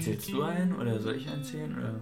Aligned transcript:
Zählst 0.00 0.32
du 0.32 0.42
ein 0.42 0.74
oder 0.74 0.98
soll 0.98 1.16
ich 1.16 1.28
einzählen? 1.28 1.76
Oder? 1.78 2.00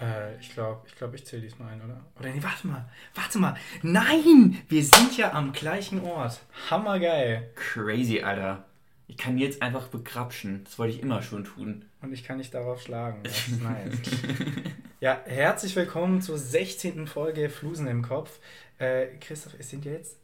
Äh, 0.00 0.38
ich 0.40 0.52
glaube, 0.52 0.82
ich, 0.86 0.96
glaub, 0.96 1.12
ich 1.14 1.26
zähle 1.26 1.42
diesmal 1.42 1.72
ein, 1.72 1.82
oder? 1.82 2.00
Oder 2.18 2.30
nee, 2.30 2.42
warte 2.42 2.66
mal. 2.66 2.88
Warte 3.14 3.38
mal. 3.38 3.56
Nein! 3.82 4.58
Wir 4.68 4.84
sind 4.84 5.16
ja 5.16 5.32
am 5.32 5.52
gleichen 5.52 6.00
Ort. 6.02 6.40
Hammergeil. 6.70 7.50
Crazy, 7.54 8.20
Alter. 8.20 8.64
Ich 9.08 9.16
kann 9.16 9.38
jetzt 9.38 9.60
einfach 9.60 9.88
begrapschen. 9.88 10.62
Das 10.64 10.78
wollte 10.78 10.94
ich 10.94 11.02
immer 11.02 11.20
schon 11.20 11.44
tun. 11.44 11.84
Und 12.00 12.12
ich 12.12 12.22
kann 12.22 12.38
nicht 12.38 12.54
darauf 12.54 12.80
schlagen. 12.80 13.24
Das 13.24 13.48
ist 13.48 13.60
nice. 13.60 13.98
ja, 15.00 15.20
herzlich 15.24 15.74
willkommen 15.74 16.22
zur 16.22 16.38
16. 16.38 17.08
Folge 17.08 17.50
Flusen 17.50 17.88
im 17.88 18.02
Kopf. 18.02 18.38
Äh, 18.78 19.08
Christoph, 19.20 19.54
es 19.58 19.68
sind 19.68 19.84
jetzt 19.84 20.19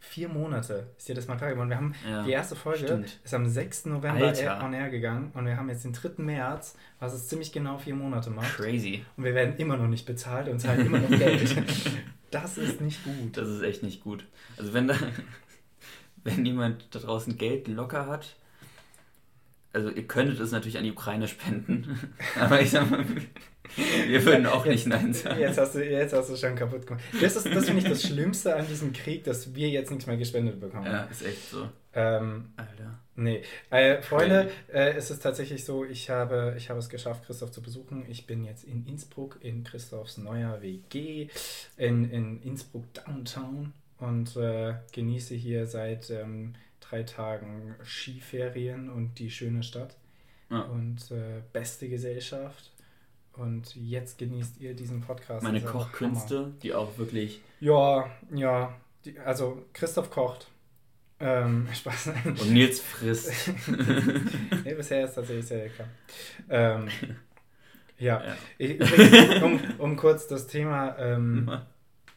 vier 0.00 0.28
Monate. 0.28 0.88
Ist 0.98 1.08
dir 1.08 1.14
das 1.14 1.28
mal 1.28 1.36
klar 1.36 1.50
geworden? 1.50 1.68
Wir 1.68 1.76
haben 1.76 1.94
Ja, 2.08 2.22
die 2.24 2.30
erste 2.32 2.56
Folge 2.56 2.80
stimmt. 2.86 3.20
ist 3.22 3.34
am 3.34 3.46
6. 3.46 3.86
November 3.86 4.26
Alter. 4.28 4.64
on 4.64 4.72
air 4.72 4.88
gegangen 4.90 5.30
und 5.34 5.46
wir 5.46 5.56
haben 5.56 5.68
jetzt 5.68 5.84
den 5.84 5.92
3. 5.92 6.22
März, 6.22 6.74
was 6.98 7.12
es 7.12 7.28
ziemlich 7.28 7.52
genau 7.52 7.78
vier 7.78 7.94
Monate 7.94 8.30
macht. 8.30 8.56
Crazy. 8.56 9.04
Und 9.16 9.24
wir 9.24 9.34
werden 9.34 9.56
immer 9.58 9.76
noch 9.76 9.86
nicht 9.88 10.06
bezahlt 10.06 10.48
und 10.48 10.58
zahlen 10.58 10.86
immer 10.86 10.98
noch 10.98 11.08
Geld. 11.10 11.54
Das 12.32 12.58
ist 12.58 12.80
nicht 12.80 13.02
gut. 13.02 13.36
Das 13.36 13.48
ist 13.48 13.60
echt 13.62 13.82
nicht 13.82 14.04
gut. 14.04 14.24
Also 14.56 14.72
wenn 14.72 14.86
da, 14.86 14.94
wenn 16.22 16.46
jemand 16.46 16.86
da 16.94 17.00
draußen 17.00 17.36
Geld 17.36 17.66
locker 17.66 18.06
hat, 18.06 18.36
also 19.72 19.90
ihr 19.90 20.06
könntet 20.06 20.38
es 20.38 20.52
natürlich 20.52 20.78
an 20.78 20.84
die 20.84 20.92
Ukraine 20.92 21.26
spenden, 21.26 22.12
aber 22.40 22.60
ich 22.60 22.70
sag 22.70 22.88
mal, 22.88 23.04
wir 23.76 24.24
würden 24.24 24.46
auch 24.46 24.64
nicht 24.66 24.86
Nein 24.86 25.12
sagen. 25.14 25.40
Jetzt 25.40 25.58
hast 25.58 25.74
du, 25.74 25.84
jetzt 25.84 26.12
hast 26.12 26.30
du 26.30 26.36
schon 26.36 26.54
kaputt 26.54 26.86
gemacht. 26.86 27.02
Das, 27.20 27.36
ist, 27.36 27.46
das 27.46 27.66
finde 27.66 27.82
ich 27.82 27.88
das 27.88 28.02
Schlimmste 28.02 28.54
an 28.56 28.66
diesem 28.66 28.92
Krieg, 28.92 29.24
dass 29.24 29.54
wir 29.54 29.68
jetzt 29.68 29.90
nichts 29.90 30.06
mehr 30.06 30.16
gespendet 30.16 30.60
bekommen. 30.60 30.86
Ja, 30.86 31.04
ist 31.04 31.22
echt 31.24 31.50
so. 31.50 31.68
Ähm, 31.92 32.52
Alter. 32.56 32.98
nee. 33.16 33.42
Äh, 33.70 34.00
Freunde, 34.02 34.48
äh, 34.72 34.92
es 34.92 35.10
ist 35.10 35.22
tatsächlich 35.22 35.64
so, 35.64 35.84
ich 35.84 36.08
habe, 36.08 36.54
ich 36.56 36.70
habe 36.70 36.78
es 36.78 36.88
geschafft, 36.88 37.24
Christoph 37.26 37.50
zu 37.50 37.62
besuchen. 37.62 38.04
Ich 38.08 38.26
bin 38.26 38.44
jetzt 38.44 38.62
in 38.64 38.86
Innsbruck, 38.86 39.38
in 39.42 39.64
Christophs 39.64 40.16
neuer 40.18 40.62
WG, 40.62 41.28
in, 41.76 42.08
in 42.10 42.40
Innsbruck 42.42 42.84
Downtown 42.94 43.72
und 43.98 44.36
äh, 44.36 44.74
genieße 44.92 45.34
hier 45.34 45.66
seit 45.66 46.10
ähm, 46.10 46.54
drei 46.78 47.02
Tagen 47.02 47.74
Skiferien 47.84 48.88
und 48.88 49.18
die 49.18 49.30
schöne 49.30 49.62
Stadt 49.64 49.96
Ja. 50.48 50.60
und 50.62 51.10
äh, 51.10 51.42
beste 51.52 51.88
Gesellschaft. 51.88 52.70
Und 53.36 53.74
jetzt 53.76 54.18
genießt 54.18 54.60
ihr 54.60 54.74
diesen 54.74 55.00
Podcast. 55.00 55.42
Meine 55.42 55.60
Kochkünste, 55.60 56.52
die 56.62 56.74
auch 56.74 56.98
wirklich. 56.98 57.40
Ja, 57.60 58.10
ja. 58.34 58.74
Die, 59.04 59.18
also 59.18 59.64
Christoph 59.72 60.10
kocht. 60.10 60.48
Ähm, 61.20 61.68
Spaß. 61.72 62.12
und 62.24 62.50
Nils 62.50 62.80
frisst. 62.80 63.50
nee, 64.64 64.74
bisher 64.74 65.04
ist 65.04 65.14
tatsächlich 65.14 65.46
sehr 65.46 65.64
lecker. 65.64 65.84
Ähm, 66.48 66.88
ja. 67.98 68.22
Ja. 68.24 68.36
Ich, 68.58 68.80
übrigens, 68.80 69.42
um, 69.42 69.60
um 69.78 69.96
kurz 69.96 70.26
das 70.26 70.46
Thema 70.46 70.98
ähm, 70.98 71.50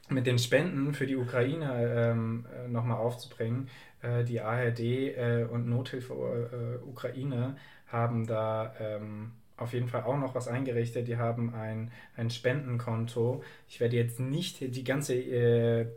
mit 0.10 0.26
den 0.26 0.40
Spenden 0.40 0.94
für 0.94 1.06
die 1.06 1.16
Ukraine 1.16 2.12
ähm, 2.12 2.46
äh, 2.54 2.68
nochmal 2.68 2.98
aufzubringen. 2.98 3.70
Äh, 4.02 4.24
die 4.24 4.42
ARD 4.42 4.80
äh, 4.80 5.48
und 5.50 5.68
Nothilfe 5.68 6.14
äh, 6.14 6.86
Ukraine 6.86 7.58
haben 7.88 8.26
da 8.26 8.74
ähm, 8.80 9.32
auf 9.64 9.74
jeden 9.74 9.88
Fall 9.88 10.04
auch 10.04 10.18
noch 10.18 10.36
was 10.36 10.48
eingerichtet. 10.48 11.08
Die 11.08 11.18
haben 11.18 11.56
ein, 11.56 11.92
ein 12.16 12.30
Spendenkonto. 12.30 13.44
Ich 13.68 13.80
werde 13.80 13.96
jetzt 13.96 14.20
nicht 14.20 14.60
die 14.60 14.84
ganze 14.84 15.16
äh, 15.16 15.88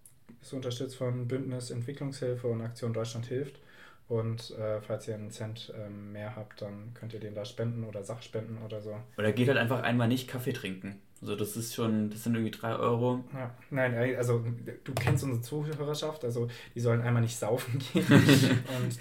ist 0.40 0.52
unterstützt 0.52 0.96
von 0.96 1.28
Bündnis 1.28 1.70
Entwicklungshilfe 1.70 2.48
und 2.48 2.62
Aktion 2.62 2.92
Deutschland 2.92 3.26
hilft. 3.26 3.60
Und 4.08 4.52
äh, 4.52 4.80
falls 4.80 5.08
ihr 5.08 5.14
einen 5.14 5.30
Cent 5.30 5.72
ähm, 5.76 6.12
mehr 6.12 6.36
habt, 6.36 6.62
dann 6.62 6.94
könnt 6.94 7.12
ihr 7.12 7.20
den 7.20 7.34
da 7.34 7.44
spenden 7.44 7.84
oder 7.84 8.04
Sachspenden 8.04 8.62
oder 8.62 8.80
so. 8.80 8.96
Oder 9.18 9.32
geht 9.32 9.48
halt 9.48 9.58
einfach 9.58 9.82
einmal 9.82 10.06
nicht 10.06 10.28
Kaffee 10.28 10.52
trinken. 10.52 11.00
Also 11.22 11.34
das 11.34 11.56
ist 11.56 11.74
schon, 11.74 12.10
das 12.10 12.24
sind 12.24 12.34
irgendwie 12.34 12.50
drei 12.50 12.76
Euro. 12.76 13.24
Ja, 13.32 13.50
nein, 13.70 14.16
also 14.16 14.44
du 14.84 14.92
kennst 14.94 15.24
unsere 15.24 15.40
Zuhörerschaft, 15.42 16.24
also 16.24 16.46
die 16.74 16.80
sollen 16.80 17.00
einmal 17.00 17.22
nicht 17.22 17.38
saufen 17.38 17.78
gehen. 17.92 18.04
und 18.04 18.12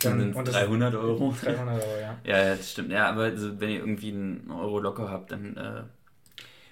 Dann 0.06 0.20
dann 0.20 0.20
sind 0.22 0.36
und 0.36 0.48
es 0.48 0.54
das- 0.54 0.64
300 0.64 0.96
Euro. 0.96 1.36
300 1.44 1.84
Euro, 1.84 2.00
ja. 2.00 2.18
Ja, 2.24 2.38
ja, 2.46 2.56
das 2.56 2.72
stimmt. 2.72 2.92
Ja, 2.92 3.09
aber 3.09 3.24
also, 3.24 3.59
wenn 3.59 3.70
ihr 3.70 3.80
irgendwie 3.80 4.12
einen 4.12 4.50
Euro 4.50 4.80
locker 4.80 5.09
habt, 5.09 5.31
dann 5.31 5.58
äh, 5.58 5.84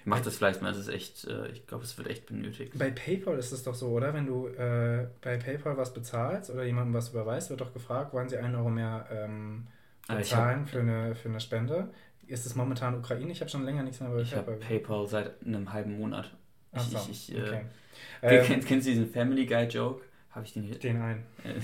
macht 0.06 0.24
das 0.26 0.36
vielleicht 0.38 0.62
mal. 0.62 0.68
Das 0.70 0.78
ist 0.78 0.88
echt, 0.88 1.24
äh, 1.26 1.48
ich 1.48 1.66
glaube, 1.66 1.84
es 1.84 1.96
wird 1.98 2.08
echt 2.08 2.24
benötigt. 2.26 2.78
Bei 2.78 2.90
PayPal 2.90 3.38
ist 3.38 3.52
es 3.52 3.62
doch 3.62 3.74
so, 3.74 3.88
oder? 3.88 4.14
Wenn 4.14 4.26
du 4.26 4.48
äh, 4.48 5.08
bei 5.20 5.36
PayPal 5.36 5.76
was 5.76 5.92
bezahlst 5.92 6.50
oder 6.50 6.64
jemandem 6.64 6.94
was 6.94 7.10
überweist, 7.10 7.50
wird 7.50 7.60
doch 7.60 7.72
gefragt, 7.74 8.14
wollen 8.14 8.30
sie 8.30 8.38
einen 8.38 8.54
Euro 8.54 8.70
mehr 8.70 9.06
ähm, 9.12 9.66
ich 10.08 10.14
bezahlen 10.16 10.66
für, 10.66 10.80
eine, 10.80 11.14
für 11.14 11.28
eine 11.28 11.40
Spende. 11.40 11.90
Ist 12.26 12.46
es 12.46 12.54
momentan 12.54 12.94
Ukraine? 12.98 13.30
Ich 13.32 13.40
habe 13.40 13.50
schon 13.50 13.64
länger 13.64 13.82
nichts 13.82 14.00
mehr 14.00 14.10
bei 14.10 14.20
Ich 14.22 14.34
habe 14.34 14.52
PayPal. 14.52 15.06
Seit 15.06 15.44
einem 15.46 15.72
halben 15.72 15.96
Monat. 15.98 16.30
Ich, 16.72 16.78
Ach 16.80 16.84
so, 16.88 16.98
ich, 17.10 17.30
ich, 17.32 17.36
äh, 17.36 17.42
okay. 17.42 17.60
Ken- 18.20 18.30
Ähm, 18.30 18.44
kennst, 18.46 18.68
kennst 18.68 18.86
du 18.86 18.90
diesen 18.90 19.08
Family 19.10 19.46
Guy 19.46 19.64
Joke? 19.64 20.02
Habe 20.30 20.44
ich 20.46 20.52
den 20.52 20.64
hier? 20.64 20.78
den 20.78 21.00
einen. 21.00 21.20
Äh, 21.44 21.60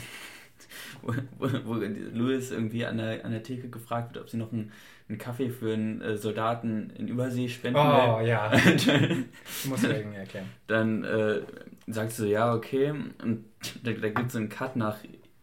wo, 1.02 1.12
wo, 1.38 1.48
wo 1.64 1.74
Louis 1.74 2.50
irgendwie 2.50 2.84
an 2.86 2.98
der, 2.98 3.24
an 3.24 3.32
der 3.32 3.42
Theke 3.42 3.68
gefragt 3.68 4.14
wird, 4.14 4.22
ob 4.24 4.30
sie 4.30 4.36
noch 4.36 4.52
einen, 4.52 4.70
einen 5.08 5.18
Kaffee 5.18 5.50
für 5.50 5.72
einen 5.74 6.00
äh, 6.02 6.16
Soldaten 6.16 6.90
in 6.90 7.08
Übersee 7.08 7.48
spenden 7.48 7.78
Oh 7.80 8.18
will. 8.20 8.28
ja, 8.28 8.52
muss 9.64 9.82
ich 9.82 9.90
irgendwie 9.90 10.18
erklären. 10.18 10.46
dann 10.66 11.04
äh, 11.04 11.40
sagt 11.88 12.12
sie 12.12 12.22
so, 12.22 12.28
ja, 12.28 12.54
okay. 12.54 12.90
Und 13.22 13.44
da, 13.82 13.92
da 13.92 14.08
gibt 14.08 14.28
es 14.30 14.36
einen 14.36 14.48
Cut 14.48 14.76
nach, 14.76 14.98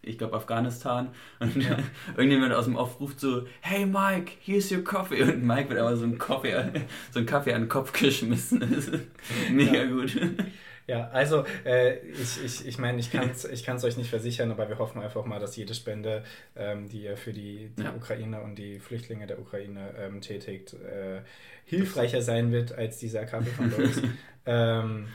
ich 0.08 0.18
glaube, 0.18 0.36
Afghanistan. 0.36 1.10
Und 1.40 1.56
Ja. 1.64 1.78
irgendjemand 2.16 2.54
aus 2.54 2.66
dem 2.66 2.76
Off 2.76 3.00
ruft 3.00 3.20
so, 3.20 3.46
hey 3.62 3.86
Mike, 3.86 4.34
here's 4.44 4.72
your 4.72 4.84
coffee. 4.84 5.22
Und 5.22 5.44
Mike 5.44 5.70
wird 5.70 5.80
aber 5.80 5.96
so 5.96 6.04
einen 6.06 6.18
Kaffee, 6.18 6.54
so 7.12 7.20
einen 7.20 7.26
Kaffee 7.28 7.54
an 7.54 7.64
den 7.64 7.70
Kopf 7.70 7.92
geschmissen. 7.94 8.62
Mega 9.52 9.74
Ja. 9.74 9.86
gut. 9.86 10.16
Ja, 10.90 11.10
also 11.10 11.44
äh, 11.66 11.98
ich, 12.08 12.42
ich, 12.46 12.66
ich 12.66 12.78
meine, 12.78 12.98
ich 13.02 13.12
kann 13.12 13.30
es 13.30 13.44
ich 13.44 13.66
kann's 13.66 13.84
euch 13.84 13.98
nicht 13.98 14.10
versichern, 14.10 14.52
aber 14.52 14.70
wir 14.70 14.80
hoffen 14.80 15.02
einfach 15.02 15.26
mal, 15.26 15.38
dass 15.38 15.58
jede 15.58 15.74
Spende, 15.74 16.24
ähm, 16.56 16.88
die 16.88 17.02
ihr 17.04 17.18
für 17.18 17.34
die, 17.34 17.72
die 17.78 17.84
Ja. 17.84 17.94
Ukraine 17.94 18.40
und 18.42 18.56
die 18.56 18.80
Flüchtlinge 18.80 19.28
der 19.28 19.38
Ukraine 19.38 19.94
ähm, 20.00 20.22
tätigt, 20.22 20.74
äh, 20.76 21.20
hilfreicher 21.66 22.22
sein 22.22 22.54
wird 22.54 22.72
als 22.72 23.00
dieser 23.00 23.26
Kaffee 23.26 23.50
von 23.50 23.70
Lois. 23.70 24.02
ähm, 24.46 25.08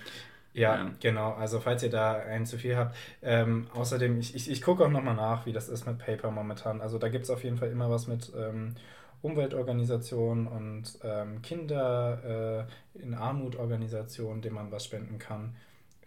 ja, 0.54 0.76
Ja. 0.76 0.90
genau. 1.00 1.32
Also 1.32 1.60
falls 1.60 1.82
ihr 1.82 1.90
da 1.90 2.14
einen 2.14 2.46
zu 2.46 2.58
viel 2.58 2.76
habt. 2.76 2.96
Ähm, 3.22 3.68
außerdem, 3.74 4.18
ich, 4.18 4.34
ich, 4.34 4.50
ich 4.50 4.62
gucke 4.62 4.84
auch 4.84 4.90
nochmal 4.90 5.14
nach, 5.14 5.46
wie 5.46 5.52
das 5.52 5.68
ist 5.68 5.86
mit 5.86 5.98
Paper 5.98 6.30
momentan. 6.30 6.80
Also 6.80 6.98
da 6.98 7.08
gibt 7.08 7.24
es 7.24 7.30
auf 7.30 7.44
jeden 7.44 7.58
Fall 7.58 7.70
immer 7.70 7.90
was 7.90 8.06
mit 8.06 8.32
ähm, 8.36 8.74
Umweltorganisationen 9.22 10.46
und 10.46 10.98
ähm, 11.04 11.42
Kinder 11.42 12.66
äh, 12.96 13.00
in 13.02 13.14
Armutorganisationen, 13.14 14.42
denen 14.42 14.56
man 14.56 14.72
was 14.72 14.84
spenden 14.84 15.18
kann. 15.18 15.54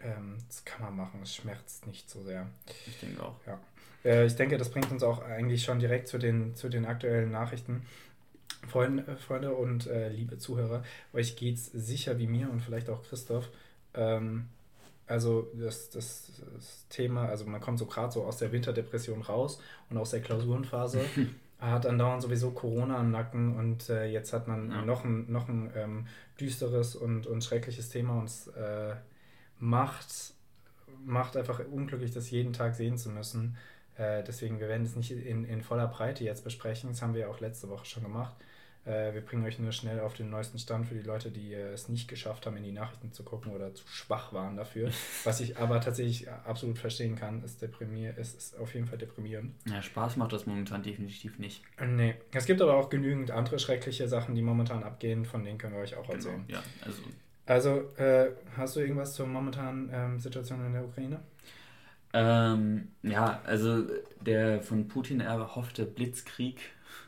Ähm, 0.00 0.36
das 0.48 0.64
kann 0.64 0.82
man 0.82 0.96
machen, 0.96 1.20
es 1.22 1.34
schmerzt 1.34 1.86
nicht 1.86 2.10
so 2.10 2.22
sehr. 2.22 2.46
Ich 2.86 3.00
denke 3.00 3.22
auch. 3.22 3.36
Äh, 4.04 4.26
ich 4.26 4.36
denke, 4.36 4.58
das 4.58 4.70
bringt 4.70 4.90
uns 4.90 5.02
auch 5.02 5.22
eigentlich 5.22 5.64
schon 5.64 5.78
direkt 5.78 6.08
zu 6.08 6.18
den, 6.18 6.54
zu 6.54 6.68
den 6.68 6.84
aktuellen 6.86 7.30
Nachrichten. 7.30 7.86
Freunde, 8.68 9.04
äh, 9.10 9.16
Freunde 9.16 9.54
und 9.54 9.86
äh, 9.86 10.08
liebe 10.08 10.38
Zuhörer, 10.38 10.82
euch 11.12 11.36
geht's 11.36 11.66
sicher 11.66 12.18
wie 12.18 12.26
mir 12.26 12.50
und 12.50 12.60
vielleicht 12.60 12.90
auch 12.90 13.02
Christoph. 13.02 13.48
Ähm, 13.96 14.48
also 15.06 15.48
das, 15.54 15.90
das, 15.90 16.32
das 16.54 16.86
Thema, 16.88 17.26
also 17.26 17.44
man 17.46 17.60
kommt 17.60 17.78
so 17.78 17.86
gerade 17.86 18.12
so 18.12 18.24
aus 18.24 18.38
der 18.38 18.50
Winterdepression 18.52 19.22
raus 19.22 19.60
und 19.90 19.96
aus 19.98 20.10
der 20.10 20.20
Klausurenphase. 20.20 21.00
hat 21.58 21.86
andauernd 21.86 22.20
sowieso 22.22 22.50
Corona 22.50 22.98
am 22.98 23.10
Nacken 23.10 23.56
und 23.56 23.88
äh, 23.88 24.06
jetzt 24.06 24.32
hat 24.34 24.46
man 24.46 24.70
Ja. 24.70 24.82
noch 24.82 25.04
ein, 25.04 25.30
noch 25.32 25.48
ein 25.48 25.70
ähm, 25.74 26.06
düsteres 26.38 26.94
und, 26.94 27.26
und 27.26 27.42
schreckliches 27.42 27.88
Thema 27.88 28.18
und 28.18 28.26
es 28.26 28.48
äh, 28.48 28.94
macht, 29.58 30.34
macht 31.04 31.36
einfach 31.36 31.60
unglücklich, 31.70 32.12
das 32.12 32.30
jeden 32.30 32.52
Tag 32.52 32.74
sehen 32.74 32.98
zu 32.98 33.08
müssen. 33.08 33.56
Äh, 33.96 34.22
deswegen, 34.22 34.60
wir 34.60 34.68
werden 34.68 34.84
es 34.84 34.96
nicht 34.96 35.10
in, 35.10 35.44
in 35.44 35.62
voller 35.62 35.86
Breite 35.86 36.24
jetzt 36.24 36.44
besprechen. 36.44 36.90
Das 36.90 37.00
haben 37.00 37.14
wir 37.14 37.22
ja 37.22 37.28
auch 37.28 37.40
letzte 37.40 37.70
Woche 37.70 37.86
schon 37.86 38.02
gemacht. 38.02 38.34
Äh, 38.86 39.12
wir 39.14 39.20
bringen 39.20 39.44
euch 39.44 39.58
nur 39.58 39.72
schnell 39.72 39.98
auf 40.00 40.14
den 40.14 40.30
neuesten 40.30 40.58
Stand 40.58 40.86
für 40.86 40.94
die 40.94 41.02
Leute, 41.02 41.30
die 41.32 41.52
äh, 41.52 41.72
es 41.72 41.88
nicht 41.88 42.06
geschafft 42.08 42.46
haben, 42.46 42.56
in 42.56 42.62
die 42.62 42.70
Nachrichten 42.72 43.12
zu 43.12 43.24
gucken 43.24 43.52
oder 43.52 43.74
zu 43.74 43.84
schwach 43.88 44.32
waren 44.32 44.56
dafür. 44.56 44.90
Was 45.24 45.40
ich 45.40 45.58
aber 45.58 45.80
tatsächlich 45.80 46.30
absolut 46.30 46.78
verstehen 46.78 47.16
kann, 47.16 47.42
ist, 47.42 47.60
deprimier 47.60 48.16
ist, 48.16 48.36
ist 48.38 48.56
auf 48.58 48.74
jeden 48.74 48.86
Fall 48.86 48.98
deprimierend. 48.98 49.54
Ja, 49.68 49.82
Spaß 49.82 50.16
macht 50.16 50.32
das 50.32 50.46
momentan 50.46 50.82
definitiv 50.82 51.38
nicht. 51.38 51.62
Äh, 51.78 51.86
Nee, 51.86 52.14
es 52.32 52.46
gibt 52.46 52.62
aber 52.62 52.74
auch 52.76 52.88
genügend 52.90 53.30
andere 53.32 53.58
schreckliche 53.58 54.06
Sachen, 54.08 54.34
die 54.34 54.42
momentan 54.42 54.82
abgehen, 54.84 55.24
von 55.24 55.42
denen 55.44 55.58
können 55.58 55.74
wir 55.74 55.80
euch 55.80 55.96
auch 55.96 56.04
Genau. 56.04 56.14
erzählen. 56.14 56.44
Ja, 56.48 56.62
also 56.84 57.02
Also, 57.46 57.80
äh, 57.96 58.30
hast 58.56 58.76
du 58.76 58.80
irgendwas 58.80 59.14
zur 59.14 59.26
momentanen 59.26 59.90
ähm, 59.92 60.20
Situation 60.20 60.64
in 60.64 60.72
der 60.74 60.84
Ukraine? 60.84 61.20
Ähm, 62.12 62.88
ja, 63.02 63.40
also 63.44 63.84
der 64.20 64.62
von 64.62 64.88
Putin 64.88 65.20
erhoffte 65.20 65.84
Blitzkrieg, 65.84 66.60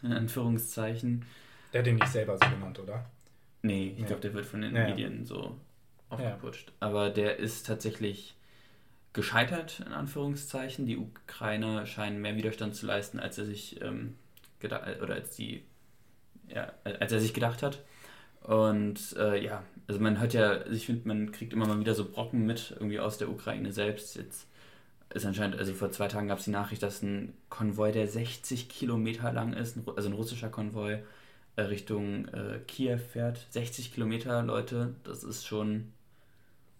in 0.03 0.13
Anführungszeichen. 0.13 1.25
Der 1.73 1.81
hat 1.81 1.87
den 1.87 1.97
nicht 1.97 2.09
selber 2.09 2.39
so 2.39 2.49
genannt, 2.49 2.79
oder? 2.79 3.05
Nee, 3.63 3.89
ich 3.95 4.01
Nee. 4.01 4.07
glaube, 4.07 4.21
der 4.23 4.35
wird 4.35 4.47
von 4.47 4.61
den 4.63 4.75
Ja. 4.75 4.89
Medien 4.89 5.25
so 5.27 5.57
aufgeputscht. 6.09 6.69
Ja. 6.69 6.75
Aber 6.89 7.11
der 7.11 7.37
ist 7.39 7.67
tatsächlich 7.67 8.35
gescheitert, 9.13 9.81
in 9.85 9.93
Anführungszeichen. 9.93 10.87
Die 10.87 10.97
Ukrainer 10.97 11.87
scheinen 11.87 12.21
mehr 12.21 12.37
Widerstand 12.37 12.75
zu 12.75 12.87
leisten, 12.87 13.19
als 13.19 13.37
er 13.39 13.45
sich 13.47 13.81
ähm, 13.83 14.15
gedacht 14.61 15.01
oder 15.03 15.15
als 15.15 15.35
die 15.37 15.65
ja, 16.49 16.73
als 16.85 17.13
er 17.13 17.21
sich 17.21 17.35
gedacht 17.35 17.63
hat. 17.63 17.85
Und 18.41 19.15
äh, 19.19 19.45
ja, 19.45 19.63
also 19.87 20.01
man 20.01 20.19
hört 20.19 20.33
ja, 20.33 20.49
also 20.51 20.71
ich 20.73 20.87
finde, 20.87 21.07
man 21.07 21.31
kriegt 21.33 21.53
immer 21.53 21.67
mal 21.67 21.79
wieder 21.81 21.95
so 21.95 22.09
Brocken 22.09 22.47
mit, 22.47 22.71
irgendwie 22.71 23.01
aus 23.01 23.19
der 23.19 23.29
Ukraine 23.29 23.71
selbst. 23.73 24.17
Jetzt 24.17 24.47
ist 25.13 25.27
anscheinend, 25.27 25.59
also 25.59 25.75
vor 25.75 25.91
zwei 25.91 26.09
Tagen 26.09 26.29
gab 26.29 26.39
es 26.39 26.45
die 26.47 26.51
Nachricht, 26.51 26.83
dass 26.83 27.03
ein 27.03 27.35
Konvoi, 27.51 27.93
der 27.93 28.09
60 28.09 28.71
Kilometer 28.71 29.31
lang 29.33 29.53
ist, 29.53 29.77
also 29.95 30.09
ein 30.09 30.15
russischer 30.15 30.49
Konvoi, 30.49 31.01
Richtung 31.63 32.29
äh, 32.29 32.59
Kiew 32.67 32.99
fährt. 32.99 33.47
60 33.51 33.95
Kilometer, 33.95 34.43
Leute, 34.43 34.95
das 35.05 35.25
ist 35.25 35.47
schon 35.47 35.93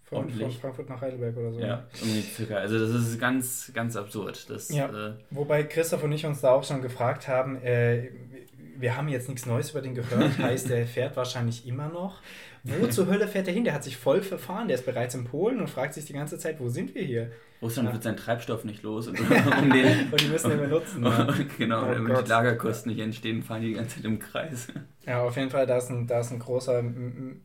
von, 0.09 0.31
von, 0.31 0.51
Frankfurt 0.51 0.89
nach 0.89 1.01
Heidelberg 1.01 1.37
oder 1.37 1.53
so. 1.53 1.61
Ja, 1.61 1.77
ne? 1.77 1.87
irgendwie 2.01 2.23
circa. 2.23 2.57
Also 2.57 2.79
das 2.79 2.91
ist 2.91 3.21
ganz, 3.21 3.71
ganz 3.75 3.95
absurd. 3.95 4.49
Das, 4.49 4.71
ja. 4.71 4.87
Äh, 4.87 5.13
Wobei 5.31 5.65
Christoph 5.65 6.03
und 6.03 6.13
ich 6.13 6.25
uns 6.25 6.41
da 6.41 6.53
auch 6.53 6.65
schon 6.65 6.81
gefragt 6.81 7.29
haben, 7.29 7.57
äh, 7.63 8.11
wir 8.79 8.97
haben 8.97 9.09
jetzt 9.09 9.29
nichts 9.29 9.45
Neues 9.45 9.71
über 9.73 9.83
den 9.83 9.95
gehört, 9.95 10.39
heißt, 10.39 10.71
der 10.71 10.87
fährt 10.87 11.17
wahrscheinlich 11.17 11.67
immer 11.67 11.89
noch. 11.89 12.21
Wo 12.65 12.87
zur 12.91 13.07
Hölle 13.07 13.29
fährt 13.29 13.47
er 13.49 13.55
hin? 13.55 13.65
Der 13.65 13.75
hat 13.75 13.85
sich 13.85 13.97
voll 13.97 14.23
verfahren, 14.23 14.69
der 14.69 14.77
ist 14.77 14.87
bereits 14.87 15.15
in 15.15 15.25
Polen 15.25 15.61
und 15.61 15.69
fragt 15.69 15.95
sich 15.95 16.05
die 16.05 16.13
ganze 16.13 16.39
Zeit, 16.39 16.61
wo 16.61 16.69
sind 16.69 16.95
wir 16.95 17.03
hier? 17.03 17.31
Russland 17.61 17.89
ja. 17.89 17.93
wird 17.95 18.05
seinen 18.05 18.17
Treibstoff 18.17 18.65
nicht 18.65 18.83
los. 18.83 19.09
Und, 19.09 19.19
um 19.63 19.71
den, 19.71 20.11
und 20.11 20.21
die 20.21 20.29
müssen 20.29 20.53
ihn 20.53 20.59
benutzen. 20.59 21.01
Ne? 21.03 21.47
genau, 21.59 21.83
oh 21.83 21.93
damit 21.93 22.15
Gott. 22.15 22.27
die 22.27 22.31
Lagerkosten 22.31 22.93
nicht 22.93 23.01
entstehen, 23.01 23.43
fahren 23.43 23.63
die 23.63 23.69
die 23.69 23.75
ganze 23.75 23.97
Zeit 23.97 24.05
im 24.05 24.19
Kreis. 24.19 24.69
Ja, 25.07 25.23
auf 25.23 25.37
jeden 25.37 25.51
Fall, 25.51 25.67
da 25.67 25.79
ist 25.79 25.91
ein, 25.91 26.07
da 26.07 26.21
ist 26.21 26.31
ein 26.31 26.39
großer 26.39 26.83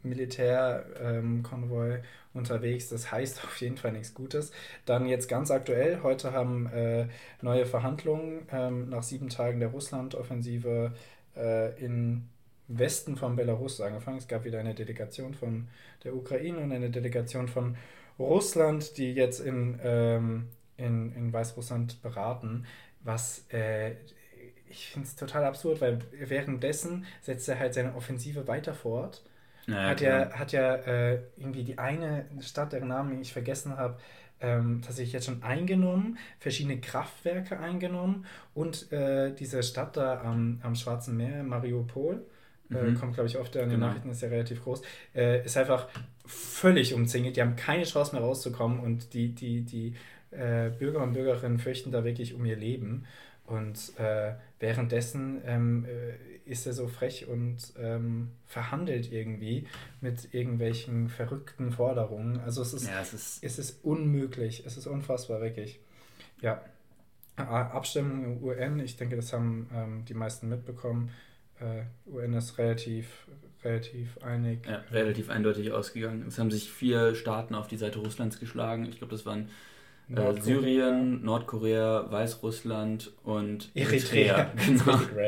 Militärkonvoi 0.03 1.95
ähm, 1.95 2.01
unterwegs. 2.33 2.89
Das 2.89 3.11
heißt 3.11 3.43
auf 3.43 3.59
jeden 3.61 3.77
Fall 3.77 3.91
nichts 3.91 4.13
Gutes. 4.13 4.51
Dann 4.85 5.05
jetzt 5.07 5.27
ganz 5.27 5.49
aktuell, 5.51 6.01
heute 6.03 6.33
haben 6.33 6.67
äh, 6.67 7.07
neue 7.41 7.65
Verhandlungen 7.65 8.47
ähm, 8.51 8.89
nach 8.89 9.03
sieben 9.03 9.29
Tagen 9.29 9.59
der 9.59 9.69
Russland-Offensive 9.69 10.93
äh, 11.35 11.83
im 11.83 12.29
Westen 12.67 13.15
von 13.15 13.35
Belarus 13.35 13.81
angefangen. 13.81 14.17
Es 14.17 14.27
gab 14.27 14.45
wieder 14.45 14.59
eine 14.59 14.73
Delegation 14.73 15.33
von 15.33 15.67
der 16.03 16.15
Ukraine 16.15 16.59
und 16.59 16.71
eine 16.71 16.89
Delegation 16.89 17.47
von 17.47 17.75
Russland, 18.19 18.97
die 18.97 19.13
jetzt 19.13 19.39
in, 19.39 19.79
ähm, 19.83 20.49
in, 20.77 21.13
in 21.15 21.33
Weißrussland 21.33 22.01
beraten, 22.01 22.65
was 23.01 23.45
äh, 23.51 23.95
ich 24.69 24.87
finde 24.87 25.07
es 25.07 25.15
total 25.15 25.45
absurd, 25.45 25.81
weil 25.81 25.99
währenddessen 26.11 27.05
setzt 27.21 27.47
er 27.47 27.59
halt 27.59 27.73
seine 27.73 27.95
Offensive 27.95 28.47
weiter 28.47 28.73
fort. 28.73 29.23
Ja, 29.67 29.89
hat, 29.89 30.01
ja, 30.01 30.31
hat 30.31 30.51
ja 30.51 30.75
äh, 30.75 31.21
irgendwie 31.37 31.63
die 31.63 31.77
eine 31.77 32.25
Stadt, 32.41 32.73
deren 32.73 32.89
Namen 32.89 33.21
ich 33.21 33.31
vergessen 33.31 33.77
habe, 33.77 33.97
ähm, 34.41 34.81
tatsächlich 34.85 35.13
jetzt 35.13 35.25
schon 35.25 35.41
eingenommen, 35.41 36.17
verschiedene 36.39 36.81
Kraftwerke 36.81 37.59
eingenommen 37.59 38.25
und 38.53 38.91
äh, 38.91 39.33
diese 39.33 39.63
Stadt 39.63 39.95
da 39.95 40.21
am, 40.21 40.59
am 40.63 40.75
Schwarzen 40.75 41.15
Meer, 41.15 41.43
Mariupol, 41.43 42.25
äh, 42.71 42.81
mhm. 42.81 42.99
kommt 42.99 43.13
glaube 43.13 43.29
ich 43.29 43.37
oft 43.37 43.55
an 43.57 43.63
den 43.63 43.71
genau. 43.71 43.87
Nachrichten, 43.87 44.09
ist 44.09 44.21
ja 44.21 44.29
relativ 44.29 44.63
groß, 44.63 44.81
äh, 45.15 45.45
ist 45.45 45.57
einfach 45.57 45.87
völlig 46.25 46.93
umzingelt, 46.93 47.35
die 47.35 47.41
haben 47.41 47.55
keine 47.55 47.83
Chance 47.83 48.15
mehr 48.15 48.23
rauszukommen 48.23 48.79
und 48.79 49.13
die, 49.13 49.29
die, 49.29 49.61
die 49.61 49.95
äh, 50.31 50.69
Bürger 50.69 51.03
und 51.03 51.13
Bürgerinnen 51.13 51.59
fürchten 51.59 51.91
da 51.91 52.03
wirklich 52.03 52.33
um 52.33 52.45
ihr 52.45 52.55
Leben. 52.55 53.05
Und 53.45 53.97
äh, 53.99 54.33
währenddessen 54.59 55.41
ähm, 55.45 55.85
äh, 55.85 56.49
ist 56.49 56.65
er 56.65 56.73
so 56.73 56.87
frech 56.87 57.27
und 57.27 57.73
ähm, 57.77 58.31
verhandelt 58.45 59.11
irgendwie 59.11 59.67
mit 60.01 60.33
irgendwelchen 60.33 61.09
verrückten 61.09 61.71
Forderungen. 61.71 62.39
Also 62.39 62.61
es 62.61 62.73
ist, 62.73 62.87
ja, 62.87 63.01
es 63.01 63.13
ist, 63.13 63.43
es 63.43 63.59
ist 63.59 63.83
unmöglich, 63.83 64.63
es 64.65 64.77
ist 64.77 64.87
unfassbar, 64.87 65.41
wirklich. 65.41 65.79
Ja. 66.41 66.63
Abstimmung 67.35 68.23
im 68.25 68.43
UN, 68.43 68.79
ich 68.79 68.95
denke, 68.95 69.15
das 69.15 69.33
haben 69.33 69.67
ähm, 69.73 70.05
die 70.05 70.13
meisten 70.13 70.49
mitbekommen. 70.49 71.09
Äh, 71.63 72.09
UN 72.09 72.33
ist 72.33 72.57
relativ, 72.57 73.27
relativ 73.63 74.17
einig. 74.19 74.65
Ja, 74.67 74.83
relativ 74.91 75.29
eindeutig 75.29 75.71
ausgegangen. 75.71 76.25
Es 76.27 76.37
haben 76.37 76.51
sich 76.51 76.69
vier 76.69 77.15
Staaten 77.15 77.55
auf 77.55 77.67
die 77.67 77.77
Seite 77.77 77.99
Russlands 77.99 78.39
geschlagen. 78.39 78.85
Ich 78.85 78.97
glaube, 78.97 79.11
das 79.11 79.25
waren 79.25 79.49
äh, 80.13 80.41
Syrien, 80.41 81.23
Nordkorea, 81.23 82.11
Weißrussland 82.11 83.11
und 83.23 83.71
Eritrea. 83.73 84.51
Genau. 84.65 84.91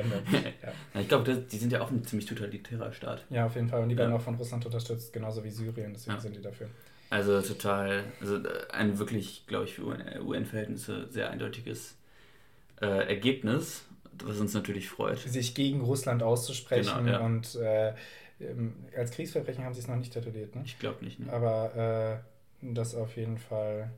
ja. 0.93 1.01
Ich 1.01 1.07
glaube, 1.07 1.35
die 1.35 1.57
sind 1.57 1.71
ja 1.71 1.81
auch 1.81 1.91
ein 1.91 2.03
ziemlich 2.03 2.27
totalitärer 2.27 2.91
Staat. 2.91 3.25
Ja, 3.29 3.45
auf 3.45 3.55
jeden 3.55 3.69
Fall. 3.69 3.81
Und 3.81 3.89
die 3.89 3.97
werden 3.97 4.13
auch 4.13 4.21
von 4.21 4.35
Russland 4.35 4.65
unterstützt, 4.65 5.13
genauso 5.13 5.43
wie 5.43 5.49
Syrien. 5.49 5.93
Deswegen 5.93 6.15
ja. 6.15 6.21
sind 6.21 6.35
die 6.35 6.41
dafür. 6.41 6.67
Also 7.09 7.39
total, 7.41 8.03
also 8.19 8.37
äh, 8.37 8.49
ein 8.71 8.99
wirklich, 8.99 9.45
glaube 9.47 9.65
ich, 9.65 9.75
für 9.75 9.97
UN-Verhältnisse 10.21 11.07
sehr 11.09 11.29
eindeutiges 11.29 11.97
äh, 12.81 13.07
Ergebnis, 13.07 13.85
was 14.23 14.39
uns 14.39 14.53
natürlich 14.53 14.89
freut. 14.89 15.19
Sich 15.19 15.55
gegen 15.55 15.81
Russland 15.81 16.23
auszusprechen 16.23 17.05
genau, 17.05 17.19
ja. 17.19 17.25
und 17.25 17.55
äh, 17.55 17.93
ähm, 18.39 18.73
als 18.95 19.11
Kriegsverbrechen 19.11 19.63
haben 19.63 19.73
sie 19.73 19.79
es 19.79 19.87
noch 19.87 19.95
nicht 19.95 20.13
tituliert, 20.13 20.55
ne? 20.55 20.61
Ich 20.65 20.79
glaube 20.79 21.03
nicht. 21.03 21.19
Ne? 21.19 21.31
Aber 21.31 22.21
äh, 22.21 22.73
das 22.73 22.95
auf 22.95 23.15
jeden 23.15 23.37
Fall 23.37 23.91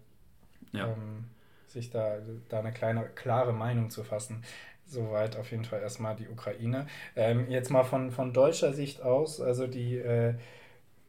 ja. 0.71 0.87
ähm, 0.87 1.25
sich 1.67 1.89
da, 1.89 2.17
da 2.49 2.59
eine 2.59 2.71
kleine, 2.71 3.05
klare 3.15 3.53
Meinung 3.53 3.89
zu 3.89 4.03
fassen. 4.03 4.43
Soweit 4.85 5.35
auf 5.35 5.51
jeden 5.51 5.65
Fall 5.65 5.81
erstmal 5.81 6.15
die 6.15 6.29
Ukraine. 6.29 6.87
Ähm, 7.15 7.49
jetzt 7.49 7.69
mal 7.69 7.83
von, 7.83 8.11
von 8.11 8.31
deutscher 8.31 8.73
Sicht 8.73 9.01
aus, 9.01 9.41
also 9.41 9.67
die 9.67 9.97
äh, 9.97 10.35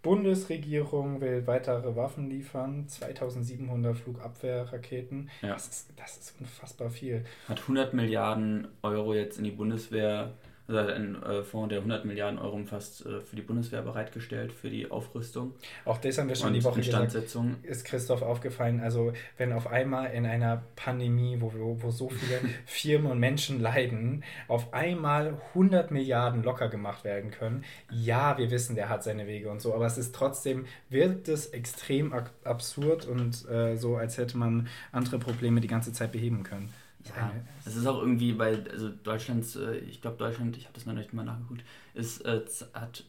Bundesregierung 0.02 1.20
will 1.20 1.46
weitere 1.46 1.96
Waffen 1.96 2.30
liefern, 2.30 2.86
2700 2.86 3.96
Flugabwehrraketen. 3.96 5.28
Ja. 5.42 5.54
Das, 5.54 5.68
ist, 5.68 5.92
das 5.96 6.16
ist 6.18 6.34
unfassbar 6.40 6.90
viel. 6.90 7.24
Hat 7.48 7.60
100 7.60 7.94
Milliarden 7.94 8.68
Euro 8.82 9.14
jetzt 9.14 9.38
in 9.38 9.44
die 9.44 9.50
Bundeswehr 9.50 10.32
also 10.68 10.80
hat 10.80 10.90
ein 10.90 11.22
äh, 11.22 11.42
Fonds, 11.42 11.70
der 11.70 11.78
100 11.78 12.04
Milliarden 12.04 12.38
Euro 12.38 12.54
umfasst, 12.54 13.04
äh, 13.06 13.20
für 13.20 13.36
die 13.36 13.42
Bundeswehr 13.42 13.80
bereitgestellt, 13.80 14.52
für 14.52 14.68
die 14.68 14.90
Aufrüstung. 14.90 15.54
Auch 15.86 15.96
das 15.96 16.18
haben 16.18 16.28
wir 16.28 16.36
schon 16.36 16.52
die 16.52 16.62
Woche 16.62 16.80
gesagt. 16.80 17.14
Ist 17.62 17.84
Christoph 17.86 18.20
aufgefallen, 18.20 18.80
also 18.80 19.12
wenn 19.38 19.52
auf 19.54 19.66
einmal 19.66 20.10
in 20.12 20.26
einer 20.26 20.62
Pandemie, 20.76 21.38
wo, 21.40 21.52
wo, 21.54 21.82
wo 21.82 21.90
so 21.90 22.10
viele 22.10 22.40
Firmen 22.66 23.10
und 23.10 23.18
Menschen 23.18 23.60
leiden, 23.60 24.24
auf 24.46 24.74
einmal 24.74 25.40
100 25.54 25.90
Milliarden 25.90 26.42
locker 26.42 26.68
gemacht 26.68 27.02
werden 27.02 27.30
können. 27.30 27.64
Ja, 27.90 28.36
wir 28.36 28.50
wissen, 28.50 28.76
der 28.76 28.90
hat 28.90 29.02
seine 29.02 29.26
Wege 29.26 29.50
und 29.50 29.62
so, 29.62 29.74
aber 29.74 29.86
es 29.86 29.96
ist 29.96 30.14
trotzdem, 30.14 30.66
wirkt 30.90 31.28
es 31.28 31.46
extrem 31.46 32.12
absurd 32.44 33.06
und 33.06 33.48
äh, 33.48 33.76
so, 33.76 33.96
als 33.96 34.18
hätte 34.18 34.36
man 34.36 34.68
andere 34.92 35.18
Probleme 35.18 35.62
die 35.62 35.68
ganze 35.68 35.92
Zeit 35.94 36.12
beheben 36.12 36.42
können. 36.42 36.72
Ja, 37.16 37.32
es 37.64 37.76
ist 37.76 37.86
auch 37.86 38.00
irgendwie 38.00 38.32
bei, 38.32 38.58
also 38.70 38.88
Deutschlands, 38.88 39.56
äh, 39.56 39.76
ich 39.78 40.00
glaube 40.00 40.16
Deutschland, 40.16 40.56
ich 40.56 40.64
habe 40.64 40.74
das 40.74 40.86
noch 40.86 40.94
nicht 40.94 41.12
mal 41.12 41.24
nachgeguckt, 41.24 41.62
ist, 41.94 42.24
äh, 42.24 42.40
hat, 42.74 43.04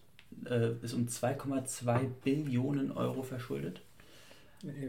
äh, 0.45 0.71
ist 0.81 0.93
um 0.93 1.07
2,2 1.07 2.07
Billionen 2.23 2.91
Euro 2.91 3.23
verschuldet. 3.23 3.81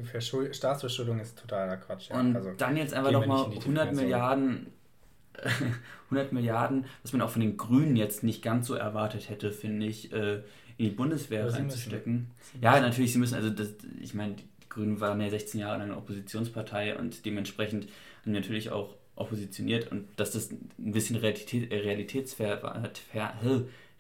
Verschuld 0.02 0.57
Staatsverschuldung 0.57 1.21
ist 1.21 1.38
totaler 1.38 1.76
Quatsch. 1.76 2.11
Ja. 2.11 2.19
Und 2.19 2.35
also, 2.35 2.52
dann 2.57 2.76
jetzt 2.76 2.93
einfach 2.93 3.12
nochmal 3.12 3.47
100 3.47 3.95
Milliarden, 3.95 4.67
100 6.07 6.33
Milliarden, 6.33 6.87
was 7.02 7.12
man 7.12 7.23
auch 7.23 7.31
von 7.31 7.40
den 7.40 7.57
Grünen 7.57 7.95
jetzt 7.95 8.25
nicht 8.25 8.43
ganz 8.43 8.67
so 8.67 8.75
erwartet 8.75 9.29
hätte, 9.29 9.52
finde 9.52 9.87
ich, 9.87 10.12
in 10.12 10.43
die 10.76 10.90
Bundeswehr 10.90 11.45
Aber 11.45 11.52
reinzustecken. 11.52 12.33
Ja, 12.61 12.81
natürlich, 12.81 13.12
sie 13.12 13.19
müssen, 13.21 13.37
also 13.37 13.49
das, 13.50 13.69
ich 14.00 14.12
meine, 14.12 14.35
die 14.35 14.49
Grünen 14.71 14.99
waren 14.99 15.21
ja 15.21 15.29
16 15.29 15.61
Jahre 15.61 15.79
lang 15.79 15.88
eine 15.90 15.97
Oppositionspartei 15.99 16.97
und 16.97 17.26
dementsprechend 17.26 17.88
haben 18.23 18.33
natürlich 18.33 18.71
auch 18.71 18.97
oppositioniert 19.17 19.91
und 19.93 20.09
dass 20.17 20.33
das 20.33 20.50
ein 20.50 20.93
bisschen 20.93 21.17
Realität, 21.17 21.71
realitätsfern, 21.71 22.62
war, 22.62 22.91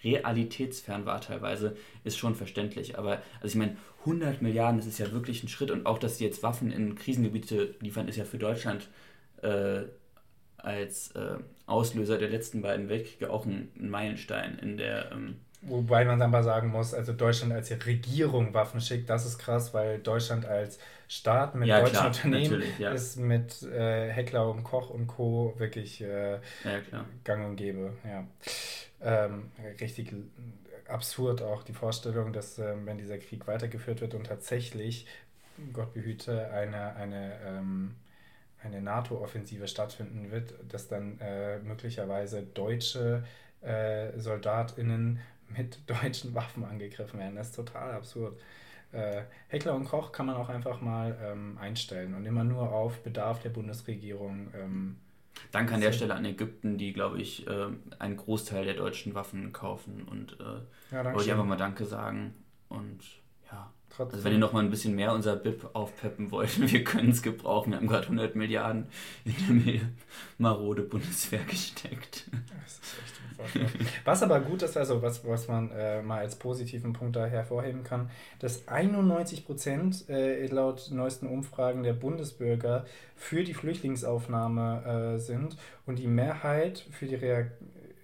realitätsfern 0.02 1.04
war 1.04 1.20
teilweise, 1.20 1.76
ist 2.04 2.16
schon 2.16 2.34
verständlich. 2.34 2.98
Aber 2.98 3.22
also 3.40 3.48
ich 3.48 3.54
meine, 3.56 3.76
100 4.00 4.40
Milliarden, 4.40 4.78
das 4.78 4.86
ist 4.86 4.98
ja 4.98 5.12
wirklich 5.12 5.42
ein 5.42 5.48
Schritt 5.48 5.70
und 5.70 5.84
auch, 5.86 5.98
dass 5.98 6.18
sie 6.18 6.24
jetzt 6.24 6.42
Waffen 6.42 6.72
in 6.72 6.94
Krisengebiete 6.94 7.74
liefern, 7.80 8.08
ist 8.08 8.16
ja 8.16 8.24
für 8.24 8.38
Deutschland 8.38 8.88
äh, 9.42 9.82
als 10.56 11.10
äh, 11.12 11.36
Auslöser 11.66 12.18
der 12.18 12.30
letzten 12.30 12.62
beiden 12.62 12.88
Weltkriege 12.88 13.30
auch 13.30 13.44
ein, 13.44 13.68
ein 13.78 13.90
Meilenstein 13.90 14.58
in 14.58 14.76
der 14.76 15.12
ähm, 15.12 15.36
Wobei 15.62 16.06
man 16.06 16.18
dann 16.18 16.30
mal 16.30 16.42
sagen 16.42 16.68
muss, 16.68 16.94
also 16.94 17.12
Deutschland 17.12 17.52
als 17.52 17.70
Regierung 17.70 18.54
Waffen 18.54 18.80
schickt, 18.80 19.10
das 19.10 19.26
ist 19.26 19.38
krass, 19.38 19.74
weil 19.74 19.98
Deutschland 19.98 20.46
als 20.46 20.78
Staat 21.06 21.54
mit 21.54 21.68
ja, 21.68 21.80
deutschen 21.80 21.92
klar, 21.92 22.06
Unternehmen 22.06 22.62
ja. 22.78 22.92
ist 22.92 23.18
mit 23.18 23.62
äh, 23.64 24.10
Heckler 24.10 24.48
und 24.48 24.64
Koch 24.64 24.90
und 24.90 25.06
Co. 25.06 25.54
wirklich 25.58 26.00
äh, 26.00 26.34
ja, 26.34 27.04
gang 27.24 27.44
und 27.46 27.56
gäbe. 27.56 27.92
Ja. 28.04 28.24
Ähm, 29.02 29.50
richtig 29.80 30.14
absurd 30.88 31.42
auch 31.42 31.62
die 31.62 31.72
Vorstellung, 31.72 32.32
dass 32.32 32.58
äh, 32.58 32.74
wenn 32.84 32.96
dieser 32.96 33.18
Krieg 33.18 33.46
weitergeführt 33.46 34.00
wird 34.00 34.14
und 34.14 34.28
tatsächlich, 34.28 35.06
Gott 35.72 35.92
behüte, 35.92 36.50
eine, 36.52 36.94
eine, 36.96 37.32
ähm, 37.46 37.96
eine 38.62 38.80
NATO-Offensive 38.80 39.68
stattfinden 39.68 40.30
wird, 40.30 40.54
dass 40.68 40.88
dann 40.88 41.18
äh, 41.20 41.58
möglicherweise 41.58 42.42
deutsche 42.42 43.24
äh, 43.62 44.18
SoldatInnen 44.18 45.20
mit 45.56 45.78
deutschen 45.88 46.34
Waffen 46.34 46.64
angegriffen 46.64 47.18
werden. 47.20 47.36
Das 47.36 47.48
ist 47.48 47.56
total 47.56 47.92
absurd. 47.92 48.38
äh, 48.92 49.22
Heckler 49.48 49.74
und 49.74 49.84
Koch 49.84 50.12
kann 50.12 50.26
man 50.26 50.36
auch 50.36 50.48
einfach 50.48 50.80
mal 50.80 51.16
ähm, 51.22 51.58
einstellen 51.60 52.14
und 52.14 52.26
immer 52.26 52.44
nur 52.44 52.72
auf 52.72 53.02
Bedarf 53.02 53.40
der 53.42 53.50
Bundesregierung. 53.50 54.48
Ähm, 54.54 54.96
Danke 55.52 55.74
an 55.74 55.80
der 55.80 55.92
Stelle 55.92 56.14
an 56.14 56.24
Ägypten, 56.24 56.76
die, 56.76 56.92
glaube 56.92 57.20
ich, 57.20 57.46
äh, 57.46 57.66
einen 57.98 58.16
Großteil 58.16 58.64
der 58.64 58.74
deutschen 58.74 59.14
Waffen 59.14 59.52
kaufen 59.52 60.02
und 60.10 60.36
äh, 60.40 60.94
Ja, 60.94 61.04
wollte 61.04 61.22
ich 61.24 61.30
einfach 61.32 61.44
mal 61.46 61.56
Danke 61.56 61.84
sagen. 61.86 62.34
Und 62.68 63.00
ja, 63.50 63.72
Trotzdem. 63.88 64.14
also 64.16 64.24
wenn 64.24 64.32
ihr 64.34 64.38
noch 64.38 64.52
mal 64.52 64.62
ein 64.62 64.70
bisschen 64.70 64.94
mehr 64.96 65.12
unser 65.14 65.36
BIP 65.36 65.70
aufpeppen 65.74 66.30
wollt, 66.30 66.60
wir 66.72 66.84
können 66.84 67.10
es 67.10 67.22
gebrauchen. 67.22 67.70
Wir 67.72 67.78
haben 67.78 67.86
gerade 67.86 68.04
100 68.04 68.34
Milliarden 68.36 68.86
in 69.24 69.34
eine 69.48 69.92
marode 70.38 70.82
Bundeswehr 70.82 71.44
gesteckt. 71.44 72.26
Das 72.32 72.72
ist 72.74 72.98
echt 73.02 73.19
unfassbar. 73.40 73.70
Was 74.04 74.22
aber 74.22 74.40
gut 74.40 74.62
ist, 74.62 74.76
also 74.76 75.02
was, 75.02 75.26
was 75.26 75.48
man 75.48 75.70
äh, 75.70 76.02
mal 76.02 76.18
als 76.20 76.36
positiven 76.36 76.92
Punkt 76.92 77.16
da 77.16 77.26
hervorheben 77.26 77.84
kann, 77.84 78.10
dass 78.38 78.68
91 78.68 79.46
Prozent 79.46 80.08
äh, 80.08 80.46
laut 80.46 80.90
neuesten 80.90 81.26
Umfragen 81.26 81.82
der 81.82 81.92
Bundesbürger 81.92 82.84
für 83.16 83.44
die 83.44 83.54
Flüchtlingsaufnahme 83.54 85.14
äh, 85.14 85.18
sind 85.18 85.56
und 85.86 85.98
die 85.98 86.06
Mehrheit 86.06 86.86
für 86.90 87.06
die 87.06 87.14
Reak 87.14 87.52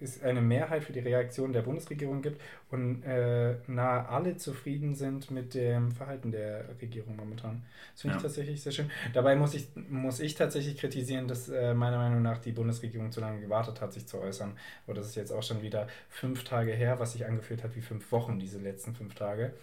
es 0.01 0.21
eine 0.23 0.41
Mehrheit 0.41 0.83
für 0.83 0.93
die 0.93 0.99
Reaktion 0.99 1.53
der 1.53 1.61
Bundesregierung 1.61 2.21
gibt 2.21 2.41
und 2.71 3.03
äh, 3.03 3.55
nahe 3.67 4.07
alle 4.09 4.37
zufrieden 4.37 4.95
sind 4.95 5.31
mit 5.31 5.53
dem 5.53 5.91
Verhalten 5.91 6.31
der 6.31 6.65
Regierung 6.81 7.15
momentan. 7.15 7.63
Das 7.93 8.01
finde 8.01 8.17
ich 8.17 8.21
Ja. 8.23 8.27
tatsächlich 8.27 8.61
sehr 8.61 8.71
schön. 8.71 8.89
Dabei 9.13 9.35
muss 9.35 9.53
ich, 9.53 9.67
muss 9.89 10.19
ich 10.19 10.35
tatsächlich 10.35 10.77
kritisieren, 10.77 11.27
dass 11.27 11.49
äh, 11.49 11.73
meiner 11.73 11.97
Meinung 11.97 12.21
nach 12.21 12.37
die 12.39 12.51
Bundesregierung 12.51 13.11
zu 13.11 13.19
lange 13.21 13.41
gewartet 13.41 13.81
hat, 13.81 13.93
sich 13.93 14.05
zu 14.07 14.19
äußern. 14.19 14.53
Aber 14.85 14.93
das 14.93 15.07
ist 15.07 15.15
jetzt 15.15 15.31
auch 15.31 15.43
schon 15.43 15.61
wieder 15.61 15.87
fünf 16.09 16.43
Tage 16.43 16.71
her, 16.73 16.99
was 16.99 17.13
sich 17.13 17.25
angefühlt 17.25 17.63
hat 17.63 17.75
wie 17.75 17.81
fünf 17.81 18.11
Wochen, 18.11 18.39
diese 18.39 18.59
letzten 18.59 18.95
fünf 18.95 19.15
Tage. 19.15 19.53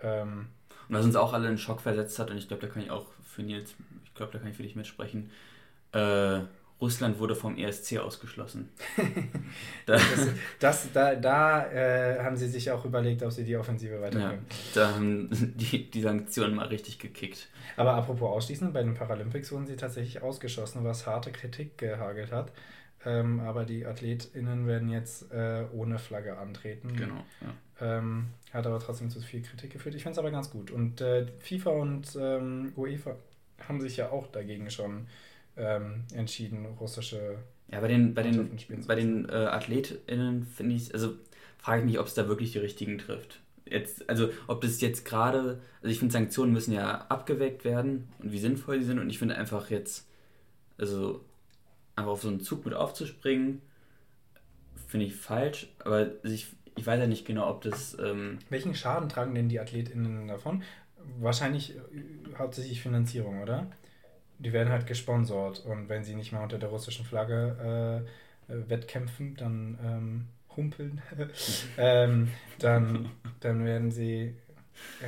Ähm, 0.00 0.48
Und 0.88 0.96
was 0.96 1.04
uns 1.04 1.16
auch 1.16 1.32
alle 1.32 1.48
in 1.48 1.58
Schock 1.58 1.80
versetzt 1.80 2.18
hat, 2.18 2.30
und 2.30 2.36
ich 2.36 2.48
glaube, 2.48 2.66
da 2.66 2.72
kann 2.72 2.82
ich 2.82 2.90
auch 2.90 3.06
für 3.24 3.42
Nils, 3.42 3.74
ich 4.04 4.14
glaube, 4.14 4.32
da 4.32 4.38
kann 4.38 4.48
ich 4.50 4.56
für 4.56 4.62
dich 4.62 4.76
mitsprechen, 4.76 5.30
äh, 5.92 6.40
Russland 6.84 7.18
wurde 7.18 7.34
vom 7.34 7.56
ESC 7.56 7.98
ausgeschlossen. 7.98 8.68
da, 9.86 9.94
das, 9.94 10.28
das, 10.60 10.92
da 10.92 11.14
da 11.14 11.66
äh, 11.72 12.22
haben 12.22 12.36
sie 12.36 12.46
sich 12.46 12.70
auch 12.70 12.84
überlegt, 12.84 13.22
ob 13.22 13.32
sie 13.32 13.42
die 13.42 13.56
Offensive 13.56 13.94
ja, 13.94 14.00
weiterführen. 14.02 14.44
da 14.74 14.94
haben 14.94 15.30
die, 15.56 15.90
die 15.90 16.02
Sanktionen 16.02 16.54
mal 16.54 16.66
richtig 16.66 16.98
gekickt. 16.98 17.48
Aber 17.78 17.94
apropos 17.94 18.30
Ausschließen, 18.30 18.70
bei 18.74 18.82
den 18.82 18.92
Paralympics 18.92 19.50
wurden 19.50 19.66
sie 19.66 19.76
tatsächlich 19.76 20.22
ausgeschossen, 20.22 20.84
was 20.84 21.06
harte 21.06 21.32
Kritik 21.32 21.78
gehagelt 21.78 22.32
hat. 22.32 22.52
Ähm, 23.06 23.40
aber 23.40 23.64
die 23.64 23.86
AthletInnen 23.86 24.66
werden 24.66 24.90
jetzt 24.90 25.32
äh, 25.32 25.64
ohne 25.72 25.98
Flagge 25.98 26.36
antreten. 26.36 26.94
Genau. 26.94 27.24
Ja. 27.40 27.98
Ähm, 27.98 28.26
hat 28.52 28.66
aber 28.66 28.78
trotzdem 28.78 29.08
zu 29.08 29.20
viel 29.20 29.42
Kritik 29.42 29.72
geführt. 29.72 29.94
Ich 29.94 30.02
finde 30.02 30.12
es 30.12 30.18
aber 30.18 30.30
ganz 30.30 30.50
gut. 30.50 30.70
Und 30.70 31.00
äh, 31.00 31.26
FIFA 31.38 31.70
und 31.70 32.16
ähm, 32.20 32.72
UEFA 32.76 33.16
haben 33.66 33.80
sich 33.80 33.96
ja 33.96 34.10
auch 34.10 34.26
dagegen 34.28 34.70
schon 34.70 35.06
ähm, 35.56 36.04
entschieden, 36.14 36.66
russische. 36.78 37.38
Ja, 37.70 37.80
bei 37.80 37.88
den, 37.88 38.14
bei 38.14 38.22
den, 38.22 38.58
bei 38.86 38.94
den 38.94 39.28
äh, 39.28 39.32
AthletInnen 39.32 40.44
finde 40.44 40.76
ich, 40.76 40.92
also 40.92 41.14
frage 41.58 41.80
ich 41.80 41.86
mich, 41.86 41.98
ob 41.98 42.06
es 42.06 42.14
da 42.14 42.28
wirklich 42.28 42.52
die 42.52 42.58
richtigen 42.58 42.98
trifft. 42.98 43.40
Jetzt, 43.66 44.08
also 44.10 44.28
ob 44.46 44.60
das 44.60 44.80
jetzt 44.80 45.04
gerade, 45.04 45.62
also 45.80 45.88
ich 45.88 45.98
finde 45.98 46.12
Sanktionen 46.12 46.52
müssen 46.52 46.72
ja 46.72 47.06
abgeweckt 47.08 47.64
werden 47.64 48.08
und 48.18 48.32
wie 48.32 48.38
sinnvoll 48.38 48.78
die 48.78 48.84
sind 48.84 48.98
und 48.98 49.08
ich 49.08 49.18
finde 49.18 49.36
einfach 49.36 49.70
jetzt, 49.70 50.06
also 50.76 51.24
einfach 51.96 52.12
auf 52.12 52.22
so 52.22 52.28
einen 52.28 52.40
Zug 52.40 52.66
mit 52.66 52.74
aufzuspringen, 52.74 53.62
finde 54.86 55.06
ich 55.06 55.16
falsch, 55.16 55.68
aber 55.78 56.22
ich, 56.24 56.48
ich 56.76 56.86
weiß 56.86 57.00
ja 57.00 57.06
nicht 57.06 57.26
genau, 57.26 57.48
ob 57.48 57.62
das, 57.62 57.96
ähm, 57.98 58.38
Welchen 58.50 58.74
Schaden 58.74 59.08
tragen 59.08 59.34
denn 59.34 59.48
die 59.48 59.60
AthletInnen 59.60 60.28
davon? 60.28 60.62
Wahrscheinlich 61.18 61.76
äh, 61.76 61.80
hauptsächlich 62.38 62.82
Finanzierung, 62.82 63.40
oder? 63.40 63.70
Die 64.44 64.52
werden 64.52 64.70
halt 64.70 64.86
gesponsert 64.86 65.64
und 65.64 65.88
wenn 65.88 66.04
sie 66.04 66.14
nicht 66.14 66.32
mehr 66.32 66.42
unter 66.42 66.58
der 66.58 66.68
russischen 66.68 67.04
Flagge 67.04 68.04
äh, 68.04 68.52
äh, 68.52 68.68
wettkämpfen, 68.68 69.36
dann 69.36 69.78
ähm, 69.82 70.26
humpeln, 70.56 71.00
ähm, 71.78 72.28
dann, 72.58 73.10
dann 73.40 73.64
werden 73.64 73.90
sie, 73.90 74.34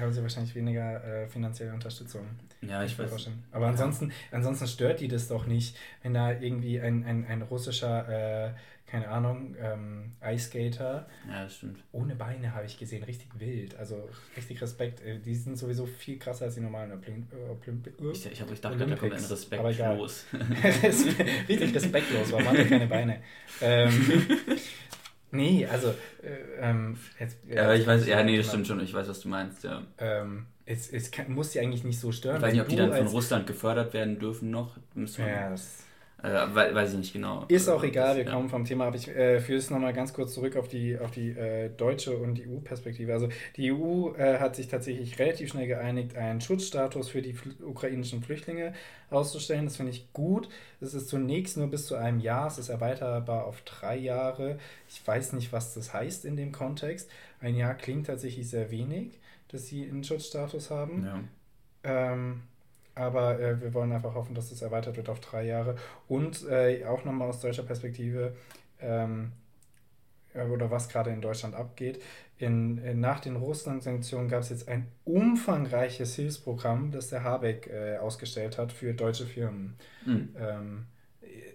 haben 0.00 0.12
sie 0.12 0.22
wahrscheinlich 0.22 0.54
weniger 0.54 1.04
äh, 1.04 1.28
finanzielle 1.28 1.72
Unterstützung. 1.74 2.26
ja, 2.62 2.82
ich 2.82 2.98
weiß, 2.98 3.10
vorstellen. 3.10 3.44
Aber 3.52 3.66
ansonsten, 3.66 4.10
ansonsten 4.30 4.66
stört 4.66 5.00
die 5.00 5.08
das 5.08 5.28
doch 5.28 5.46
nicht, 5.46 5.76
wenn 6.02 6.14
da 6.14 6.32
irgendwie 6.32 6.80
ein, 6.80 7.04
ein, 7.04 7.26
ein 7.26 7.42
russischer, 7.42 8.48
äh, 8.48 8.50
keine 8.86 9.08
Ahnung, 9.08 9.56
ähm, 9.60 10.12
Eiskater 10.20 11.08
ja, 11.28 11.42
das 11.44 11.56
stimmt. 11.56 11.82
ohne 11.92 12.14
Beine 12.14 12.54
habe 12.54 12.66
ich 12.66 12.78
gesehen, 12.78 13.02
richtig 13.02 13.28
wild. 13.38 13.76
Also 13.76 14.08
richtig 14.36 14.60
Respekt. 14.62 15.00
Äh, 15.02 15.18
Die 15.18 15.34
sind 15.34 15.56
sowieso 15.58 15.86
viel 15.86 16.18
krasser 16.18 16.44
als 16.46 16.54
die 16.54 16.60
normalen 16.60 16.92
Olymp 16.92 17.32
Olymp 17.32 17.88
Ich, 18.12 18.26
ich, 18.30 18.40
hab, 18.40 18.50
ich 18.52 18.60
dachte, 18.60 18.78
da 18.78 18.96
kommt 18.96 19.12
ein. 19.12 19.24
Respekt 19.24 19.60
Aber 19.60 19.70
egal. 19.70 19.96
los. 19.96 20.24
richtig 21.48 21.74
respektlos, 21.74 22.30
warum 22.32 22.48
hat 22.48 22.56
er 22.56 22.64
keine 22.66 22.86
Beine? 22.86 23.22
Ähm, 23.60 23.90
nee, 25.32 25.66
also, 25.66 25.88
äh, 26.22 26.60
ähm, 26.60 26.96
jetzt, 27.18 27.38
ja, 27.48 27.74
ich 27.74 27.86
weiß, 27.86 28.06
ja, 28.06 28.22
nee, 28.22 28.36
das 28.36 28.46
genau. 28.46 28.52
stimmt 28.64 28.66
schon, 28.68 28.80
ich 28.80 28.94
weiß, 28.94 29.08
was 29.08 29.20
du 29.20 29.28
meinst, 29.28 29.64
ja. 29.64 29.82
Ähm, 29.98 30.46
es, 30.64 30.92
es 30.92 31.10
kann, 31.10 31.32
muss 31.32 31.52
sie 31.52 31.60
eigentlich 31.60 31.84
nicht 31.84 31.98
so 32.00 32.12
stören. 32.12 32.36
Ich 32.36 32.42
weiß 32.42 32.52
nicht, 32.52 32.62
ob 32.62 32.68
die 32.68 32.76
dann 32.76 32.92
von 32.92 33.06
Russland 33.08 33.46
gefördert 33.46 33.92
werden 33.94 34.18
dürfen 34.18 34.50
noch. 34.50 34.76
Müssen 34.94 35.24
wir- 35.24 35.32
Ja, 35.32 35.50
das 35.50 35.84
Äh, 36.22 36.28
we 36.54 36.74
weiß 36.74 36.92
ich 36.92 36.98
nicht 36.98 37.12
genau. 37.12 37.44
Ist 37.48 37.68
auch 37.68 37.84
Äh, 37.84 37.84
egal, 37.84 38.16
wir 38.16 38.24
ja. 38.24 38.30
kommen 38.32 38.48
vom 38.48 38.64
Thema 38.64 38.88
ab. 38.88 38.96
Ich 38.96 39.06
äh, 39.06 39.38
führe 39.40 39.58
es 39.58 39.70
nochmal 39.70 39.92
ganz 39.92 40.12
kurz 40.12 40.34
zurück 40.34 40.56
auf 40.56 40.66
die, 40.66 40.98
auf 40.98 41.12
die 41.12 41.30
äh, 41.30 41.68
deutsche 41.70 42.16
und 42.18 42.34
die 42.34 42.48
EU-Perspektive. 42.48 43.12
Also 43.12 43.28
die 43.56 43.70
EU 43.72 44.12
äh, 44.16 44.40
hat 44.40 44.56
sich 44.56 44.66
tatsächlich 44.66 45.16
relativ 45.20 45.50
schnell 45.50 45.68
geeinigt, 45.68 46.16
einen 46.16 46.40
Schutzstatus 46.40 47.08
für 47.10 47.22
die 47.22 47.34
fl 47.34 47.54
ukrainischen 47.62 48.20
Flüchtlinge 48.22 48.72
auszustellen. 49.10 49.66
Das 49.66 49.76
finde 49.76 49.92
ich 49.92 50.12
gut. 50.12 50.48
Es 50.80 50.92
ist 50.94 51.08
zunächst 51.08 51.56
nur 51.56 51.68
bis 51.68 51.86
zu 51.86 51.94
einem 51.94 52.18
Jahr, 52.18 52.48
es 52.48 52.58
ist 52.58 52.68
erweiterbar 52.68 53.44
auf 53.44 53.62
drei 53.62 53.96
Jahre. 53.96 54.58
Ich 54.88 55.06
weiß 55.06 55.34
nicht, 55.34 55.52
was 55.52 55.74
das 55.74 55.92
heißt 55.94 56.24
in 56.24 56.36
dem 56.36 56.50
Kontext. 56.50 57.08
Ein 57.40 57.54
Jahr 57.54 57.74
klingt 57.74 58.06
tatsächlich 58.08 58.48
sehr 58.50 58.72
wenig, 58.72 59.20
dass 59.48 59.66
sie 59.68 59.84
einen 59.88 60.02
Schutzstatus 60.02 60.70
haben. 60.70 61.04
Ja. 61.04 61.20
Ähm, 61.84 62.42
aber 62.96 63.38
äh, 63.38 63.60
wir 63.60 63.74
wollen 63.74 63.92
einfach 63.92 64.14
hoffen, 64.14 64.34
dass 64.34 64.50
es 64.50 64.62
erweitert 64.62 64.96
wird 64.96 65.08
auf 65.08 65.20
drei 65.20 65.44
Jahre. 65.44 65.76
Und 66.08 66.48
äh, 66.48 66.84
auch 66.86 67.04
nochmal 67.04 67.28
aus 67.28 67.40
deutscher 67.40 67.62
Perspektive, 67.62 68.34
ähm, 68.80 69.32
äh, 70.34 70.44
oder 70.46 70.70
was 70.70 70.88
gerade 70.88 71.10
in 71.10 71.20
Deutschland 71.20 71.54
abgeht. 71.54 72.02
In, 72.38 72.78
in, 72.78 73.00
nach 73.00 73.20
den 73.20 73.36
Russland-Sanktionen 73.36 74.28
gab 74.28 74.40
es 74.40 74.48
jetzt 74.48 74.68
ein 74.68 74.88
umfangreiches 75.04 76.16
Hilfsprogramm, 76.16 76.90
das 76.90 77.10
der 77.10 77.22
Habeck 77.22 77.68
äh, 77.68 77.98
ausgestellt 77.98 78.56
hat 78.56 78.72
für 78.72 78.94
deutsche 78.94 79.26
Firmen. 79.26 79.74
Hm. 80.04 80.34
Ähm, 80.38 80.86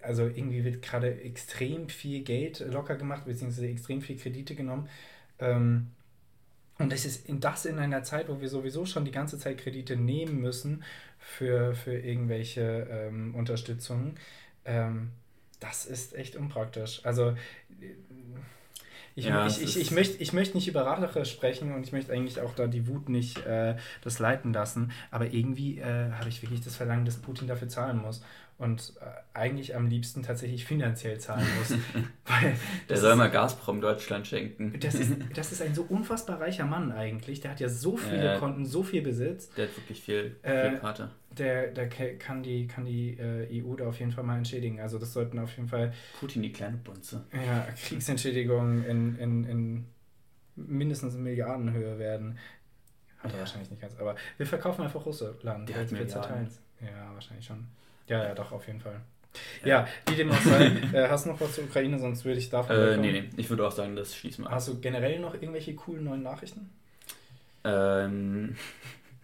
also 0.03 0.23
irgendwie 0.23 0.63
wird 0.63 0.83
gerade 0.83 1.21
extrem 1.21 1.89
viel 1.89 2.23
Geld 2.23 2.59
locker 2.59 2.95
gemacht, 2.95 3.25
beziehungsweise 3.25 3.67
extrem 3.67 4.01
viel 4.01 4.17
Kredite 4.17 4.53
genommen. 4.53 4.87
Ähm, 5.39 5.87
und 6.77 6.91
das 6.91 7.05
ist 7.05 7.27
in, 7.29 7.39
das 7.39 7.65
in 7.65 7.77
einer 7.77 8.03
Zeit, 8.03 8.27
wo 8.27 8.41
wir 8.41 8.49
sowieso 8.49 8.85
schon 8.85 9.05
die 9.05 9.11
ganze 9.11 9.37
Zeit 9.37 9.59
Kredite 9.59 9.95
nehmen 9.95 10.41
müssen 10.41 10.83
für, 11.21 11.73
für 11.75 11.93
irgendwelche 11.97 12.87
ähm, 12.91 13.35
Unterstützungen. 13.35 14.17
Ähm, 14.65 15.11
das 15.59 15.85
ist 15.85 16.15
echt 16.15 16.35
unpraktisch. 16.35 17.01
Also 17.05 17.29
äh, 17.79 17.95
ich, 19.15 19.25
Ja, 19.25 19.45
ich, 19.45 19.61
ich, 19.61 19.77
ich, 19.77 19.91
möchte, 19.91 20.21
ich 20.23 20.33
möchte 20.33 20.55
nicht 20.55 20.67
über 20.67 20.85
Rache 20.85 21.25
sprechen 21.25 21.73
und 21.73 21.83
ich 21.85 21.91
möchte 21.91 22.13
eigentlich 22.13 22.39
auch 22.39 22.55
da 22.55 22.67
die 22.67 22.87
Wut 22.87 23.09
nicht 23.09 23.45
äh, 23.45 23.75
das 24.01 24.19
leiten 24.19 24.53
lassen. 24.53 24.91
Aber 25.11 25.33
irgendwie 25.33 25.79
äh, 25.79 26.11
habe 26.13 26.29
ich 26.29 26.41
wirklich 26.41 26.61
das 26.61 26.75
Verlangen, 26.77 27.05
dass 27.05 27.17
Putin 27.17 27.47
dafür 27.47 27.67
zahlen 27.69 27.97
muss. 27.97 28.23
Und 28.61 28.93
äh, 29.01 29.05
eigentlich 29.33 29.75
am 29.75 29.87
liebsten 29.87 30.21
tatsächlich 30.21 30.65
finanziell 30.65 31.19
zahlen 31.19 31.47
muss. 31.57 31.71
Weil 32.25 32.55
Der 32.89 32.97
soll 32.97 33.11
ist- 33.13 33.17
mal 33.17 33.31
Gazprom 33.31 33.81
Deutschland 33.81 34.27
schenken. 34.27 34.79
das 34.79 34.93
ist, 34.93 35.13
das 35.35 35.51
ist 35.51 35.63
ein 35.63 35.73
so 35.73 35.81
unfassbar 35.89 36.39
reicher 36.39 36.65
Mann 36.67 36.91
eigentlich. 36.91 37.41
Der 37.41 37.49
hat 37.51 37.59
ja 37.59 37.67
so 37.69 37.97
viele 37.97 38.23
Ja. 38.23 38.37
Konten, 38.37 38.63
so 38.65 38.83
viel 38.83 39.01
Besitz. 39.01 39.49
Der 39.55 39.67
hat 39.67 39.75
wirklich 39.77 39.99
viel, 40.01 40.35
Äh, 40.43 40.69
viel 40.69 40.79
Karte. 40.79 41.09
Der, 41.31 41.69
der 41.71 41.89
kann 41.89 42.43
die, 42.43 42.67
kann 42.67 42.85
die 42.85 43.17
äh, 43.17 43.63
EU 43.63 43.75
da 43.75 43.87
auf 43.87 43.99
jeden 43.99 44.11
Fall 44.11 44.23
mal 44.25 44.37
entschädigen. 44.37 44.79
Also 44.79 44.99
das 44.99 45.11
sollten 45.11 45.39
auf 45.39 45.55
jeden 45.57 45.67
Fall 45.67 45.91
Putin, 46.19 46.43
die 46.43 46.51
kleine 46.53 46.77
Bunze. 46.77 47.25
ja, 47.33 47.65
Kriegsentschädigungen 47.83 48.85
in, 48.85 49.17
in, 49.17 49.43
in 49.45 49.85
mindestens 50.55 51.15
Milliardenhöhe 51.15 51.97
werden. 51.97 52.37
Hat 53.17 53.31
er 53.31 53.35
Ja. 53.35 53.39
wahrscheinlich 53.39 53.71
nicht 53.71 53.81
ganz. 53.81 53.95
Aber 53.97 54.15
wir 54.37 54.45
verkaufen 54.45 54.83
einfach 54.83 55.03
Russland. 55.03 55.67
Der 55.67 55.77
hat 55.79 55.91
Milliarden. 55.91 56.47
Ja, 56.79 57.11
wahrscheinlich 57.13 57.45
schon. 57.45 57.65
Ja, 58.11 58.25
ja, 58.25 58.35
doch, 58.35 58.51
auf 58.51 58.67
jeden 58.67 58.81
Fall. 58.81 58.99
Ja. 59.63 59.87
Wie 60.05 60.15
dem 60.15 60.29
auch 60.29 60.41
sei. 60.41 60.65
äh, 60.93 61.07
hast 61.07 61.25
du 61.25 61.29
noch 61.29 61.39
was 61.39 61.55
zur 61.55 61.63
Ukraine, 61.63 61.97
sonst 61.97 62.25
würde 62.25 62.39
ich 62.39 62.49
davon 62.49 62.75
Äh, 62.75 62.97
nee, 62.97 63.11
nee, 63.13 63.29
ich 63.37 63.49
würde 63.49 63.65
auch 63.65 63.71
sagen, 63.71 63.95
das 63.95 64.13
schließen 64.17 64.43
wir. 64.43 64.51
Hast 64.51 64.67
du 64.67 64.81
generell 64.81 65.19
noch 65.19 65.33
irgendwelche 65.33 65.73
coolen 65.75 66.03
neuen 66.03 66.21
Nachrichten? 66.21 66.69
Ähm, 67.63 68.57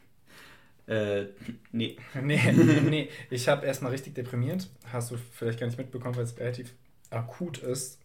äh, 0.87 1.25
nee. 1.73 1.97
Nee, 2.21 2.39
nee. 2.53 3.09
ich 3.29 3.49
habe 3.49 3.65
erstmal 3.65 3.91
richtig 3.91 4.15
deprimiert. 4.15 4.69
Hast 4.89 5.11
du 5.11 5.17
vielleicht 5.33 5.59
gar 5.59 5.67
nicht 5.67 5.77
mitbekommen, 5.77 6.15
weil 6.15 6.23
es 6.23 6.39
relativ 6.39 6.73
akut 7.09 7.57
ist. 7.57 7.99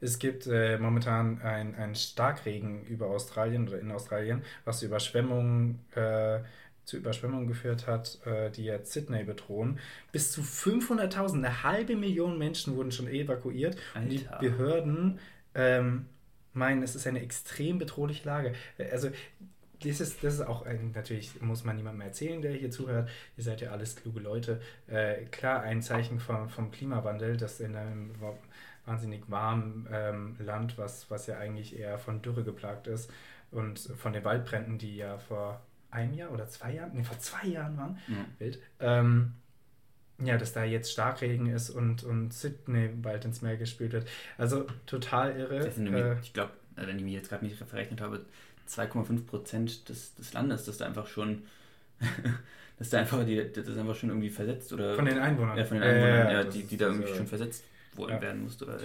Es 0.00 0.18
gibt 0.18 0.48
äh, 0.48 0.76
momentan 0.78 1.40
ein, 1.42 1.76
ein 1.76 1.94
Starkregen 1.94 2.84
über 2.86 3.06
Australien 3.06 3.68
oder 3.68 3.78
in 3.78 3.92
Australien, 3.92 4.42
was 4.64 4.80
zu 4.80 4.86
Überschwemmungen, 4.86 5.78
äh, 5.94 6.40
zu 6.84 6.96
Überschwemmungen 6.96 7.46
geführt 7.46 7.86
hat, 7.86 8.18
äh, 8.26 8.50
die 8.50 8.64
jetzt 8.64 8.92
Sydney 8.92 9.24
bedrohen. 9.24 9.78
Bis 10.10 10.32
zu 10.32 10.42
500.000, 10.42 11.34
eine 11.36 11.62
halbe 11.62 11.96
Million 11.96 12.38
Menschen 12.38 12.76
wurden 12.76 12.92
schon 12.92 13.08
evakuiert. 13.08 13.76
Und 13.94 14.08
die 14.10 14.26
Alter. 14.26 14.38
Behörden 14.38 15.18
ähm, 15.54 16.06
meinen, 16.52 16.82
es 16.82 16.94
ist 16.96 17.06
eine 17.06 17.20
extrem 17.22 17.78
bedrohliche 17.78 18.26
Lage. 18.28 18.54
Also 18.90 19.10
das 19.84 20.00
ist, 20.00 20.22
das 20.22 20.34
ist 20.34 20.40
auch 20.42 20.64
ein, 20.64 20.92
natürlich 20.94 21.40
muss 21.42 21.64
man 21.64 21.76
niemandem 21.76 22.02
erzählen, 22.02 22.40
der 22.40 22.52
hier 22.52 22.70
zuhört. 22.70 23.08
Ihr 23.36 23.42
seid 23.44 23.60
ja 23.60 23.72
alles 23.72 23.96
kluge 23.96 24.20
Leute. 24.20 24.60
Äh, 24.86 25.24
klar, 25.26 25.62
ein 25.62 25.82
Zeichen 25.82 26.20
vom, 26.20 26.48
vom 26.48 26.70
Klimawandel, 26.70 27.36
dass 27.36 27.58
in 27.60 27.74
einem 27.74 28.10
wa- 28.20 28.38
wahnsinnig 28.86 29.22
warmen 29.28 29.88
ähm, 29.92 30.36
Land, 30.38 30.78
was, 30.78 31.10
was 31.10 31.26
ja 31.26 31.38
eigentlich 31.38 31.76
eher 31.78 31.98
von 31.98 32.22
Dürre 32.22 32.44
geplagt 32.44 32.86
ist 32.86 33.10
und 33.50 33.78
von 33.80 34.12
den 34.12 34.24
Waldbränden, 34.24 34.78
die 34.78 34.96
ja 34.96 35.18
vor 35.18 35.60
einem 35.92 36.14
Jahr 36.14 36.32
oder 36.32 36.48
zwei 36.48 36.72
Jahren, 36.72 36.90
nee, 36.94 37.04
vor 37.04 37.18
zwei 37.18 37.46
Jahren 37.46 37.76
waren, 37.76 37.98
Ja. 38.08 38.24
wild, 38.38 38.58
ähm, 38.80 39.34
ja, 40.24 40.36
dass 40.38 40.52
da 40.52 40.64
jetzt 40.64 40.92
Starkregen 40.92 41.46
ist 41.46 41.70
und, 41.70 42.04
und 42.04 42.32
Sydney 42.32 42.88
bald 42.88 43.24
ins 43.24 43.42
Meer 43.42 43.56
gespült 43.56 43.92
wird. 43.92 44.08
Also 44.38 44.66
total 44.86 45.36
irre. 45.36 45.68
Nämlich, 45.76 46.02
Äh, 46.04 46.16
ich 46.22 46.32
glaube, 46.32 46.52
wenn 46.76 46.96
ich 46.96 47.02
mich 47.04 47.14
jetzt 47.14 47.28
gerade 47.28 47.44
nicht 47.44 47.56
verrechnet 47.56 48.00
habe, 48.00 48.24
2,5 48.68 49.26
Prozent 49.26 49.88
des, 49.88 50.14
des 50.14 50.32
Landes, 50.32 50.64
das 50.64 50.78
da 50.78 50.86
einfach 50.86 51.06
schon, 51.06 51.42
das 52.78 52.90
da 52.90 52.98
einfach 52.98 53.24
die, 53.24 53.36
das 53.52 53.66
ist 53.66 53.76
einfach 53.78 53.96
schon 53.96 54.10
irgendwie 54.10 54.30
versetzt 54.30 54.72
oder 54.72 54.94
von 54.94 55.04
den 55.04 55.18
Einwohnern. 55.18 55.58
ja, 55.58 55.64
von 55.64 55.78
den 55.78 55.88
Einwohnern, 55.88 56.26
ja, 56.26 56.32
ja, 56.32 56.44
die, 56.44 56.62
die 56.64 56.76
da 56.76 56.86
irgendwie 56.86 57.10
äh, 57.10 57.16
schon 57.16 57.26
versetzt 57.26 57.64
worden 57.94 58.12
ja. 58.12 58.20
werden 58.22 58.42
musste 58.44 58.64
oder 58.64 58.78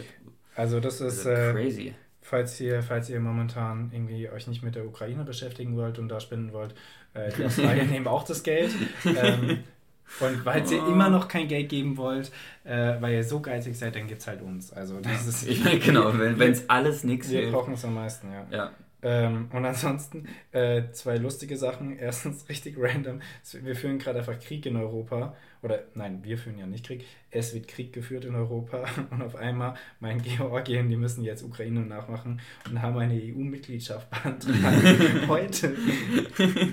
Also 0.55 0.79
das 0.79 1.01
ist, 1.01 1.25
also 1.25 1.29
äh, 1.29 1.53
crazy. 1.53 1.93
Falls 2.29 2.59
ihr, 2.59 2.83
falls 2.83 3.09
ihr 3.09 3.19
momentan 3.19 3.89
irgendwie 3.93 4.29
euch 4.29 4.47
nicht 4.47 4.61
mit 4.63 4.75
der 4.75 4.85
Ukraine 4.85 5.23
beschäftigen 5.23 5.75
wollt 5.77 5.97
und 5.99 6.09
da 6.09 6.19
spenden 6.19 6.51
wollt, 6.53 6.75
äh, 7.13 7.31
die 7.37 7.43
Australier 7.45 7.85
nehmen 7.85 8.07
auch 8.07 8.23
das 8.23 8.43
Geld. 8.43 8.71
Ähm, 9.05 9.59
und 10.19 10.37
falls 10.43 10.71
ihr 10.71 10.81
Oh. 10.83 10.91
immer 10.91 11.09
noch 11.09 11.27
kein 11.27 11.47
Geld 11.47 11.69
geben 11.69 11.97
wollt, 11.97 12.31
äh, 12.63 12.95
weil 13.01 13.13
ihr 13.15 13.23
so 13.23 13.39
geizig 13.41 13.77
seid, 13.77 13.95
dann 13.95 14.07
gibt 14.07 14.21
es 14.21 14.27
halt 14.27 14.41
uns. 14.41 14.71
Also 14.73 14.99
das 15.01 15.27
ist, 15.27 15.47
Ich 15.47 15.63
meine, 15.63 15.79
genau, 15.79 16.11
wenn 16.17 16.39
es 16.51 16.69
alles 16.69 17.03
nichts 17.03 17.29
wir 17.29 17.51
brauchen 17.51 17.73
es 17.73 17.83
am 17.85 17.93
meisten, 17.95 18.31
ja. 18.31 18.45
Ja, 18.51 18.71
Ähm, 19.03 19.49
und 19.53 19.63
ansonsten 19.63 20.27
äh, 20.51 20.83
zwei 20.91 21.17
lustige 21.17 21.55
Sachen. 21.57 21.97
Erstens 21.97 22.49
richtig 22.49 22.75
random. 22.77 23.21
Wir 23.61 23.75
führen 23.75 23.99
gerade 23.99 24.19
einfach 24.19 24.39
Krieg 24.39 24.65
in 24.65 24.75
Europa. 24.75 25.35
Oder 25.61 25.83
nein, 25.95 26.23
wir 26.23 26.37
führen 26.37 26.57
ja 26.57 26.65
nicht 26.65 26.85
Krieg. 26.85 27.05
Es 27.31 27.53
wird 27.53 27.67
Krieg 27.67 27.93
geführt 27.93 28.25
in 28.25 28.35
Europa. 28.35 28.85
Und 29.11 29.21
auf 29.21 29.35
einmal 29.35 29.75
mein 29.99 30.21
Georgien, 30.21 30.89
die 30.89 30.95
müssen 30.95 31.23
jetzt 31.23 31.43
Ukraine 31.43 31.81
nachmachen 31.81 32.39
und 32.69 32.81
haben 32.81 32.97
eine 32.97 33.13
EU-Mitgliedschaft 33.13 34.09
beantragt. 34.09 34.57
Heute. 35.27 35.75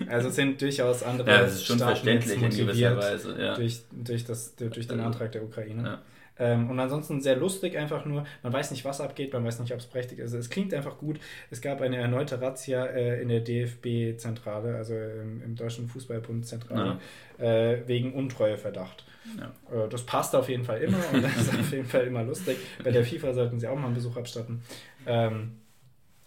Also 0.09 0.31
sind 0.31 0.61
durchaus 0.61 1.03
andere 1.03 1.31
ja 1.31 1.43
das 1.43 1.55
ist 1.55 1.67
schon 1.67 1.77
Staaten 1.77 2.07
jetzt 2.09 2.27
verständlich 2.29 2.61
in 2.61 2.67
gewisser 2.67 2.91
motiviert 2.91 2.97
Weise. 2.99 3.43
Ja. 3.43 3.55
durch, 3.55 3.83
durch, 3.91 4.25
das, 4.25 4.55
durch 4.57 4.87
den 4.87 5.01
Also, 5.01 5.03
Antrag 5.03 5.33
der 5.33 5.45
Ukraine. 5.45 5.83
ja. 5.83 6.03
Ähm, 6.39 6.71
und 6.71 6.81
ansonsten 6.81 7.21
sehr 7.21 7.37
lustig 7.37 7.77
einfach 7.77 8.05
nur. 8.05 8.25
Man 8.43 8.53
weiß 8.53 8.71
nicht, 8.73 8.85
was 8.85 9.01
abgeht, 9.01 9.33
man 9.33 9.45
weiß 9.45 9.61
nicht, 9.61 9.73
ob 9.73 9.79
es 9.79 9.87
prächtig 9.87 10.19
ist. 10.19 10.33
Es 10.33 10.51
klingt 10.51 10.75
einfach 10.75 10.99
gut. 10.99 11.21
Es 11.51 11.61
gab 11.61 11.81
eine 11.81 11.97
erneute 11.97 12.41
Razzia 12.41 12.87
äh, 12.87 13.23
in 13.23 13.29
der 13.29 13.41
DFB-Zentrale, 13.41 14.75
also 14.75 14.95
im, 14.95 15.43
im 15.43 15.55
Deutschen 15.55 15.89
Fußballbund-Zentrale, 15.89 16.99
äh, 17.39 17.79
wegen 17.87 18.13
Untreueverdacht. 18.15 19.05
Ja. 19.39 19.85
Äh, 19.85 19.89
das 19.89 20.05
passt 20.05 20.35
auf 20.35 20.49
jeden 20.49 20.65
Fall 20.65 20.81
immer 20.81 20.99
und 21.13 21.23
das 21.23 21.37
ist 21.37 21.49
auf 21.59 21.71
jeden 21.73 21.87
Fall 21.87 22.07
immer 22.07 22.25
lustig. 22.25 22.59
Bei 22.83 22.91
der 22.91 23.05
FIFA 23.05 23.33
sollten 23.33 23.61
sie 23.61 23.69
auch 23.69 23.77
mal 23.77 23.87
einen 23.87 23.95
Besuch 23.95 24.17
abstatten. 24.17 24.63
Ähm, 25.07 25.61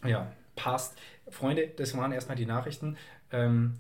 ja, 0.05 0.31
passt. 0.55 0.97
Freunde, 1.29 1.67
das 1.75 1.95
waren 1.97 2.11
erstmal 2.11 2.37
die 2.37 2.45
Nachrichten. 2.45 2.97
Ähm, 3.31 3.75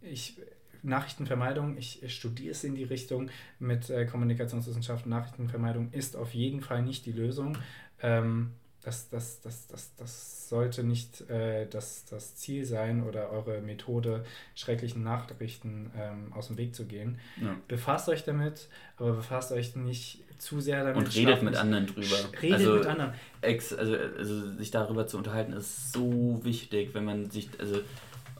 ich, 0.00 0.36
Nachrichtenvermeidung, 0.82 1.76
ich 1.76 2.02
studiere 2.08 2.52
es 2.52 2.64
in 2.64 2.74
die 2.74 2.84
Richtung 2.84 3.30
mit 3.58 3.88
äh, 3.90 4.06
Kommunikationswissenschaften. 4.06 5.10
Nachrichtenvermeidung 5.10 5.90
ist 5.92 6.16
auf 6.16 6.34
jeden 6.34 6.60
Fall 6.60 6.82
nicht 6.82 7.06
die 7.06 7.12
Lösung. 7.12 7.56
Ähm, 8.00 8.52
das, 8.82 9.08
das, 9.10 9.40
das, 9.40 9.68
das, 9.68 9.94
das 9.94 10.48
sollte 10.48 10.82
nicht 10.82 11.30
äh, 11.30 11.66
das, 11.68 12.04
das 12.06 12.34
Ziel 12.34 12.64
sein 12.64 13.04
oder 13.04 13.30
eure 13.30 13.60
Methode, 13.60 14.24
schrecklichen 14.56 15.04
Nachrichten 15.04 15.92
ähm, 15.96 16.32
aus 16.32 16.48
dem 16.48 16.58
Weg 16.58 16.74
zu 16.74 16.86
gehen. 16.86 17.18
Ja. 17.40 17.56
Befasst 17.68 18.08
euch 18.08 18.24
damit, 18.24 18.68
aber 18.96 19.12
befasst 19.12 19.52
euch 19.52 19.76
nicht 19.76 20.24
zu 20.38 20.60
sehr 20.60 20.82
damit. 20.82 20.96
Und 20.96 21.14
redet 21.14 21.42
mit 21.44 21.52
nicht- 21.52 21.60
anderen 21.60 21.86
drüber. 21.86 22.16
Redet 22.42 22.58
also, 22.58 22.74
mit 22.74 22.86
anderen. 22.86 23.14
Ex, 23.40 23.72
also, 23.72 23.94
also 23.94 24.50
sich 24.54 24.72
darüber 24.72 25.06
zu 25.06 25.16
unterhalten 25.16 25.52
ist 25.52 25.92
so 25.92 26.40
wichtig, 26.42 26.92
wenn 26.92 27.04
man 27.04 27.30
sich, 27.30 27.48
also 27.60 27.80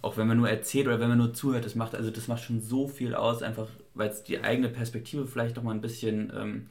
auch 0.02 0.16
wenn 0.16 0.26
man 0.26 0.36
nur 0.36 0.50
erzählt 0.50 0.88
oder 0.88 1.00
wenn 1.00 1.08
man 1.08 1.18
nur 1.18 1.32
zuhört, 1.32 1.64
das 1.64 1.76
macht, 1.76 1.94
also 1.94 2.10
das 2.10 2.28
macht 2.28 2.42
schon 2.42 2.60
so 2.60 2.88
viel 2.88 3.14
aus, 3.14 3.42
einfach 3.42 3.68
weil 3.94 4.10
es 4.10 4.24
die 4.24 4.40
eigene 4.40 4.68
Perspektive 4.68 5.26
vielleicht 5.26 5.56
noch 5.56 5.62
mal 5.62 5.72
ein 5.72 5.80
bisschen 5.80 6.32
ähm, 6.36 6.66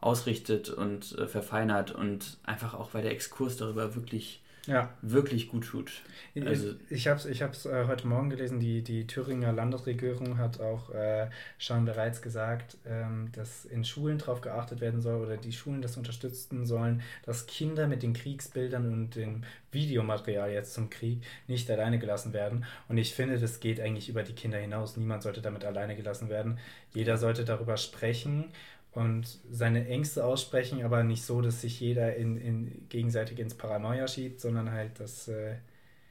ausrichtet 0.00 0.68
und 0.68 1.16
äh, 1.18 1.26
verfeinert 1.26 1.92
und 1.92 2.36
einfach 2.44 2.74
auch, 2.74 2.94
weil 2.94 3.02
der 3.02 3.12
Exkurs 3.12 3.56
darüber 3.56 3.94
wirklich, 3.94 4.42
Ja. 4.68 4.90
wirklich 5.00 5.48
gut 5.48 5.66
tut. 5.66 6.02
Also, 6.44 6.74
ich 6.90 7.08
habe 7.08 7.18
es 7.18 7.26
ich 7.26 7.42
hab's, 7.42 7.64
äh, 7.64 7.86
heute 7.86 8.06
Morgen 8.06 8.28
gelesen, 8.28 8.60
die, 8.60 8.82
die 8.82 9.06
Thüringer 9.06 9.50
Landesregierung 9.52 10.38
hat 10.38 10.60
auch 10.60 10.90
äh, 10.94 11.30
schon 11.56 11.86
bereits 11.86 12.20
gesagt, 12.20 12.76
ähm, 12.86 13.30
dass 13.32 13.64
in 13.64 13.84
Schulen 13.84 14.18
darauf 14.18 14.42
geachtet 14.42 14.80
werden 14.80 15.00
soll 15.00 15.24
oder 15.24 15.38
die 15.38 15.52
Schulen 15.52 15.80
das 15.80 15.96
unterstützen 15.96 16.66
sollen, 16.66 17.02
dass 17.24 17.46
Kinder 17.46 17.88
mit 17.88 18.02
den 18.02 18.12
Kriegsbildern 18.12 18.92
und 18.92 19.16
dem 19.16 19.42
Videomaterial 19.72 20.52
jetzt 20.52 20.74
zum 20.74 20.90
Krieg 20.90 21.22
nicht 21.46 21.70
alleine 21.70 21.98
gelassen 21.98 22.32
werden. 22.32 22.64
Und 22.88 22.98
ich 22.98 23.14
finde, 23.14 23.38
das 23.38 23.60
geht 23.60 23.80
eigentlich 23.80 24.08
über 24.08 24.22
die 24.22 24.34
Kinder 24.34 24.58
hinaus. 24.58 24.96
Niemand 24.96 25.22
sollte 25.22 25.40
damit 25.40 25.64
alleine 25.64 25.96
gelassen 25.96 26.28
werden. 26.28 26.58
Jeder 26.92 27.16
sollte 27.16 27.44
darüber 27.44 27.76
sprechen 27.76 28.52
und 28.98 29.38
seine 29.50 29.86
Ängste 29.86 30.24
aussprechen, 30.24 30.84
aber 30.84 31.04
nicht 31.04 31.22
so, 31.24 31.40
dass 31.40 31.60
sich 31.60 31.80
jeder 31.80 32.16
in, 32.16 32.36
in 32.36 32.88
gegenseitig 32.88 33.38
ins 33.38 33.54
Paranoia 33.54 34.08
schiebt, 34.08 34.40
sondern 34.40 34.70
halt, 34.72 34.98
dass, 35.00 35.28
äh, 35.28 35.54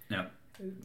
ja, 0.10 0.30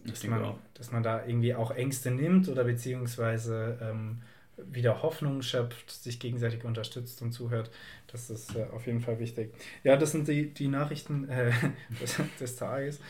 das 0.04 0.20
dass, 0.20 0.24
man, 0.24 0.54
dass 0.74 0.92
man 0.92 1.02
da 1.02 1.24
irgendwie 1.24 1.54
auch 1.54 1.70
Ängste 1.70 2.10
nimmt 2.10 2.48
oder 2.48 2.64
beziehungsweise 2.64 3.78
ähm, 3.80 4.22
wieder 4.56 5.02
Hoffnung 5.02 5.42
schöpft, 5.42 5.90
sich 5.90 6.20
gegenseitig 6.20 6.64
unterstützt 6.64 7.22
und 7.22 7.32
zuhört. 7.32 7.70
Das 8.08 8.30
ist 8.30 8.54
äh, 8.54 8.64
auf 8.72 8.86
jeden 8.86 9.00
Fall 9.00 9.18
wichtig. 9.18 9.54
Ja, 9.82 9.96
das 9.96 10.12
sind 10.12 10.28
die, 10.28 10.52
die 10.52 10.68
Nachrichten 10.68 11.28
äh, 11.28 11.52
des, 12.00 12.18
des 12.38 12.56
Tages. 12.56 13.00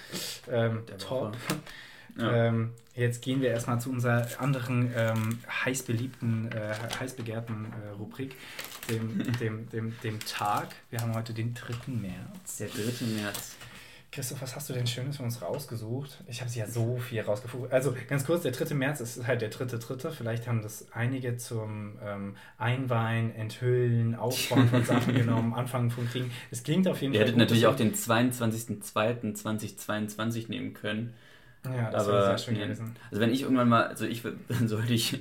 Ähm, 0.50 0.83
top. 0.98 1.37
Ja. 2.18 2.48
Ähm, 2.48 2.72
jetzt 2.94 3.22
gehen 3.22 3.40
wir 3.40 3.50
erstmal 3.50 3.81
zu 3.81 3.90
unserer 3.90 4.26
anderen 4.38 4.92
ähm, 4.94 5.38
heiß 5.64 5.85
beliebten, 5.85 6.50
äh, 6.52 6.74
heiß 7.00 7.14
begehrten 7.14 7.72
äh, 7.72 7.90
Rubrik, 7.90 8.37
dem, 8.88 9.33
dem, 9.38 9.68
dem, 9.71 9.95
dem 10.03 10.21
Tag. 10.21 10.75
Wir 10.90 11.01
haben 11.01 11.14
heute 11.14 11.33
den 11.33 11.55
3. 11.55 11.92
März. 11.92 12.59
Der 12.59 12.68
3. 12.68 13.07
März. 13.16 13.57
Christoph, 14.12 14.40
was 14.42 14.55
hast 14.55 14.68
du 14.68 14.75
denn 14.75 14.87
Schönes 14.87 15.16
für 15.16 15.23
uns 15.23 15.40
rausgesucht? 15.40 16.23
Ich 16.27 16.42
habe 16.42 16.51
sie 16.51 16.59
ja 16.59 16.66
so 16.66 16.99
viel 16.99 17.23
rausgefunden. 17.23 17.73
Also 17.73 17.97
ganz 18.09 18.27
kurz, 18.27 18.42
der 18.42 18.53
3. 18.53 18.75
März 18.75 19.01
ist 19.01 19.27
halt 19.27 19.40
der 19.40 19.49
dritte 19.49 19.79
dritte. 19.79 20.11
Vielleicht 20.11 20.47
haben 20.47 20.61
das 20.61 20.92
einige 20.92 21.38
zum 21.38 21.99
ähm, 22.05 22.37
Einweihen, 22.59 23.35
Enthüllen, 23.35 24.14
Aufbauen 24.14 24.68
von 24.68 24.85
Sachen 24.85 25.14
genommen, 25.18 25.55
Anfangen 25.55 25.90
von 25.90 26.07
Kriegen. 26.11 26.31
Es 26.51 26.62
klingt 26.62 26.87
auf 26.88 27.01
jeden 27.01 27.14
Ihr 27.14 27.21
Fall 27.21 27.29
hättet 27.29 27.38
natürlich 27.38 27.66
auch 27.66 27.77
den 27.77 27.95
22.02.2022 27.95 30.51
nehmen 30.51 30.75
können. 30.75 31.14
Ja, 31.64 31.90
das 31.90 32.07
aber 32.07 32.18
wäre 32.18 32.27
sehr 32.27 32.38
schön 32.38 32.57
gewesen. 32.57 32.95
Also 33.11 33.23
wenn 33.23 33.31
ich 33.31 33.40
irgendwann 33.42 33.71
mal, 33.71 33.85
also 33.85 34.05
ich 34.05 34.23
sollte 34.66 34.92
ich, 34.92 35.18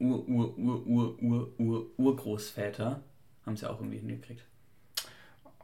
Ur, 0.00 0.28
Ur, 0.28 0.58
Ur, 0.58 0.86
Ur, 0.86 1.22
Ur, 1.22 1.50
Ur, 1.58 1.86
Urgroßväter 1.96 3.00
haben 3.46 3.54
es 3.54 3.60
ja 3.62 3.70
auch 3.70 3.78
irgendwie 3.80 3.98
hingekriegt. 3.98 4.42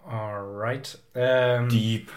Alright. 0.07 0.99
Ähm, 1.15 1.69
Deep. 1.69 2.11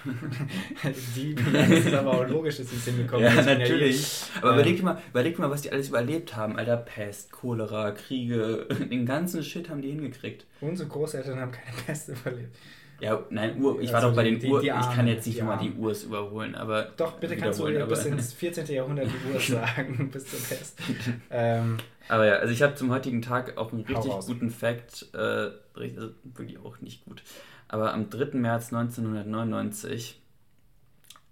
Deep. 1.16 1.40
Das 1.54 1.70
ist 1.70 1.94
aber 1.94 2.12
auch 2.12 2.28
logisch, 2.28 2.58
dass 2.58 2.70
sie 2.70 2.76
es 2.76 2.86
hinbekommen. 2.86 3.26
Ja, 3.26 3.42
natürlich. 3.42 4.02
eh- 4.02 4.40
Aber 4.40 4.50
ähm, 4.50 4.56
überleg 4.56 4.84
mal, 4.84 5.02
überleg 5.10 5.40
mal, 5.40 5.50
was 5.50 5.62
die 5.62 5.72
alles 5.72 5.90
überlebt 5.90 6.36
haben. 6.36 6.58
Alter, 6.58 6.78
Pest, 6.78 7.32
Cholera, 7.32 7.92
Kriege, 7.92 8.68
den 8.92 9.06
ganzen 9.06 9.44
Shit 9.44 9.70
haben 9.70 9.82
die 9.82 9.90
hingekriegt. 9.92 10.46
Unsere 10.62 10.90
Großeltern 10.90 11.40
haben 11.40 11.52
keine 11.52 11.78
Pest 11.86 12.10
überlebt. 12.10 12.56
Ja, 13.00 13.24
nein, 13.30 13.62
Ur, 13.62 13.80
ich 13.80 13.90
war 13.90 13.98
Also 13.98 14.10
doch 14.10 14.16
bei 14.16 14.24
den 14.24 14.40
die- 14.40 14.48
Ur, 14.50 14.60
die 14.60 14.68
ich 14.68 14.74
kann 14.96 15.06
jetzt 15.08 15.28
nicht 15.28 15.40
nochmal 15.40 15.60
die. 15.60 15.72
Urs 15.72 16.04
überholen, 16.04 16.56
aber. 16.56 16.92
Doch, 16.98 17.14
bitte 17.14 17.38
kannst 17.38 17.60
du 17.60 17.68
wiederholen, 17.68 17.90
bis 17.90 18.00
aber- 18.02 18.10
ins 18.10 18.34
14. 18.34 18.66
Jahrhundert 18.66 19.08
die 19.08 19.34
Uhr 19.34 19.40
sagen, 19.40 20.10
bis 20.12 20.26
zur 20.26 20.40
Pest. 20.40 20.80
Ähm, 21.30 21.78
Aber 22.10 22.26
ja, 22.26 22.36
also 22.36 22.54
ich 22.54 22.62
habe 22.62 22.76
zum 22.76 22.92
heutigen 22.92 23.22
Tag 23.22 23.58
auch 23.58 23.72
einen 23.72 23.84
richtig 23.84 24.14
guten 24.26 24.50
Fact, 24.50 25.08
äh, 25.14 25.52
also 25.76 26.10
wirklich 26.24 26.58
auch 26.60 26.80
nicht 26.80 27.06
gut. 27.06 27.22
Aber 27.68 27.94
am 27.94 28.10
3. 28.10 28.38
März 28.38 28.72
1999 28.74 30.22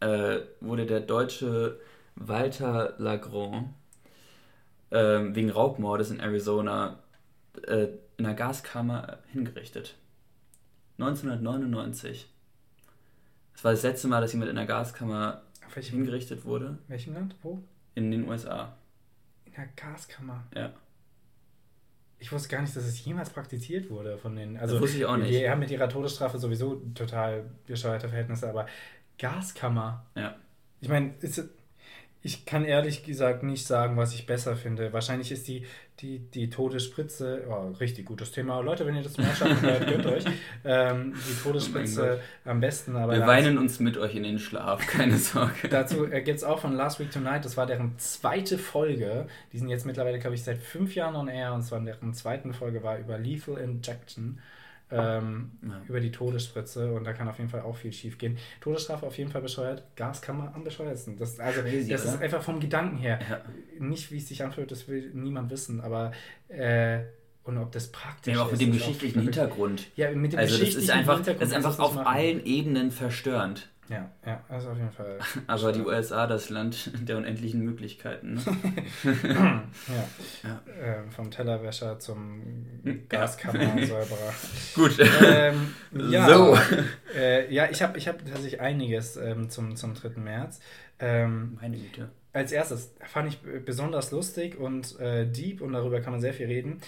äh, 0.02 0.40
wurde 0.60 0.86
der 0.86 1.00
deutsche 1.00 1.80
Walter 2.16 2.96
Lagrand 2.98 3.70
äh, 4.90 4.98
wegen 5.36 5.50
Raubmordes 5.50 6.12
in 6.12 6.20
Arizona 6.20 7.00
äh, 7.68 7.88
in 8.18 8.26
einer 8.26 8.36
Gaskammer 8.36 9.20
hingerichtet. 9.32 9.96
1999. 10.98 12.28
Das 13.54 13.64
war 13.64 13.72
das 13.72 13.84
letzte 13.84 14.08
Mal, 14.08 14.22
dass 14.22 14.34
jemand 14.34 14.52
in 14.52 14.58
einer 14.58 14.68
Gaskammer 14.68 15.42
hingerichtet 15.74 16.46
wurde 16.46 16.78
welchem 16.88 17.14
Land? 17.14 17.36
Wo? 17.42 17.62
in 17.96 18.12
den 18.12 18.28
USA. 18.30 18.78
In 19.56 19.64
der 19.64 19.72
Gaskammer. 19.76 20.46
Ja. 20.54 20.74
Ich 22.20 22.32
wusste 22.32 22.50
gar 22.50 22.62
nicht, 22.62 22.76
dass 22.76 22.86
es 22.86 23.04
jemals 23.06 23.30
praktiziert 23.30 23.90
wurde 23.90 24.18
von 24.18 24.36
den. 24.36 24.58
Also, 24.58 24.76
das 24.76 24.84
wusste 24.84 24.98
ich 24.98 25.06
auch 25.06 25.18
nicht. 25.18 25.32
Die 25.32 25.50
haben 25.50 25.60
mit 25.60 25.70
ihrer 25.70 25.90
Todesstrafe 25.90 26.40
sowieso 26.40 26.76
total 26.94 27.50
bescheuerte 27.68 28.10
Verhältnisse, 28.10 28.50
aber 28.50 28.68
Gaskammer. 29.18 30.06
Ja. 30.16 30.36
Ich 30.82 30.90
meine, 30.90 31.14
ich 32.22 32.46
kann 32.46 32.66
ehrlich 32.66 33.04
gesagt 33.04 33.44
nicht 33.44 33.68
sagen, 33.68 33.98
was 33.98 34.14
ich 34.14 34.26
besser 34.26 34.56
finde. 34.56 34.92
Wahrscheinlich 34.94 35.32
ist 35.32 35.48
die, 35.48 35.66
die, 36.02 36.20
die 36.20 36.50
Todesspritze, 36.50 37.46
oh, 37.50 37.72
richtig 37.80 38.06
gutes 38.06 38.32
Thema. 38.32 38.60
Leute, 38.60 38.86
wenn 38.86 38.96
ihr 38.96 39.04
das 39.04 39.18
mal 39.18 39.34
schaffen 39.34 39.62
hört, 39.62 39.88
gönnt 39.90 40.06
euch. 40.06 40.26
Ähm, 40.66 41.14
die 41.14 41.42
Todesspritze 41.42 42.20
am 42.44 42.60
besten. 42.60 42.98
Aber 42.98 43.14
Wir 43.14 43.26
weinen 43.26 43.58
uns 43.58 43.80
mit 43.80 43.98
euch 43.98 44.16
in 44.16 44.24
den 44.24 44.40
Schlaf, 44.40 44.86
keine 44.88 45.18
Sorge. 45.18 45.70
Dazu 45.70 46.06
äh, 46.06 46.22
gibt 46.22 46.38
es 46.38 46.44
auch 46.44 46.60
von 46.60 46.74
Last 46.74 47.00
Week 47.00 47.12
Tonight, 47.12 47.46
das 47.46 47.56
war 47.56 47.66
deren 47.66 47.98
zweite 47.98 48.58
Folge. 48.58 49.28
Die 49.54 49.58
sind 49.58 49.70
jetzt 49.70 49.86
mittlerweile, 49.86 50.20
glaube 50.20 50.36
ich, 50.36 50.44
seit 50.44 50.58
fünf 50.58 50.96
Jahren 50.96 51.16
on 51.16 51.30
air 51.30 51.54
und 51.54 51.64
zwar 51.64 51.80
deren 51.80 52.14
zweiten 52.14 52.54
Folge 52.54 52.84
war 52.84 52.98
über 52.98 53.18
Lethal 53.18 53.58
Injection. 53.58 54.40
Ähm, 54.92 55.52
Ja. 55.64 55.82
über 55.88 56.00
die 56.00 56.12
Todesspritze 56.12 56.94
und 56.94 57.06
da 57.06 57.14
kann 57.14 57.28
auf 57.28 57.40
jeden 57.40 57.50
Fall 57.50 57.62
auch 57.62 57.76
viel 57.76 57.92
schief 57.92 58.18
gehen. 58.20 58.38
Todesstrafe 58.62 59.06
auf 59.08 59.18
jeden 59.18 59.32
Fall 59.32 59.42
bescheuert, 59.42 59.84
Gaskammer 59.96 60.52
am 60.54 60.64
bescheuertsten. 60.64 61.18
Das, 61.18 61.40
also, 61.40 61.62
Crazy, 61.62 61.90
das 61.90 62.06
ist 62.06 62.22
einfach 62.22 62.44
vom 62.44 62.60
Gedanken 62.60 62.98
her. 62.98 63.20
Ja. 63.28 63.42
Nicht, 63.80 64.12
wie 64.12 64.18
es 64.18 64.28
sich 64.28 64.44
anfühlt, 64.44 64.70
das 64.70 64.88
will 64.88 65.10
niemand 65.14 65.50
wissen, 65.50 65.82
aber 65.82 66.12
äh, 66.50 67.00
und 67.44 67.58
ob 67.58 67.72
das 67.72 67.92
praktisch 67.92 68.34
Ja, 68.36 68.42
aber 68.42 68.48
auch 68.50 68.52
mit 68.54 68.62
ist, 68.62 68.68
dem 68.68 68.74
ist 68.74 68.80
geschichtlichen. 68.80 69.22
Hintergrund. 69.22 69.88
Ja, 69.96 70.12
mit 70.12 70.34
dem 70.34 70.40
Also 70.40 70.52
das 70.52 70.52
ist 70.54 70.60
geschichtlichen 70.60 70.92
einfach, 71.00 71.16
Hintergrund 71.16 71.42
das 71.42 71.50
ist 71.50 71.56
einfach 71.56 71.80
auf 71.80 71.98
allen 72.06 72.46
Ebenen 72.46 72.92
verstörend. 72.92 73.70
Ja, 73.88 74.10
ja, 74.26 74.44
also 74.50 74.70
auf 74.72 74.78
jeden 74.78 74.92
Fall. 74.92 75.20
Aber 75.48 75.72
die 75.72 75.82
USA, 75.82 76.26
das 76.26 76.50
Land 76.50 76.92
der 77.08 77.18
unendlichen 77.18 77.62
Möglichkeiten. 77.64 78.34
Ne? 78.34 78.42
ja. 79.28 79.64
Ja. 80.44 80.62
Ähm, 80.82 81.12
vom 81.12 81.30
Tellerwäscher 81.30 82.00
zum. 82.00 82.42
Gaskammersäuberer. 83.10 84.34
Gut. 84.74 84.98
ähm, 85.24 85.74
ja, 86.10 86.28
So. 86.28 86.58
Äh, 87.16 87.54
ja, 87.54 87.70
ich 87.70 87.82
habe 87.84 87.98
ich 87.98 88.08
hab 88.08 88.20
tatsächlich 88.26 88.60
einiges 88.60 89.18
ähm, 89.18 89.50
zum, 89.50 89.76
zum 89.76 89.94
3. 89.94 90.20
März. 90.20 90.60
Ähm, 90.98 91.58
Meine 91.62 91.78
Güte. 91.78 92.10
als 92.34 92.52
erstes 92.52 92.94
fand 93.06 93.28
ich 93.28 93.40
besonders 93.66 94.12
lustig 94.12 94.58
und 94.58 95.00
äh, 95.00 95.26
deep 95.30 95.62
und 95.62 95.74
darüber 95.74 96.00
kann 96.02 96.14
man 96.14 96.22
sehr 96.22 96.34
viel 96.34 96.48
reden. 96.48 96.80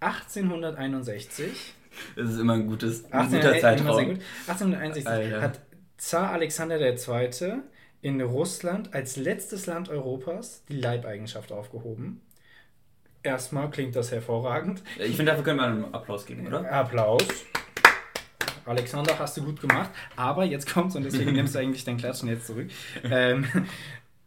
1861 0.00 1.74
Das 2.14 2.30
ist 2.30 2.38
immer 2.38 2.54
ein, 2.54 2.66
gutes, 2.66 3.04
ein 3.12 3.20
18, 3.20 3.40
guter 3.40 3.58
Zeitraum. 3.60 4.04
gut. 4.06 4.18
1861 4.46 5.06
Alter. 5.06 5.42
hat 5.42 5.60
Zar 5.96 6.32
Alexander 6.32 6.80
II. 6.80 7.62
in 8.02 8.20
Russland 8.20 8.94
als 8.94 9.16
letztes 9.16 9.66
Land 9.66 9.88
Europas 9.88 10.64
die 10.68 10.76
Leibeigenschaft 10.76 11.52
aufgehoben. 11.52 12.20
Erstmal 13.22 13.70
klingt 13.70 13.96
das 13.96 14.12
hervorragend. 14.12 14.82
Ich 14.98 15.16
finde, 15.16 15.32
dafür 15.32 15.44
können 15.44 15.58
wir 15.58 15.66
einen 15.66 15.94
Applaus 15.94 16.26
geben, 16.26 16.46
oder? 16.46 16.70
Applaus. 16.70 17.26
Alexander, 18.64 19.18
hast 19.18 19.36
du 19.36 19.44
gut 19.44 19.60
gemacht. 19.60 19.90
Aber 20.16 20.44
jetzt 20.44 20.72
kommt's 20.72 20.96
und 20.96 21.04
deswegen 21.04 21.32
nimmst 21.32 21.54
du 21.54 21.58
eigentlich 21.58 21.84
dein 21.84 21.96
Klatschen 21.96 22.28
jetzt 22.28 22.46
zurück. 22.46 22.70
Ähm, 23.04 23.46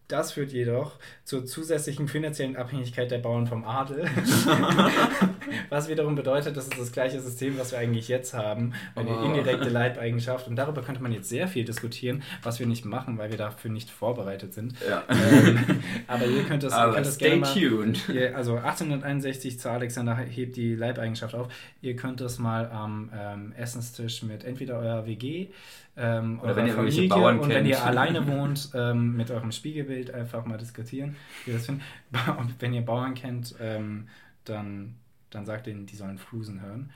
das 0.09 0.33
führt 0.33 0.51
jedoch 0.51 0.97
zur 1.23 1.45
zusätzlichen 1.45 2.07
finanziellen 2.07 2.57
Abhängigkeit 2.57 3.11
der 3.11 3.19
Bauern 3.19 3.45
vom 3.47 3.63
Adel. 3.63 4.05
was 5.69 5.87
wiederum 5.87 6.15
bedeutet, 6.15 6.57
das 6.57 6.65
ist 6.65 6.79
das 6.79 6.91
gleiche 6.91 7.21
System, 7.21 7.57
was 7.59 7.71
wir 7.71 7.79
eigentlich 7.79 8.07
jetzt 8.07 8.33
haben. 8.33 8.73
Eine 8.95 9.09
Oh. 9.11 9.23
indirekte 9.23 9.69
Leibeigenschaft. 9.69 10.47
Und 10.47 10.55
darüber 10.55 10.81
könnte 10.81 11.01
man 11.03 11.11
jetzt 11.11 11.29
sehr 11.29 11.47
viel 11.47 11.63
diskutieren, 11.63 12.23
was 12.41 12.59
wir 12.59 12.65
nicht 12.65 12.85
machen, 12.85 13.17
weil 13.19 13.29
wir 13.29 13.37
dafür 13.37 13.69
nicht 13.71 13.91
vorbereitet 13.91 14.53
sind. 14.53 14.73
Ja. 14.87 15.03
Ähm, 15.09 15.81
aber 16.07 16.25
ihr 16.25 16.43
könnt 16.43 16.63
das, 16.63 16.73
Aber 16.73 16.93
könnt 16.93 17.05
das 17.05 17.17
gerne 17.19 17.45
stay 17.45 17.61
mal 17.61 17.83
tuned. 17.85 18.09
Also 18.33 18.55
1861 18.55 19.59
Zar 19.59 19.73
Alexander 19.73 20.15
hebt 20.15 20.55
die 20.55 20.73
Leibeigenschaft 20.73 21.35
auf. 21.35 21.49
Ihr 21.81 21.95
könnt 21.95 22.19
das 22.19 22.39
mal 22.39 22.69
am 22.71 23.11
ähm, 23.15 23.53
Essenstisch 23.55 24.23
mit 24.23 24.43
entweder 24.43 24.79
eurer 24.79 25.05
WG 25.05 25.49
ähm, 25.97 26.39
Oder 26.39 26.55
wenn 26.55 26.65
ihr 26.65 26.71
irgendwelche 26.71 27.07
Familie 27.07 27.15
Bauern 27.15 27.39
und 27.39 27.49
wenn 27.49 27.55
kennt. 27.57 27.67
ihr 27.67 27.83
alleine 27.83 28.27
wohnt, 28.27 28.69
ähm, 28.73 29.17
mit 29.17 29.31
eurem 29.31 29.51
Spiegelbild 29.51 30.13
einfach 30.13 30.45
mal 30.45 30.57
diskutieren, 30.57 31.15
wie 31.45 31.51
das 31.51 31.65
findet. 31.65 31.83
Und 32.37 32.55
wenn 32.59 32.73
ihr 32.73 32.85
Bauern 32.85 33.15
kennt, 33.15 33.55
ähm, 33.59 34.07
dann, 34.45 34.95
dann 35.29 35.45
sagt 35.45 35.67
ihnen, 35.67 35.85
die 35.85 35.95
sollen 35.95 36.17
Flusen 36.17 36.61
hören. 36.61 36.89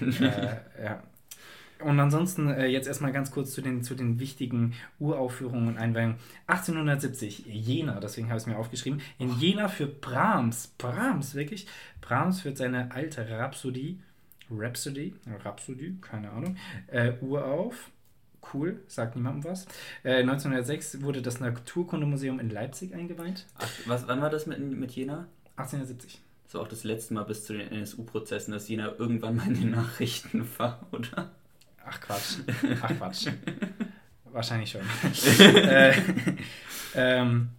äh, 0.20 0.84
ja. 0.84 1.02
Und 1.80 1.98
ansonsten 1.98 2.50
äh, 2.50 2.66
jetzt 2.66 2.86
erstmal 2.86 3.12
ganz 3.12 3.30
kurz 3.30 3.52
zu 3.52 3.62
den, 3.62 3.82
zu 3.82 3.94
den 3.94 4.20
wichtigen 4.20 4.74
Uraufführungen 4.98 5.68
und 5.68 5.78
Einweihungen. 5.78 6.16
1870, 6.46 7.46
Jena, 7.46 8.00
deswegen 8.00 8.28
habe 8.28 8.36
ich 8.36 8.42
es 8.42 8.46
mir 8.46 8.58
aufgeschrieben. 8.58 9.00
In 9.18 9.38
Jena 9.38 9.68
für 9.68 9.86
Brahms, 9.86 10.68
Brahms, 10.78 11.34
wirklich. 11.34 11.66
Brahms 12.00 12.42
führt 12.42 12.58
seine 12.58 12.92
alte 12.92 13.28
Rhapsodie, 13.28 14.00
Rhapsody, 14.50 15.14
Rhapsody, 15.44 15.96
keine 16.00 16.30
Ahnung, 16.30 16.56
äh, 16.88 17.12
Urauf. 17.20 17.90
Cool, 18.52 18.80
sagt 18.86 19.16
niemandem 19.16 19.50
was. 19.50 19.66
Äh, 20.02 20.20
1906 20.20 21.02
wurde 21.02 21.22
das 21.22 21.40
Naturkundemuseum 21.40 22.40
in 22.40 22.50
Leipzig 22.50 22.94
eingeweiht. 22.94 23.46
Ach, 23.58 23.68
was, 23.86 24.08
wann 24.08 24.20
war 24.20 24.30
das 24.30 24.46
mit, 24.46 24.58
mit 24.58 24.90
Jena? 24.92 25.26
1870. 25.56 26.20
Das 26.44 26.54
war 26.54 26.62
auch 26.62 26.68
das 26.68 26.84
letzte 26.84 27.14
Mal 27.14 27.24
bis 27.24 27.44
zu 27.44 27.52
den 27.52 27.70
NSU-Prozessen, 27.70 28.52
dass 28.52 28.68
Jena 28.68 28.92
irgendwann 28.98 29.36
mal 29.36 29.46
in 29.46 29.54
den 29.54 29.70
Nachrichten 29.70 30.48
war, 30.58 30.86
oder? 30.90 31.30
Ach 31.84 32.00
Quatsch. 32.00 32.38
Ach 32.82 32.96
Quatsch. 32.96 33.28
Wahrscheinlich 34.32 34.70
schon. 34.70 34.82
äh, 35.56 35.92
ähm, 36.94 37.50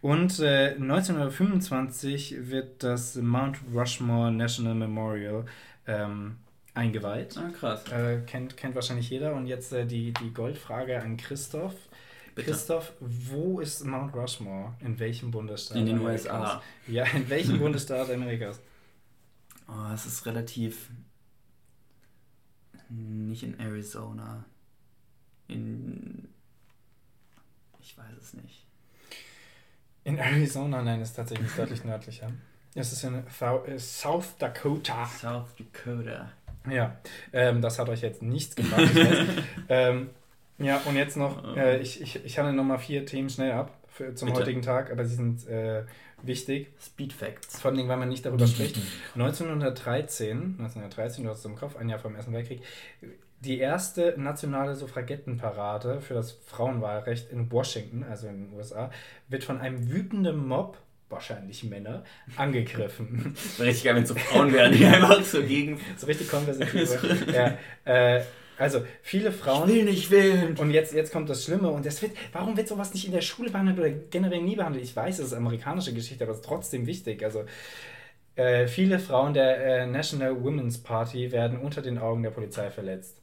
und 0.00 0.40
äh, 0.40 0.74
1925 0.74 2.48
wird 2.48 2.82
das 2.82 3.16
Mount 3.16 3.58
Rushmore 3.72 4.32
National 4.32 4.74
Memorial 4.74 5.44
ähm, 5.86 6.36
eingeweiht. 6.78 7.36
Ah, 7.36 7.50
krass. 7.50 7.86
Äh, 7.90 8.20
kennt, 8.26 8.56
kennt 8.56 8.74
wahrscheinlich 8.74 9.10
jeder. 9.10 9.34
Und 9.34 9.46
jetzt 9.46 9.72
äh, 9.72 9.84
die, 9.84 10.12
die 10.12 10.32
Goldfrage 10.32 11.00
an 11.02 11.16
Christoph. 11.16 11.74
Bitte. 12.34 12.50
Christoph, 12.50 12.92
wo 13.00 13.60
ist 13.60 13.84
Mount 13.84 14.14
Rushmore? 14.14 14.74
In 14.80 14.98
welchem 14.98 15.32
Bundesstaat? 15.32 15.76
In 15.76 15.86
den 15.86 15.98
Amerikas? 15.98 16.26
USA. 16.26 16.62
Ja, 16.86 17.04
in 17.04 17.28
welchem 17.28 17.58
Bundesstaat 17.64 18.10
Amerikas? 18.10 18.60
Oh, 19.66 19.92
es 19.92 20.06
ist 20.06 20.24
relativ. 20.24 20.88
Nicht 22.88 23.42
in 23.42 23.58
Arizona. 23.58 24.44
In. 25.48 26.28
Ich 27.80 27.98
weiß 27.98 28.16
es 28.20 28.34
nicht. 28.34 28.64
In 30.04 30.18
Arizona, 30.18 30.82
nein, 30.82 31.02
ist 31.02 31.14
tatsächlich 31.14 31.52
deutlich 31.54 31.84
nördlicher. 31.84 32.32
Es 32.74 32.92
ist 32.92 33.02
in 33.02 33.24
äh, 33.26 33.78
South 33.78 34.36
Dakota. 34.38 35.04
South 35.06 35.48
Dakota. 35.56 36.30
Ja, 36.70 36.96
ähm, 37.32 37.60
das 37.60 37.78
hat 37.78 37.88
euch 37.88 38.02
jetzt 38.02 38.22
nichts 38.22 38.56
gebracht. 38.56 38.82
Ähm, 39.70 40.08
ja, 40.58 40.80
und 40.86 40.96
jetzt 40.96 41.16
noch, 41.16 41.56
äh, 41.56 41.78
ich, 41.78 42.00
ich, 42.00 42.24
ich 42.24 42.38
handle 42.38 42.54
nochmal 42.54 42.78
vier 42.78 43.04
Themen 43.04 43.28
schnell 43.28 43.52
ab 43.52 43.70
für, 43.86 44.14
zum 44.14 44.28
Bitte. 44.28 44.40
heutigen 44.40 44.62
Tag, 44.62 44.90
aber 44.90 45.04
sie 45.04 45.14
sind 45.14 45.46
äh, 45.46 45.84
wichtig, 46.22 46.68
Speed 46.80 47.12
Facts. 47.12 47.60
vor 47.60 47.70
allem, 47.70 47.86
weil 47.88 47.96
man 47.96 48.08
nicht 48.08 48.24
darüber 48.24 48.46
spricht. 48.46 48.78
1913, 49.14 50.56
1913, 50.58 51.24
du 51.24 51.30
hast 51.30 51.40
es 51.40 51.44
im 51.44 51.56
Kopf, 51.56 51.76
ein 51.76 51.88
Jahr 51.88 51.98
vor 51.98 52.10
dem 52.10 52.16
Ersten 52.16 52.32
Weltkrieg, 52.32 52.62
die 53.40 53.58
erste 53.58 54.14
nationale 54.16 54.74
Suffragettenparade 54.74 56.00
für 56.00 56.14
das 56.14 56.32
Frauenwahlrecht 56.46 57.30
in 57.30 57.50
Washington, 57.52 58.02
also 58.02 58.26
in 58.26 58.48
den 58.48 58.56
USA, 58.56 58.90
wird 59.28 59.44
von 59.44 59.60
einem 59.60 59.88
wütenden 59.90 60.46
Mob, 60.46 60.78
wahrscheinlich 61.08 61.64
Männer, 61.64 62.04
angegriffen. 62.36 63.34
Richtig 63.58 63.84
geil, 63.84 63.94
wenn 63.96 64.02
es 64.02 64.08
so 64.08 64.14
Frauen 64.14 64.52
wären, 64.52 64.72
die 64.72 64.84
einfach 64.84 65.22
so 65.22 65.42
gegen. 65.42 65.80
so 65.96 66.06
richtig 66.06 66.28
konversativ. 66.28 66.90
ja, 67.32 67.58
äh, 67.84 68.22
Also 68.58 68.82
viele 69.02 69.32
Frauen. 69.32 69.68
Ich 69.68 69.76
will 69.76 69.84
nicht 69.84 70.10
wählen. 70.10 70.56
Und 70.58 70.70
jetzt, 70.72 70.92
jetzt 70.92 71.12
kommt 71.12 71.30
das 71.30 71.44
Schlimme. 71.44 71.70
Und 71.70 71.86
das 71.86 72.02
wird, 72.02 72.12
warum 72.32 72.56
wird 72.56 72.68
sowas 72.68 72.92
nicht 72.92 73.06
in 73.06 73.12
der 73.12 73.20
Schule 73.20 73.50
behandelt 73.50 73.78
oder 73.78 73.90
generell 73.90 74.42
nie 74.42 74.56
behandelt? 74.56 74.84
Ich 74.84 74.94
weiß, 74.96 75.18
es 75.20 75.26
ist 75.26 75.32
amerikanische 75.32 75.94
Geschichte, 75.94 76.24
aber 76.24 76.32
es 76.32 76.38
ist 76.40 76.44
trotzdem 76.44 76.86
wichtig. 76.86 77.22
Also 77.24 77.44
äh, 78.36 78.66
viele 78.66 78.98
Frauen 78.98 79.34
der 79.34 79.82
äh, 79.82 79.86
National 79.86 80.32
Women's 80.42 80.78
Party 80.82 81.32
werden 81.32 81.58
unter 81.58 81.82
den 81.82 81.98
Augen 81.98 82.22
der 82.22 82.30
Polizei 82.30 82.70
verletzt. 82.70 83.20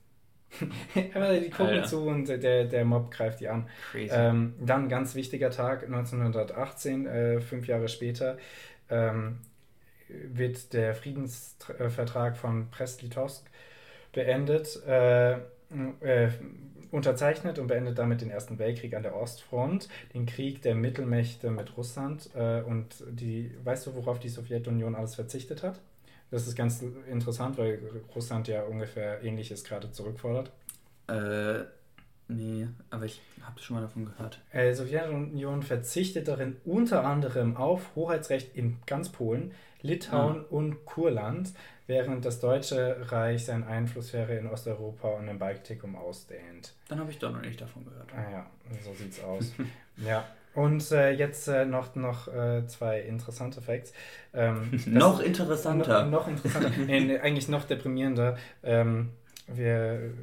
die 0.96 1.50
gucken 1.50 1.76
Alter. 1.76 1.88
zu 1.88 2.08
und 2.08 2.28
der, 2.28 2.66
der 2.66 2.86
Mob 2.86 3.12
greift 3.12 3.40
die 3.40 3.48
an. 3.48 3.68
Crazy. 3.92 4.10
Ähm, 4.12 4.54
dann 4.60 4.90
ganz 4.90 5.16
wichtiger 5.16 5.52
Tag, 5.52 5.84
1918, 5.84 7.06
äh, 7.06 7.42
fünf 7.42 7.68
Jahre 7.68 7.88
später, 7.88 8.38
ähm, 8.90 9.40
wird 10.08 10.74
der 10.74 10.94
Friedensvertrag 10.94 12.38
von 12.38 12.70
Brest-Litovsk 12.70 13.50
beendet, 14.14 14.82
äh, 14.88 15.34
äh, 15.34 16.30
unterzeichnet 16.92 17.60
und 17.60 17.68
beendet 17.68 17.98
damit 17.98 18.22
den 18.22 18.30
Ersten 18.30 18.58
Weltkrieg 18.60 18.96
an 18.96 19.04
der 19.04 19.16
Ostfront, 19.16 19.90
den 20.14 20.26
Krieg 20.26 20.62
der 20.62 20.76
Mittelmächte 20.76 21.50
mit 21.50 21.76
Russland 21.76 22.30
äh, 22.36 22.62
und 22.62 23.04
die, 23.10 23.52
weißt 23.64 23.88
du, 23.88 23.96
worauf 23.96 24.20
die 24.20 24.30
Sowjetunion 24.30 24.96
alles 24.96 25.16
verzichtet 25.16 25.64
hat? 25.64 25.80
Das 26.36 26.48
ist 26.48 26.58
ganz 26.58 26.84
interessant, 27.10 27.58
weil 27.58 27.80
Russland 28.14 28.50
ja 28.50 28.64
ungefähr 28.64 29.24
Ähnliches 29.24 29.64
gerade 29.64 29.90
zurückfordert. 29.94 30.52
Äh, 31.08 31.64
nee, 32.28 32.68
aber 32.90 33.06
ich 33.06 33.22
habe 33.42 33.58
schon 33.62 33.78
mal 33.78 33.82
davon 33.82 34.04
gehört. 34.04 34.42
Äh, 34.52 34.68
die 34.68 34.76
Sowjetunion 34.76 35.64
verzichtet 35.64 36.28
darin 36.28 36.58
unter 36.66 37.06
anderem 37.06 37.56
auf 37.56 37.96
Hoheitsrecht 37.96 38.54
in 38.54 38.80
ganz 38.86 39.14
Polen, 39.14 39.54
Litauen 39.82 40.42
ah. 40.42 40.46
und 40.50 40.84
Kurland, 40.84 41.54
während 41.88 42.26
das 42.26 42.42
Deutsche 42.42 42.98
Reich 43.10 43.46
seine 43.46 43.66
Einflusssphäre 43.68 44.36
in 44.36 44.48
Osteuropa 44.48 45.08
und 45.12 45.30
im 45.30 45.40
Baltikum 45.40 45.96
ausdehnt. 45.96 46.74
Dann 46.90 47.00
habe 47.00 47.12
ich 47.12 47.18
doch 47.18 47.32
noch 47.32 47.44
nicht 47.44 47.62
davon 47.62 47.86
gehört. 47.86 48.14
Ah 48.14 48.30
ja, 48.30 48.52
so 48.84 48.94
sieht's 48.94 49.24
aus. 49.24 49.54
ja. 50.06 50.26
Und 50.56 50.90
äh, 50.92 51.12
jetzt 51.12 51.48
äh, 51.48 51.66
noch, 51.66 51.96
noch 51.96 52.28
äh, 52.28 52.66
zwei 52.68 53.02
interessante 53.02 53.62
Facts. 53.62 53.94
Ähm, 54.34 54.72
noch 54.86 55.20
interessanter. 55.20 56.06
Noch, 56.06 56.22
noch 56.22 56.28
interessanter. 56.28 56.72
nee, 56.88 57.20
eigentlich 57.20 57.50
noch 57.50 57.66
deprimierender. 57.66 58.38
Ähm, 58.64 59.12
wir, 59.48 60.14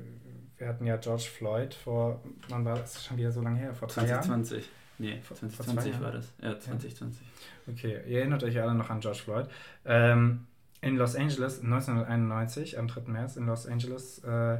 wir 0.56 0.68
hatten 0.68 0.86
ja 0.86 0.96
George 0.96 1.28
Floyd 1.36 1.74
vor, 1.74 2.22
wann 2.48 2.64
war 2.64 2.76
das 2.76 3.04
schon 3.04 3.18
wieder 3.18 3.30
so 3.30 3.42
lange 3.42 3.58
her? 3.58 3.74
Vor 3.74 3.88
drei 3.88 4.06
2020. 4.06 4.58
Jahren? 4.58 4.68
Nee, 4.98 5.20
2020 5.26 6.00
war 6.00 6.12
das. 6.12 6.32
Ja, 6.40 6.58
2020. 6.58 7.26
Okay, 7.68 8.00
ihr 8.06 8.20
erinnert 8.20 8.42
euch 8.42 8.60
alle 8.60 8.74
noch 8.74 8.88
an 8.88 9.00
George 9.00 9.20
Floyd. 9.22 9.46
Ähm, 9.84 10.46
in 10.80 10.96
Los 10.96 11.14
Angeles 11.14 11.62
1991, 11.62 12.78
am 12.78 12.88
3. 12.88 13.02
März 13.06 13.36
in 13.36 13.46
Los 13.46 13.66
Angeles, 13.66 14.18
äh, 14.24 14.58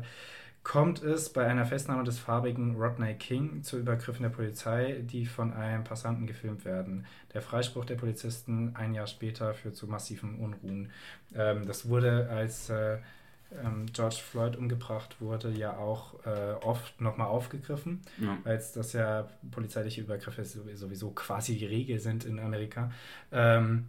kommt 0.64 1.02
es 1.02 1.28
bei 1.32 1.46
einer 1.46 1.66
Festnahme 1.66 2.04
des 2.04 2.18
farbigen 2.18 2.76
Rodney 2.76 3.14
King 3.14 3.62
zu 3.62 3.78
Übergriffen 3.78 4.22
der 4.22 4.30
Polizei, 4.30 5.02
die 5.02 5.26
von 5.26 5.52
einem 5.52 5.82
Passanten 5.82 6.26
gefilmt 6.26 6.64
werden. 6.64 7.06
Der 7.34 7.42
Freispruch 7.42 7.84
der 7.84 7.96
Polizisten 7.96 8.74
ein 8.76 8.94
Jahr 8.94 9.06
später 9.06 9.54
führt 9.54 9.76
zu 9.76 9.88
massiven 9.88 10.38
Unruhen. 10.38 10.90
Ähm, 11.34 11.66
das 11.66 11.88
wurde 11.88 12.28
als 12.30 12.70
äh, 12.70 12.98
ähm, 13.62 13.86
George 13.92 14.16
Floyd 14.16 14.56
umgebracht 14.56 15.20
wurde, 15.20 15.50
ja 15.50 15.76
auch 15.76 16.14
äh, 16.24 16.52
oft 16.62 17.00
nochmal 17.00 17.26
aufgegriffen, 17.26 18.00
ja. 18.18 18.38
als 18.44 18.72
das 18.72 18.92
ja 18.92 19.28
polizeiliche 19.50 20.00
Übergriffe 20.00 20.44
sowieso 20.44 21.10
quasi 21.10 21.58
die 21.58 21.66
Regel 21.66 21.98
sind 21.98 22.24
in 22.24 22.38
Amerika. 22.38 22.90
Ähm, 23.30 23.88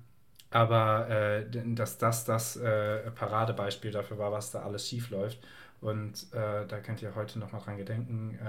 aber 0.50 1.10
äh, 1.10 1.46
dass 1.74 1.98
das 1.98 2.26
das 2.26 2.56
äh, 2.58 3.12
Paradebeispiel 3.12 3.92
dafür 3.92 4.20
war, 4.20 4.32
was 4.32 4.52
da 4.52 4.62
alles 4.62 4.88
schief 4.88 5.10
läuft. 5.10 5.40
Und 5.84 6.32
äh, 6.32 6.65
da 6.65 6.80
könnt 6.80 7.02
ihr 7.02 7.13
heute 7.13 7.39
noch 7.39 7.52
mal 7.52 7.60
dran 7.60 7.78
gedenken. 7.78 8.39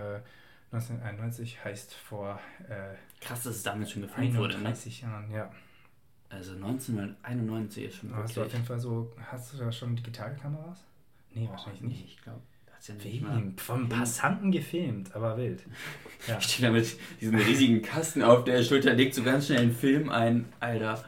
1991 0.71 1.57
äh, 1.57 1.65
heißt 1.65 1.95
vor. 1.95 2.39
Äh, 2.69 2.95
Krass, 3.21 3.43
dass 3.43 3.57
es 3.57 3.63
damals 3.65 3.91
schon 3.91 4.03
gefilmt 4.03 4.37
wurde, 4.37 4.59
ne? 4.59 4.73
Jahren, 5.01 5.31
ja. 5.33 5.51
Also 6.29 6.53
1991 6.53 7.85
ist 7.85 7.97
schon 7.97 8.11
wirklich. 8.11 8.25
Hast 8.25 8.37
du 8.37 8.43
auf 8.43 8.53
jeden 8.53 8.65
Fall 8.65 8.79
so. 8.79 9.13
Hast 9.31 9.53
du 9.53 9.59
da 9.59 9.73
schon 9.73 9.97
Digitalkameras? 9.97 10.85
Nee, 11.33 11.49
wahrscheinlich 11.51 11.83
oh, 11.83 11.87
nicht. 11.87 12.05
Ich 12.05 12.23
glaube. 12.23 12.41
Ja 12.87 12.95
Wegen, 13.03 13.57
vom 13.57 13.89
Passanten 13.89 14.53
gefilmt, 14.53 15.15
aber 15.15 15.39
wild. 15.39 15.63
Ja. 16.29 16.39
Ich 16.39 16.45
stehe 16.45 16.69
da 16.69 16.73
mit 16.73 16.97
diesem 17.21 17.35
riesigen 17.35 17.83
Kasten 17.83 18.23
auf 18.23 18.45
der 18.45 18.63
Schulter, 18.63 18.95
legt 18.95 19.15
so 19.15 19.23
ganz 19.23 19.47
schnell 19.47 19.61
einen 19.61 19.75
Film 19.75 20.09
ein. 20.09 20.47
Alter. 20.61 21.05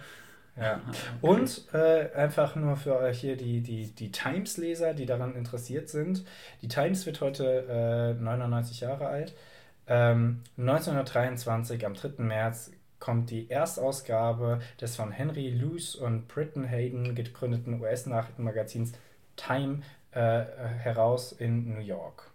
Ja. 0.58 0.80
Und 1.20 1.66
äh, 1.74 2.10
einfach 2.14 2.56
nur 2.56 2.76
für 2.76 2.96
euch 2.98 3.20
hier 3.20 3.36
die, 3.36 3.60
die, 3.60 3.94
die 3.94 4.10
Times-Leser, 4.10 4.94
die 4.94 5.06
daran 5.06 5.34
interessiert 5.34 5.88
sind. 5.88 6.24
Die 6.62 6.68
Times 6.68 7.04
wird 7.04 7.20
heute 7.20 8.16
äh, 8.18 8.22
99 8.22 8.80
Jahre 8.80 9.06
alt. 9.08 9.34
Ähm, 9.86 10.42
1923, 10.58 11.84
am 11.84 11.94
3. 11.94 12.22
März, 12.22 12.72
kommt 12.98 13.30
die 13.30 13.50
Erstausgabe 13.50 14.60
des 14.80 14.96
von 14.96 15.12
Henry 15.12 15.50
Luce 15.50 15.96
und 15.96 16.28
Britton 16.28 16.64
Hayden 16.64 17.14
gegründeten 17.14 17.80
US-Nachrichtenmagazins 17.80 18.92
Time 19.36 19.80
äh, 20.12 20.20
heraus 20.20 21.32
in 21.32 21.74
New 21.74 21.80
York. 21.80 22.30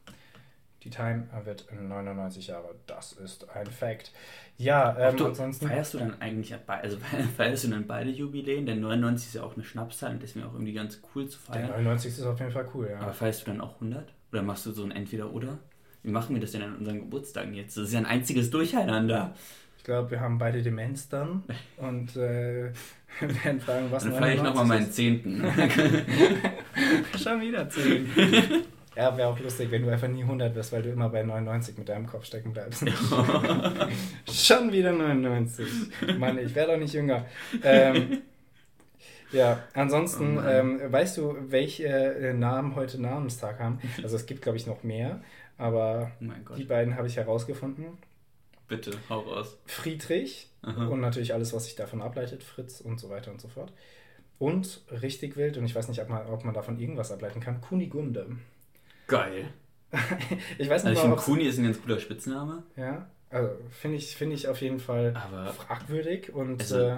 Die 0.84 0.90
Time 0.90 1.28
wird 1.44 1.68
99 1.72 2.48
Jahre. 2.48 2.74
Das 2.88 3.14
ist 3.14 3.48
ein 3.52 3.68
Fact. 3.68 4.12
Ja, 4.58 4.98
ähm, 4.98 5.18
du, 5.18 5.28
ansonsten. 5.28 5.68
Feierst 5.68 5.94
du 5.94 6.00
dann 6.00 6.20
eigentlich, 6.20 6.56
also 6.68 6.98
feierst 7.38 7.66
du 7.66 7.68
dann 7.70 7.86
beide 7.86 8.10
Jubiläen? 8.10 8.66
Der 8.66 8.76
99 8.76 9.28
ist 9.28 9.34
ja 9.36 9.44
auch 9.44 9.56
eine 9.56 9.64
Schnapszahl 9.64 10.12
und 10.12 10.24
deswegen 10.24 10.46
auch 10.46 10.54
irgendwie 10.54 10.74
ganz 10.74 11.00
cool 11.14 11.28
zu 11.28 11.40
feiern. 11.40 11.68
Der 11.68 11.78
99 11.78 12.12
ist 12.12 12.24
auf 12.24 12.40
jeden 12.40 12.52
Fall 12.52 12.68
cool, 12.74 12.90
ja. 12.92 13.00
Aber 13.00 13.14
feierst 13.14 13.42
du 13.42 13.46
dann 13.52 13.62
auch 13.62 13.76
100? 13.76 14.12
Oder 14.32 14.42
machst 14.42 14.66
du 14.66 14.72
so 14.72 14.84
ein 14.84 14.92
Entweder-Oder? 14.92 15.60
Wie 16.04 16.12
machen 16.12 16.34
wir 16.36 16.42
das 16.42 16.52
denn 16.52 16.64
an 16.64 16.76
unseren 16.76 17.00
Geburtstagen 17.00 17.54
jetzt? 17.54 17.78
Das 17.78 17.86
ist 17.86 17.94
ja 17.94 18.00
ein 18.00 18.08
einziges 18.08 18.50
Durcheinander. 18.50 19.36
Ich 19.78 19.84
glaube, 19.84 20.12
wir 20.12 20.20
haben 20.20 20.40
beide 20.40 20.64
Demenz 20.64 21.10
dann 21.10 21.44
und 21.78 22.16
äh, 22.16 22.72
werden 23.20 23.62
fragen, 23.62 23.92
was 23.92 24.04
Dann 24.04 24.14
feiere 24.14 24.36
ich 24.36 24.42
nochmal 24.42 24.66
meinen 24.66 24.92
Zehnten. 24.92 25.44
Schon 27.22 27.42
wieder 27.42 27.70
10. 27.70 28.10
Ja, 28.96 29.16
wäre 29.16 29.30
auch 29.30 29.40
lustig, 29.40 29.72
wenn 29.72 29.84
du 29.84 29.90
einfach 29.90 30.10
nie 30.10 30.24
100 30.24 30.54
wirst, 30.54 30.74
weil 30.74 30.82
du 30.82 30.90
immer 30.90 31.08
bei 31.08 31.24
99 31.24 31.78
mit 31.78 31.88
deinem 31.88 32.08
Kopf 32.08 32.26
stecken 32.26 32.52
bleibst. 32.52 32.84
Schon 34.32 34.72
wieder 34.74 34.92
99. 34.92 35.68
Mann, 36.18 36.38
ich 36.38 36.54
werde 36.56 36.74
doch 36.74 36.80
nicht 36.80 36.94
jünger. 36.94 37.26
Ähm, 37.64 38.24
ja, 39.32 39.64
ansonsten, 39.74 40.38
oh 40.38 40.42
ähm, 40.42 40.82
weißt 40.92 41.18
du, 41.18 41.38
welche 41.48 41.88
äh, 41.88 42.34
Namen 42.34 42.76
heute 42.76 43.02
Namenstag 43.02 43.60
haben? 43.60 43.80
Also 44.04 44.18
es 44.18 44.26
gibt, 44.26 44.42
glaube 44.42 44.58
ich, 44.58 44.68
noch 44.68 44.84
mehr, 44.84 45.22
aber 45.58 46.12
oh 46.22 46.56
die 46.56 46.66
beiden 46.66 46.98
habe 46.98 47.08
ich 47.08 47.16
herausgefunden. 47.16 47.98
Bitte, 48.68 48.92
hau 49.10 49.20
raus. 49.20 49.58
Friedrich 49.66 50.50
Aha. 50.64 50.88
und 50.88 51.00
natürlich 51.00 51.34
alles, 51.34 51.54
was 51.54 51.66
sich 51.66 51.76
davon 51.76 52.02
ableitet, 52.02 52.44
Fritz 52.44 52.82
und 52.82 53.00
so 53.00 53.10
weiter 53.10 53.32
und 53.32 53.40
so 53.40 53.48
fort. 53.48 53.72
Und 54.38 54.82
richtig 54.90 55.38
wild, 55.38 55.58
und 55.58 55.66
ich 55.66 55.76
weiß 55.76 55.88
nicht, 55.88 56.02
ob 56.02 56.10
man, 56.10 56.26
ob 56.28 56.44
man 56.44 56.54
davon 56.54 56.80
irgendwas 56.80 57.12
ableiten 57.12 57.40
kann, 57.40 57.62
Kunigunde. 57.62 58.38
Geil. 59.12 59.54
ich 60.58 60.70
weiß 60.70 60.86
nicht, 60.86 60.98
also 60.98 61.14
ich 61.14 61.22
Kuni 61.22 61.44
ist 61.44 61.58
ein 61.60 61.66
ganz 61.66 61.82
cooler 61.82 62.00
Spitzname. 62.00 62.64
Ja, 62.78 63.10
also 63.30 63.50
finde 63.70 63.98
ich, 63.98 64.16
find 64.16 64.32
ich 64.32 64.48
auf 64.48 64.62
jeden 64.62 64.80
Fall 64.80 65.14
Aber 65.16 65.48
fragwürdig 65.52 66.34
und 66.34 66.62
also, 66.62 66.80
äh, 66.80 66.98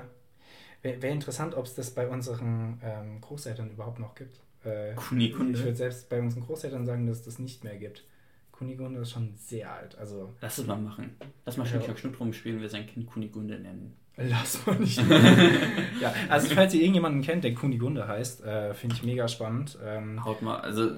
wäre 0.84 1.02
wär 1.02 1.12
interessant, 1.12 1.56
ob 1.56 1.66
es 1.66 1.74
das 1.74 1.92
bei 1.92 2.08
unseren 2.08 2.80
ähm, 2.84 3.20
Großeltern 3.20 3.72
überhaupt 3.72 4.00
noch 4.00 4.14
gibt. 4.14 4.40
Äh, 4.64 4.94
Kunigunde? 4.94 5.58
Ich 5.58 5.66
würde 5.66 5.76
selbst 5.76 6.08
bei 6.08 6.20
unseren 6.20 6.44
Großeltern 6.44 6.86
sagen, 6.86 7.08
dass 7.08 7.18
es 7.18 7.26
das 7.26 7.40
nicht 7.40 7.64
mehr 7.64 7.78
gibt. 7.78 8.04
Kunigunde 8.52 9.02
ist 9.02 9.12
schon 9.12 9.34
sehr 9.36 9.74
alt. 9.74 9.98
Also, 9.98 10.36
Lass 10.40 10.60
es 10.60 10.68
mal 10.68 10.78
machen. 10.78 11.16
Lass 11.46 11.58
mal 11.58 11.66
Schnick, 11.66 11.88
ja. 11.88 11.98
Schnuck 11.98 12.20
rumspielen, 12.20 12.62
wir 12.62 12.70
sein 12.70 12.86
Kind 12.86 13.08
Kunigunde 13.08 13.60
nennen. 13.60 13.98
Lass 14.16 14.64
mal 14.68 14.76
nicht. 14.76 14.98
ja, 16.02 16.14
also 16.30 16.54
falls 16.54 16.76
ihr 16.76 16.82
irgendjemanden 16.82 17.24
kennt, 17.24 17.44
der 17.44 17.56
Kunigunde 17.56 18.08
heißt, 18.08 18.44
äh, 18.44 18.76
finde 18.76 18.96
ich 18.96 19.04
mega 19.04 19.28
spannend. 19.28 19.80
Ähm, 19.84 20.24
Haut 20.24 20.44
mal, 20.44 20.60
also 20.60 20.92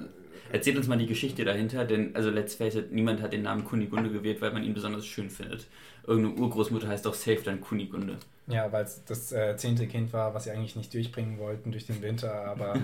Erzählt 0.56 0.78
uns 0.78 0.88
mal 0.88 0.98
die 0.98 1.06
Geschichte 1.06 1.44
dahinter, 1.44 1.84
denn, 1.84 2.16
also 2.16 2.30
let's 2.30 2.56
face 2.56 2.76
it, 2.76 2.90
niemand 2.90 3.22
hat 3.22 3.34
den 3.34 3.42
Namen 3.42 3.66
Kunigunde 3.66 4.10
gewählt, 4.10 4.40
weil 4.40 4.54
man 4.54 4.64
ihn 4.64 4.74
besonders 4.74 5.06
schön 5.06 5.30
findet. 5.30 5.68
Irgendeine 6.08 6.42
Urgroßmutter 6.42 6.88
heißt 6.88 7.06
doch 7.06 7.14
safe 7.14 7.42
dann 7.44 7.60
Kunigunde. 7.60 8.16
Ja, 8.48 8.72
weil 8.72 8.86
es 8.86 9.04
das 9.04 9.34
äh, 9.34 9.58
zehnte 9.58 9.86
Kind 9.86 10.14
war, 10.14 10.34
was 10.34 10.46
sie 10.46 10.52
eigentlich 10.52 10.78
nicht 10.78 10.94
durchbringen 10.94 11.40
wollten 11.40 11.74
durch 11.74 11.88
den 11.88 12.02
Winter, 12.02 12.46
aber. 12.46 12.74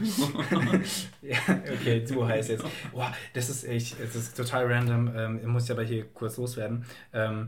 ja, 1.21 1.37
okay, 1.47 2.05
so 2.05 2.27
heißt 2.27 2.49
jetzt. 2.49 2.65
Boah, 2.91 3.15
das 3.33 3.49
ist 3.49 3.63
echt, 3.63 3.97
das 4.01 4.17
ist 4.17 4.35
total 4.35 4.65
random. 4.69 5.09
Ähm, 5.15 5.39
ich 5.39 5.47
muss 5.47 5.69
ja 5.69 5.75
aber 5.75 5.85
hier 5.85 6.03
kurz 6.13 6.35
loswerden. 6.35 6.83
Ähm, 7.13 7.47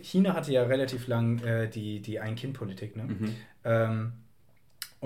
China 0.00 0.32
hatte 0.32 0.50
ja 0.50 0.62
relativ 0.62 1.08
lang 1.08 1.40
äh, 1.40 1.68
die, 1.68 2.00
die 2.00 2.20
Ein-Kind-Politik, 2.20 2.96
ne? 2.96 3.02
Mhm. 3.02 3.34
Ähm, 3.64 4.12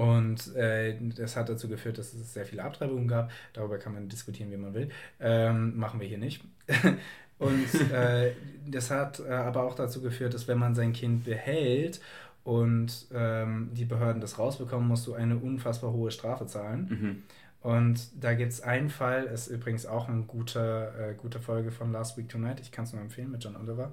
und 0.00 0.56
äh, 0.56 0.96
das 1.14 1.36
hat 1.36 1.50
dazu 1.50 1.68
geführt, 1.68 1.98
dass 1.98 2.14
es 2.14 2.32
sehr 2.32 2.46
viele 2.46 2.64
Abtreibungen 2.64 3.06
gab. 3.06 3.30
Darüber 3.52 3.76
kann 3.76 3.92
man 3.92 4.08
diskutieren, 4.08 4.50
wie 4.50 4.56
man 4.56 4.72
will. 4.72 4.88
Ähm, 5.20 5.76
machen 5.76 6.00
wir 6.00 6.08
hier 6.08 6.16
nicht. 6.16 6.42
und 7.38 7.92
äh, 7.92 8.32
das 8.66 8.90
hat 8.90 9.20
äh, 9.20 9.30
aber 9.30 9.64
auch 9.64 9.74
dazu 9.74 10.00
geführt, 10.00 10.32
dass 10.32 10.48
wenn 10.48 10.58
man 10.58 10.74
sein 10.74 10.94
Kind 10.94 11.24
behält 11.24 12.00
und 12.44 13.08
ähm, 13.12 13.72
die 13.74 13.84
Behörden 13.84 14.22
das 14.22 14.38
rausbekommen, 14.38 14.88
musst 14.88 15.06
du 15.06 15.12
eine 15.12 15.36
unfassbar 15.36 15.92
hohe 15.92 16.10
Strafe 16.10 16.46
zahlen. 16.46 16.88
Mhm. 16.88 17.22
Und 17.60 18.24
da 18.24 18.32
gibt 18.32 18.52
es 18.52 18.62
einen 18.62 18.88
Fall, 18.88 19.24
ist 19.24 19.48
übrigens 19.48 19.84
auch 19.84 20.08
eine 20.08 20.22
gute, 20.22 20.94
äh, 20.98 21.14
gute 21.14 21.40
Folge 21.40 21.72
von 21.72 21.92
Last 21.92 22.16
Week 22.16 22.26
Tonight, 22.26 22.60
ich 22.60 22.72
kann 22.72 22.86
es 22.86 22.94
nur 22.94 23.02
empfehlen, 23.02 23.30
mit 23.30 23.44
John 23.44 23.54
Oliver. 23.56 23.92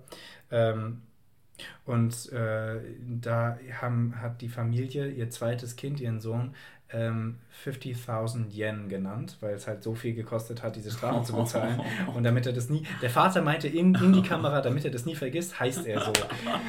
Ähm, 0.51 1.01
und 1.85 2.31
äh, 2.31 2.79
da 3.01 3.57
haben, 3.81 4.21
hat 4.21 4.41
die 4.41 4.49
Familie 4.49 5.09
ihr 5.09 5.29
zweites 5.29 5.75
Kind, 5.75 5.99
ihren 5.99 6.19
Sohn, 6.19 6.53
ähm, 6.93 7.36
50.000 7.65 8.52
Yen 8.52 8.88
genannt, 8.88 9.38
weil 9.41 9.56
es 9.56 9.67
halt 9.67 9.84
so 9.84 9.93
viel 9.93 10.13
gekostet 10.13 10.63
hat, 10.63 10.76
diese 10.76 10.91
Strafe 10.91 11.26
zu 11.26 11.34
bezahlen. 11.34 11.82
Und 12.15 12.23
damit 12.23 12.45
er 12.45 12.54
das 12.54 12.69
nie, 12.69 12.84
der 13.02 13.10
Vater 13.10 13.41
meinte 13.41 13.67
in, 13.67 13.93
in 13.95 14.13
die 14.13 14.21
Kamera, 14.21 14.62
damit 14.62 14.86
er 14.86 14.91
das 14.91 15.06
nie 15.06 15.15
vergisst, 15.15 15.60
heißt 15.60 15.86
er 15.86 16.02
so. 16.02 16.13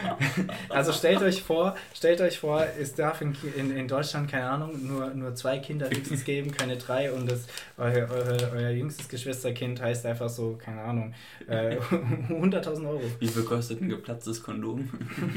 also 0.70 0.92
stellt 0.92 1.22
euch 1.22 1.42
vor, 1.42 1.76
stellt 1.94 2.20
euch 2.20 2.38
vor, 2.38 2.64
es 2.80 2.94
darf 2.94 3.20
in, 3.20 3.36
in, 3.56 3.70
in 3.76 3.86
Deutschland, 3.86 4.30
keine 4.30 4.48
Ahnung, 4.48 4.86
nur, 4.86 5.10
nur 5.10 5.34
zwei 5.34 5.58
Kinder 5.58 5.88
höchstens 5.88 6.24
geben, 6.24 6.50
keine 6.50 6.76
drei 6.76 7.12
und 7.12 7.30
das, 7.30 7.46
euer, 7.76 8.08
euer, 8.10 8.52
euer 8.54 8.70
jüngstes 8.70 9.08
Geschwisterkind 9.08 9.80
heißt 9.80 10.04
einfach 10.06 10.28
so, 10.28 10.56
keine 10.56 10.80
Ahnung, 10.80 11.14
äh, 11.46 11.76
100.000 12.28 12.88
Euro. 12.88 13.02
Wie 13.20 13.28
viel 13.28 13.44
kostet 13.44 13.82
ein 13.82 13.88
geplatztes 13.88 14.42
Kondom? 14.42 14.88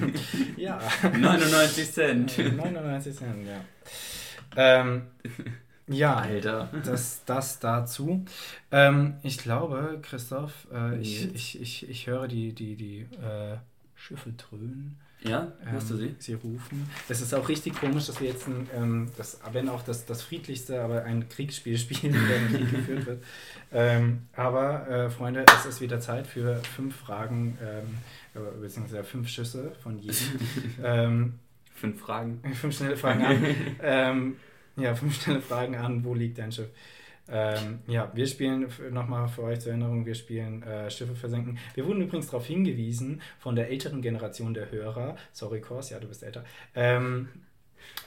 ja. 0.58 0.80
99 1.04 1.91
Cent. 1.91 2.38
99 2.38 3.15
Cent, 3.15 3.48
ja. 3.48 3.62
Ähm, 4.55 5.03
ja, 5.87 6.15
Alter. 6.15 6.69
Das, 6.85 7.23
das 7.25 7.59
dazu. 7.59 8.25
Ähm, 8.71 9.15
ich 9.23 9.37
glaube, 9.37 9.99
Christoph, 10.01 10.67
äh, 10.73 10.99
ich, 10.99 11.33
ich, 11.33 11.61
ich, 11.61 11.89
ich 11.89 12.07
höre 12.07 12.27
die, 12.27 12.53
die, 12.53 12.75
die 12.75 12.99
äh, 13.01 13.57
Schiffe 13.95 14.31
dröhnen. 14.31 14.97
Ja, 15.23 15.51
hörst 15.65 15.91
du 15.91 15.97
sie? 15.97 16.07
Ähm, 16.07 16.15
Sie 16.17 16.33
rufen. 16.33 16.89
Es 17.07 17.21
ist 17.21 17.33
auch 17.35 17.47
richtig 17.47 17.79
komisch, 17.79 18.07
dass 18.07 18.19
wir 18.19 18.29
jetzt, 18.29 18.47
ein, 18.47 18.67
ähm, 18.75 19.11
das, 19.17 19.39
wenn 19.51 19.69
auch 19.69 19.83
das, 19.83 20.05
das 20.07 20.23
friedlichste, 20.23 20.81
aber 20.81 21.03
ein 21.03 21.29
Kriegsspiel 21.29 21.77
spielen, 21.77 22.15
in 22.15 22.27
dem 22.27 22.47
Krieg 22.49 22.71
geführt 22.71 23.05
wird. 23.05 23.23
Ähm, 23.71 24.23
aber, 24.35 24.87
äh, 24.89 25.09
Freunde, 25.11 25.45
es 25.59 25.65
ist 25.67 25.81
wieder 25.81 25.99
Zeit 25.99 26.25
für 26.25 26.55
fünf 26.75 26.95
Fragen, 26.95 27.57
ähm, 27.61 27.97
äh, 28.33 28.61
beziehungsweise 28.61 29.03
fünf 29.03 29.29
Schüsse 29.29 29.71
von 29.83 29.99
jedem. 29.99 30.15
Fünf 31.82 32.00
Fragen. 32.00 32.41
Fünf 32.54 32.78
schnelle 32.78 32.96
Fragen 32.96 33.26
an. 33.26 33.46
ähm, 33.82 34.36
ja, 34.78 34.96
fünf 34.96 35.22
schnelle 35.22 35.41
Fragen 35.41 35.76
an, 35.76 36.04
wo 36.06 36.13
liegt 36.13 36.38
dein 36.38 36.52
Schiff? 36.52 36.70
Ähm, 37.28 37.80
ja, 37.88 38.12
wir 38.13 38.28
spielen 38.28 38.67
nochmal 38.91 39.28
für 39.28 39.44
euch 39.44 39.60
zur 39.60 39.72
Erinnerung, 39.72 40.06
wir 40.06 40.15
spielen 40.15 40.63
äh, 40.63 40.89
Schiffe 40.91 41.15
versenken. 41.15 41.58
Wir 41.74 41.86
wurden 41.86 42.02
übrigens 42.02 42.28
darauf 42.28 42.46
hingewiesen 42.46 43.22
von 43.39 43.56
der 43.56 43.70
älteren 43.70 44.02
Generation 44.02 44.54
der 44.54 44.72
Hörer, 44.72 45.15
sorry 45.32 45.60
Kors, 45.60 45.89
ja, 45.89 46.00
du 46.00 46.08
bist 46.08 46.24
älter, 46.24 46.46
ähm, 46.76 47.30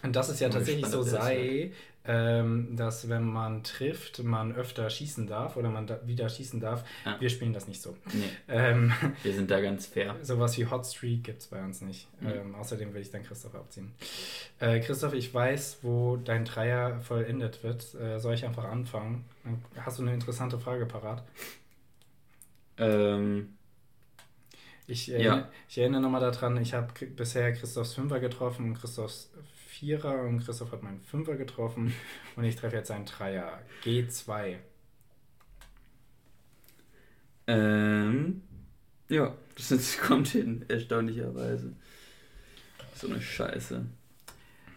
und 0.03 0.15
dass 0.15 0.29
es 0.29 0.41
ja 0.41 0.49
tatsächlich 0.49 0.87
so 0.87 1.03
sei, 1.03 1.73
ähm, 2.07 2.77
dass 2.77 3.09
wenn 3.09 3.25
man 3.25 3.63
trifft, 3.63 4.23
man 4.23 4.55
öfter 4.55 4.91
schießen 4.91 5.27
darf 5.27 5.57
oder 5.57 5.71
man 5.71 5.87
da 5.87 6.01
wieder 6.07 6.29
schießen 6.29 6.61
darf. 6.61 6.85
Ja. 7.05 7.19
Wir 7.21 7.31
spielen 7.31 7.53
das 7.55 7.67
nicht 7.67 7.81
so. 7.81 7.97
Nee, 8.13 8.29
Ähm, 8.49 8.93
wir 9.23 9.33
sind 9.33 9.51
da 9.51 9.61
ganz 9.61 9.87
fair. 9.87 10.15
Sowas 10.23 10.57
wie 10.59 10.67
Hot 10.67 10.85
Streak 10.87 11.25
gibt 11.25 11.41
es 11.43 11.47
bei 11.49 11.63
uns 11.63 11.81
nicht. 11.81 12.07
Mhm. 12.21 12.29
Ähm, 12.29 12.55
außerdem 12.55 12.93
will 12.93 13.01
ich 13.03 13.11
dann 13.11 13.23
Christoph 13.23 13.55
abziehen. 13.55 13.93
Äh, 14.61 14.81
Christoph, 14.81 15.15
ich 15.15 15.33
weiß, 15.33 15.79
wo 15.83 16.17
dein 16.17 16.45
Dreier 16.45 17.01
vollendet 17.01 17.63
wird. 17.63 17.95
Äh, 17.95 18.19
soll 18.21 18.35
ich 18.35 18.45
einfach 18.45 18.65
anfangen? 18.65 19.25
Hast 19.77 19.99
du 19.99 20.03
eine 20.03 20.13
interessante 20.15 20.59
Frage 20.59 20.87
parat? 20.87 21.23
Ähm, 22.79 23.57
Ich, 24.87 25.07
Ja. 25.07 25.15
erinnere, 25.17 25.49
ich 25.69 25.79
erinnere 25.79 26.03
nochmal 26.03 26.21
daran, 26.21 26.59
ich 26.59 26.75
habe 26.75 26.93
bisher 27.07 27.53
Christophs 27.55 27.95
Fünfer 27.95 28.21
getroffen 28.21 28.67
und 28.67 28.75
Christophs 28.79 29.31
Vierer 29.75 30.23
und 30.23 30.45
Christoph 30.45 30.71
hat 30.71 30.85
meinen 30.85 31.01
Fünfer 31.01 31.35
getroffen 31.35 31.93
und 32.37 32.45
ich 32.45 32.55
treffe 32.55 32.77
jetzt 32.77 32.91
einen 32.91 33.07
Dreier. 33.07 33.61
G2. 33.83 34.57
ähm, 37.49 38.43
ja, 39.09 39.37
das 39.57 39.99
kommt 40.03 40.29
hin, 40.29 40.65
erstaunlicherweise. 40.69 41.75
So 42.95 43.09
eine 43.09 43.21
Scheiße. 43.21 43.85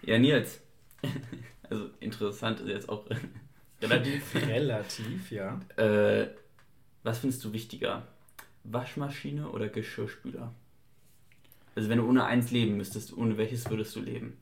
Ja, 0.04 0.20
Nils. 0.20 0.60
Also 1.70 1.90
interessant 2.00 2.62
ist 2.62 2.70
jetzt 2.70 2.88
auch 2.88 3.06
relativ. 3.82 4.36
Relativ, 4.36 5.32
ja. 5.32 5.60
Äh, 5.76 6.30
was 7.04 7.20
findest 7.20 7.44
du 7.44 7.52
wichtiger? 7.52 8.08
Waschmaschine 8.64 9.50
oder 9.50 9.68
Geschirrspüler? 9.68 10.54
Also 11.76 11.90
wenn 11.90 11.98
du 11.98 12.08
ohne 12.08 12.24
eins 12.24 12.52
leben 12.52 12.78
müsstest, 12.78 13.18
ohne 13.18 13.38
welches 13.38 13.70
würdest 13.70 13.94
du 13.98 14.00
leben? 14.00 14.38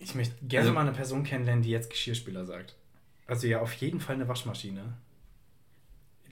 Ich 0.00 0.14
möchte 0.14 0.34
gerne 0.44 0.66
Also- 0.68 0.74
mal 0.74 0.82
eine 0.82 0.92
Person 0.92 1.24
kennenlernen, 1.24 1.62
die 1.62 1.70
jetzt 1.70 1.90
Geschirrspüler 1.90 2.44
sagt. 2.44 2.74
Also 3.26 3.46
ja, 3.46 3.60
auf 3.60 3.72
jeden 3.74 4.00
Fall 4.00 4.14
eine 4.14 4.28
Waschmaschine. 4.28 4.94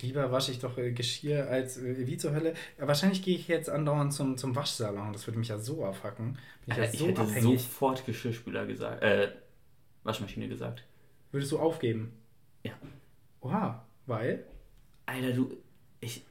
Lieber 0.00 0.30
wasche 0.30 0.52
ich 0.52 0.58
doch 0.58 0.76
äh, 0.76 0.92
Geschirr 0.92 1.48
als 1.48 1.78
äh, 1.78 2.06
wie 2.06 2.18
zur 2.18 2.32
Hölle. 2.32 2.54
Wahrscheinlich 2.78 3.22
gehe 3.22 3.34
ich 3.36 3.48
jetzt 3.48 3.70
andauernd 3.70 4.12
zum, 4.12 4.36
zum 4.36 4.54
Waschsalon. 4.54 5.12
Das 5.12 5.26
würde 5.26 5.38
mich 5.38 5.48
ja 5.48 5.58
so 5.58 5.84
abfacken. 5.86 6.38
Bin 6.66 6.72
ich, 6.72 6.76
ja 6.76 6.84
ich 6.84 6.98
so 6.98 7.06
hätte 7.08 7.22
abhängig. 7.22 7.62
sofort 7.62 8.04
Geschirrspüler 8.04 8.66
gesagt, 8.66 9.02
äh, 9.02 9.32
Waschmaschine 10.04 10.48
gesagt. 10.48 10.84
Würdest 11.32 11.50
du 11.52 11.58
aufgeben? 11.58 12.12
Ja. 12.62 12.72
Oha, 13.40 13.86
weil? 14.06 14.44
Alter, 15.06 15.32
du, 15.32 15.56
ich, 16.00 16.22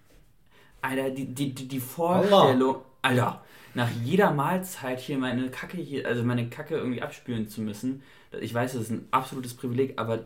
Alter, 0.81 1.09
die, 1.09 1.25
die, 1.33 1.55
die, 1.55 1.67
die 1.67 1.79
Vorstellung, 1.79 2.77
Alter, 3.05 3.43
nach 3.73 3.89
jeder 4.03 4.31
Mahlzeit 4.31 4.99
hier 4.99 5.17
meine 5.17 5.49
Kacke 5.49 5.77
hier, 5.77 6.07
also 6.07 6.23
meine 6.23 6.49
Kacke 6.49 6.75
irgendwie 6.77 7.01
abspülen 7.01 7.47
zu 7.49 7.61
müssen, 7.61 8.03
ich 8.41 8.53
weiß, 8.53 8.73
das 8.73 8.83
ist 8.83 8.91
ein 8.91 9.07
absolutes 9.11 9.53
Privileg, 9.53 9.93
aber 9.97 10.25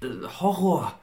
äh, 0.00 0.06
Horror, 0.40 0.98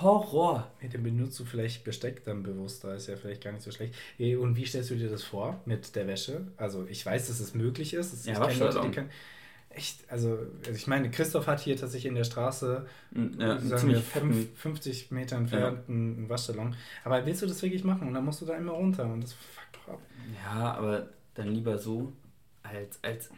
Horror. 0.00 0.70
Ja, 0.80 0.88
dann 0.88 1.02
benutzt 1.02 1.38
du 1.40 1.44
vielleicht 1.44 1.84
Besteck 1.84 2.24
dann 2.24 2.42
bewusster, 2.42 2.94
ist 2.94 3.08
ja 3.08 3.16
vielleicht 3.16 3.42
gar 3.42 3.52
nicht 3.52 3.62
so 3.64 3.70
schlecht. 3.70 3.94
Eh, 4.18 4.36
Und 4.36 4.56
wie 4.56 4.64
stellst 4.66 4.90
du 4.90 4.96
dir 4.96 5.10
das 5.10 5.22
vor 5.24 5.60
mit 5.66 5.94
der 5.96 6.06
Wäsche? 6.06 6.46
Also 6.56 6.86
ich 6.88 7.04
weiß, 7.04 7.28
dass 7.28 7.40
es 7.40 7.54
möglich 7.54 7.94
ist. 7.94 8.12
Es- 8.12 8.26
Ja, 8.26 8.34
ich 8.34 8.40
kenn 8.48 8.58
Leute, 8.60 8.80
die 8.80 8.90
können. 8.94 9.10
Echt, 9.74 10.10
also, 10.10 10.38
also 10.66 10.72
ich 10.72 10.86
meine, 10.86 11.10
Christoph 11.10 11.46
hat 11.46 11.60
hier 11.60 11.76
tatsächlich 11.76 12.08
in 12.10 12.14
der 12.14 12.24
Straße 12.24 12.86
Ja, 13.38 13.58
sagen 13.58 13.88
wir, 13.88 14.00
fünf, 14.00 14.58
50 14.58 15.10
Meter 15.10 15.36
entfernt 15.36 15.88
einen 15.88 16.16
einen 16.18 16.28
Waschsalon. 16.28 16.74
Aber 17.04 17.24
willst 17.24 17.42
du 17.42 17.46
das 17.46 17.62
wirklich 17.62 17.82
machen? 17.84 18.08
Und 18.08 18.14
dann 18.14 18.24
musst 18.24 18.40
du 18.42 18.46
da 18.46 18.54
immer 18.56 18.72
runter 18.72 19.04
und 19.04 19.22
das 19.22 19.32
fuckt 19.32 19.76
doch 19.86 19.94
ab. 19.94 20.00
ja, 20.44 20.74
aber 20.74 21.08
dann 21.34 21.48
lieber 21.48 21.78
so, 21.78 22.12
als, 22.62 22.98
als, 23.02 23.30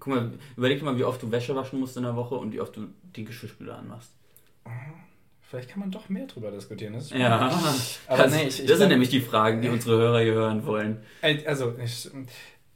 guck 0.00 0.14
mal, 0.14 0.30
überleg 0.56 0.78
dir 0.78 0.84
mal, 0.86 0.96
wie 0.96 1.04
oft 1.04 1.22
du 1.22 1.30
Wäsche 1.30 1.54
waschen 1.54 1.78
musst 1.80 1.96
in 1.96 2.04
der 2.04 2.16
Woche 2.16 2.36
und 2.36 2.52
wie 2.52 2.60
oft 2.60 2.74
du 2.76 2.88
die 3.14 3.24
Geschirrspüler 3.24 3.76
anmachst. 3.78 4.12
Vielleicht 5.48 5.68
kann 5.70 5.78
man 5.80 5.90
doch 5.92 6.08
mehr 6.08 6.26
drüber 6.26 6.50
diskutieren. 6.50 6.94
Das 6.94 7.04
ist 7.04 7.12
Ja, 7.14 7.48
Aber 8.08 8.24
das, 8.24 8.32
nee, 8.34 8.42
ich- 8.42 8.46
ich 8.48 8.56
das 8.56 8.66
glaub- 8.66 8.78
sind 8.78 8.88
nämlich 8.88 9.10
die 9.10 9.20
Fragen, 9.20 9.62
die 9.62 9.68
unsere 9.68 9.96
Hörer 9.98 10.20
hier 10.20 10.32
hören 10.34 10.66
wollen. 10.66 11.02
Also, 11.46 11.74
ich, 11.82 12.10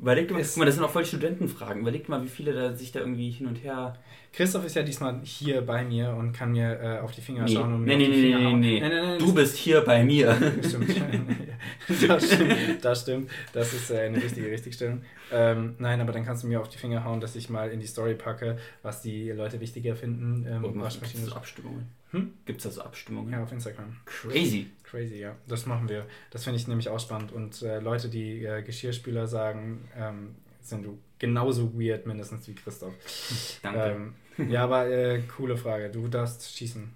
Überleg 0.00 0.28
dir 0.28 0.34
mal, 0.34 0.42
guck 0.42 0.56
mal, 0.56 0.64
das 0.64 0.76
sind 0.76 0.84
auch 0.84 0.90
voll 0.90 1.04
Studentenfragen. 1.04 1.82
Überleg 1.82 2.06
dir 2.06 2.10
mal, 2.10 2.22
wie 2.22 2.28
viele 2.28 2.54
da 2.54 2.74
sich 2.74 2.90
da 2.90 3.00
irgendwie 3.00 3.30
hin 3.30 3.46
und 3.46 3.56
her. 3.62 3.98
Christoph 4.32 4.64
ist 4.64 4.76
ja 4.76 4.82
diesmal 4.82 5.20
hier 5.24 5.60
bei 5.60 5.84
mir 5.84 6.10
und 6.18 6.32
kann 6.32 6.52
mir 6.52 6.80
äh, 6.80 6.98
auf 7.00 7.12
die 7.12 7.20
Finger 7.20 7.44
Nee, 7.44 7.52
schauen 7.54 7.74
und 7.74 7.84
nee, 7.84 7.96
mir 7.96 7.98
nee, 7.98 8.04
auf 8.06 8.10
die 8.12 8.16
nee, 8.16 8.22
Finger 8.28 8.38
nee, 8.38 8.44
hauen. 8.46 8.60
nee. 8.60 8.80
Nein, 8.80 8.90
nein, 8.90 9.04
nein, 9.04 9.18
Du 9.18 9.34
bist 9.34 9.56
hier 9.56 9.80
bei 9.82 10.02
mir. 10.02 10.36
Das 10.62 10.68
stimmt. 10.70 10.90
das 12.08 12.32
stimmt. 12.32 12.84
Das 12.84 13.00
stimmt. 13.02 13.30
Das 13.52 13.72
ist 13.74 13.90
äh, 13.90 13.98
eine 14.00 14.22
richtige 14.22 14.50
Richtigstellung. 14.50 15.02
Ähm, 15.32 15.74
nein, 15.78 16.00
aber 16.00 16.12
dann 16.12 16.24
kannst 16.24 16.44
du 16.44 16.48
mir 16.48 16.60
auf 16.60 16.68
die 16.68 16.78
Finger 16.78 17.04
hauen, 17.04 17.20
dass 17.20 17.36
ich 17.36 17.50
mal 17.50 17.70
in 17.70 17.80
die 17.80 17.86
Story 17.86 18.14
packe, 18.14 18.56
was 18.82 19.02
die 19.02 19.30
Leute 19.32 19.60
wichtiger 19.60 19.96
finden. 19.96 20.46
Ähm, 20.48 20.64
es 20.64 20.76
Waschmaschine. 20.76 21.30
Abstimmungen? 21.34 21.99
Hm? 22.12 22.34
Gibt 22.44 22.58
es 22.58 22.64
da 22.64 22.70
so 22.70 22.82
Abstimmungen? 22.82 23.32
Ja, 23.32 23.42
auf 23.42 23.52
Instagram. 23.52 23.96
Crazy. 24.04 24.70
Crazy, 24.82 25.16
ja. 25.16 25.36
Das 25.46 25.66
machen 25.66 25.88
wir. 25.88 26.06
Das 26.30 26.44
finde 26.44 26.58
ich 26.58 26.66
nämlich 26.66 26.88
auch 26.88 26.98
spannend. 26.98 27.32
Und 27.32 27.62
äh, 27.62 27.78
Leute, 27.78 28.08
die 28.08 28.44
äh, 28.44 28.62
Geschirrspüler 28.62 29.28
sagen, 29.28 29.88
ähm, 29.96 30.34
sind 30.60 30.84
du 30.84 30.98
genauso 31.18 31.72
weird 31.78 32.06
mindestens 32.06 32.48
wie 32.48 32.54
Christoph. 32.54 32.94
Danke. 33.62 34.12
Ähm, 34.38 34.50
ja, 34.50 34.64
aber 34.64 34.88
äh, 34.88 35.22
coole 35.22 35.56
Frage. 35.56 35.90
Du 35.90 36.08
darfst 36.08 36.56
schießen. 36.56 36.92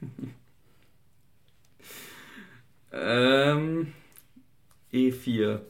Ähm, 2.96 3.92
E 4.92 5.10
E4. 5.10 5.60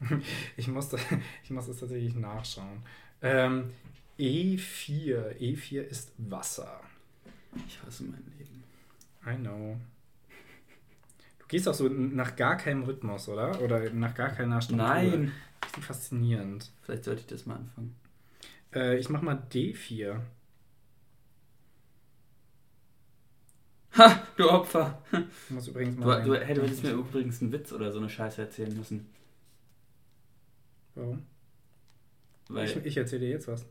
Ich 0.56 0.68
muss, 0.68 0.88
das, 0.88 1.00
ich 1.44 1.50
muss 1.50 1.66
das 1.66 1.78
tatsächlich 1.78 2.14
nachschauen. 2.14 2.82
Ähm, 3.20 3.72
E4. 4.18 5.36
E4 5.38 5.82
ist 5.82 6.12
Wasser. 6.16 6.80
Ich 7.66 7.82
hasse 7.84 8.04
mein 8.04 8.24
Leben. 8.38 8.62
I 9.26 9.36
know. 9.36 9.76
Du 11.38 11.46
gehst 11.48 11.68
auch 11.68 11.74
so 11.74 11.88
nach 11.88 12.36
gar 12.36 12.56
keinem 12.56 12.84
Rhythmus, 12.84 13.28
oder? 13.28 13.60
Oder 13.60 13.90
nach 13.90 14.14
gar 14.14 14.30
keiner 14.30 14.60
Struktur. 14.62 14.86
Nein. 14.86 15.32
Richtig 15.64 15.84
faszinierend. 15.84 16.70
Vielleicht 16.82 17.04
sollte 17.04 17.20
ich 17.22 17.26
das 17.26 17.46
mal 17.46 17.56
anfangen. 17.56 17.94
Äh, 18.74 18.98
ich 18.98 19.08
mach 19.08 19.20
mal 19.22 19.42
D4. 19.52 20.20
Ha, 23.98 24.22
du 24.36 24.48
Opfer. 24.48 25.02
Ich 25.44 25.50
muss 25.50 25.66
übrigens 25.68 25.96
Du, 25.96 26.02
mal. 26.02 26.22
du 26.22 26.32
ein- 26.32 26.42
hättest 26.46 26.82
mir 26.84 26.92
übrigens 26.92 27.42
einen 27.42 27.50
Witz 27.52 27.72
oder 27.72 27.90
so 27.90 27.98
eine 27.98 28.08
Scheiße 28.08 28.40
erzählen 28.42 28.74
müssen. 28.76 29.06
Warum? 30.94 31.26
Weil, 32.48 32.66
Ich, 32.68 32.76
ich 32.76 32.96
erzähle 32.96 33.22
dir 33.22 33.30
jetzt 33.30 33.48
was. 33.48 33.66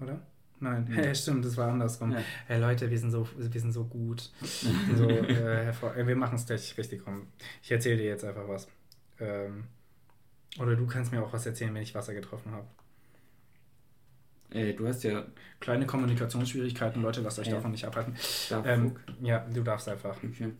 Oder? 0.00 0.20
Nein, 0.60 0.86
hey, 0.88 1.14
stimmt, 1.14 1.44
das 1.44 1.56
war 1.56 1.70
andersrum. 1.70 2.10
Ja. 2.12 2.18
Hey 2.46 2.60
Leute, 2.60 2.90
wir 2.90 2.98
sind 2.98 3.10
so, 3.12 3.28
wir 3.36 3.60
sind 3.60 3.72
so 3.72 3.84
gut. 3.84 4.30
so, 4.96 5.08
äh, 5.08 5.68
äh, 5.70 6.06
wir 6.06 6.16
machen 6.16 6.34
es 6.34 6.46
gleich 6.46 6.76
richtig 6.76 7.06
rum. 7.06 7.28
Ich 7.62 7.70
erzähle 7.70 7.96
dir 7.98 8.06
jetzt 8.06 8.24
einfach 8.24 8.48
was. 8.48 8.68
Ähm, 9.20 9.64
oder 10.58 10.74
du 10.74 10.86
kannst 10.86 11.12
mir 11.12 11.22
auch 11.22 11.32
was 11.32 11.46
erzählen, 11.46 11.72
wenn 11.74 11.82
ich 11.82 11.94
Wasser 11.94 12.14
getroffen 12.14 12.52
habe. 12.52 12.66
Ey, 14.50 14.74
du 14.74 14.86
hast 14.88 15.04
ja 15.04 15.26
Kleine 15.60 15.86
Kommunikationsschwierigkeiten, 15.86 17.02
Leute, 17.02 17.20
lasst 17.20 17.38
euch 17.38 17.48
Ja. 17.48 17.56
davon 17.56 17.70
nicht 17.72 17.84
abhalten. 17.84 18.14
Darfug. 18.48 18.66
Ähm, 18.66 18.96
ja, 19.20 19.40
du 19.40 19.62
darfst 19.62 19.88
einfach. 19.88 20.16
okay. 20.24 20.52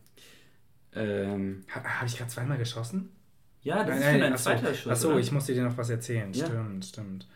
Ähm, 0.95 1.65
Ha, 1.75 1.83
habe 1.85 2.07
ich 2.07 2.17
gerade 2.17 2.31
zweimal 2.31 2.59
geschossen? 2.59 3.11
ja, 3.63 3.85
das 3.85 3.99
Nein, 3.99 3.99
ist 3.99 4.05
nein, 4.05 4.15
schon 4.15 4.23
ein 4.23 4.33
achso, 4.35 4.45
zweiter 4.51 4.75
Schuss. 4.75 4.93
Achso, 4.93 5.09
oder? 5.11 5.19
ich 5.21 5.33
musste 5.33 5.55
dir 5.55 5.65
noch 5.65 5.77
was 5.77 5.91
erzählen. 5.91 6.33
Ja. 6.33 6.47
Stimmt, 6.47 6.85
stimmt. 6.85 7.29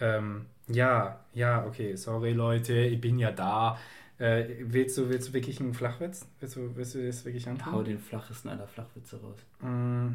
Ähm, 0.00 0.46
ja, 0.68 1.20
ja, 1.34 1.64
okay. 1.66 1.96
Sorry, 1.96 2.32
Leute, 2.32 2.74
ich 2.74 3.00
bin 3.00 3.18
ja 3.18 3.30
da. 3.30 3.78
Äh, 4.18 4.44
willst, 4.60 4.98
du, 4.98 5.08
willst 5.08 5.28
du 5.28 5.32
wirklich 5.32 5.60
einen 5.60 5.72
Flachwitz? 5.72 6.26
Willst 6.40 6.56
du, 6.56 6.76
willst 6.76 6.94
du 6.94 7.06
das 7.06 7.24
wirklich 7.24 7.46
Hau 7.46 7.52
antun? 7.52 7.84
den 7.84 7.98
flachesten 7.98 8.50
aller 8.50 8.66
Flachwitze 8.66 9.18
raus. 9.20 9.38
Mm, 9.60 10.08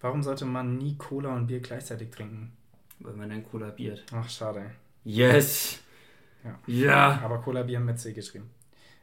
warum 0.00 0.22
sollte 0.22 0.44
man 0.44 0.76
nie 0.76 0.96
Cola 0.96 1.34
und 1.34 1.46
Bier 1.46 1.60
gleichzeitig 1.60 2.10
trinken? 2.10 2.52
Weil 3.00 3.14
man 3.14 3.30
dann 3.30 3.44
kollabiert. 3.44 4.04
Ach, 4.12 4.28
schade. 4.28 4.70
Yes! 5.04 5.80
Ja. 6.44 6.58
Ja! 6.66 7.20
Aber 7.24 7.38
Cola 7.40 7.62
Bier 7.62 7.80
mit 7.80 7.98
C 7.98 8.12
geschrieben. 8.12 8.50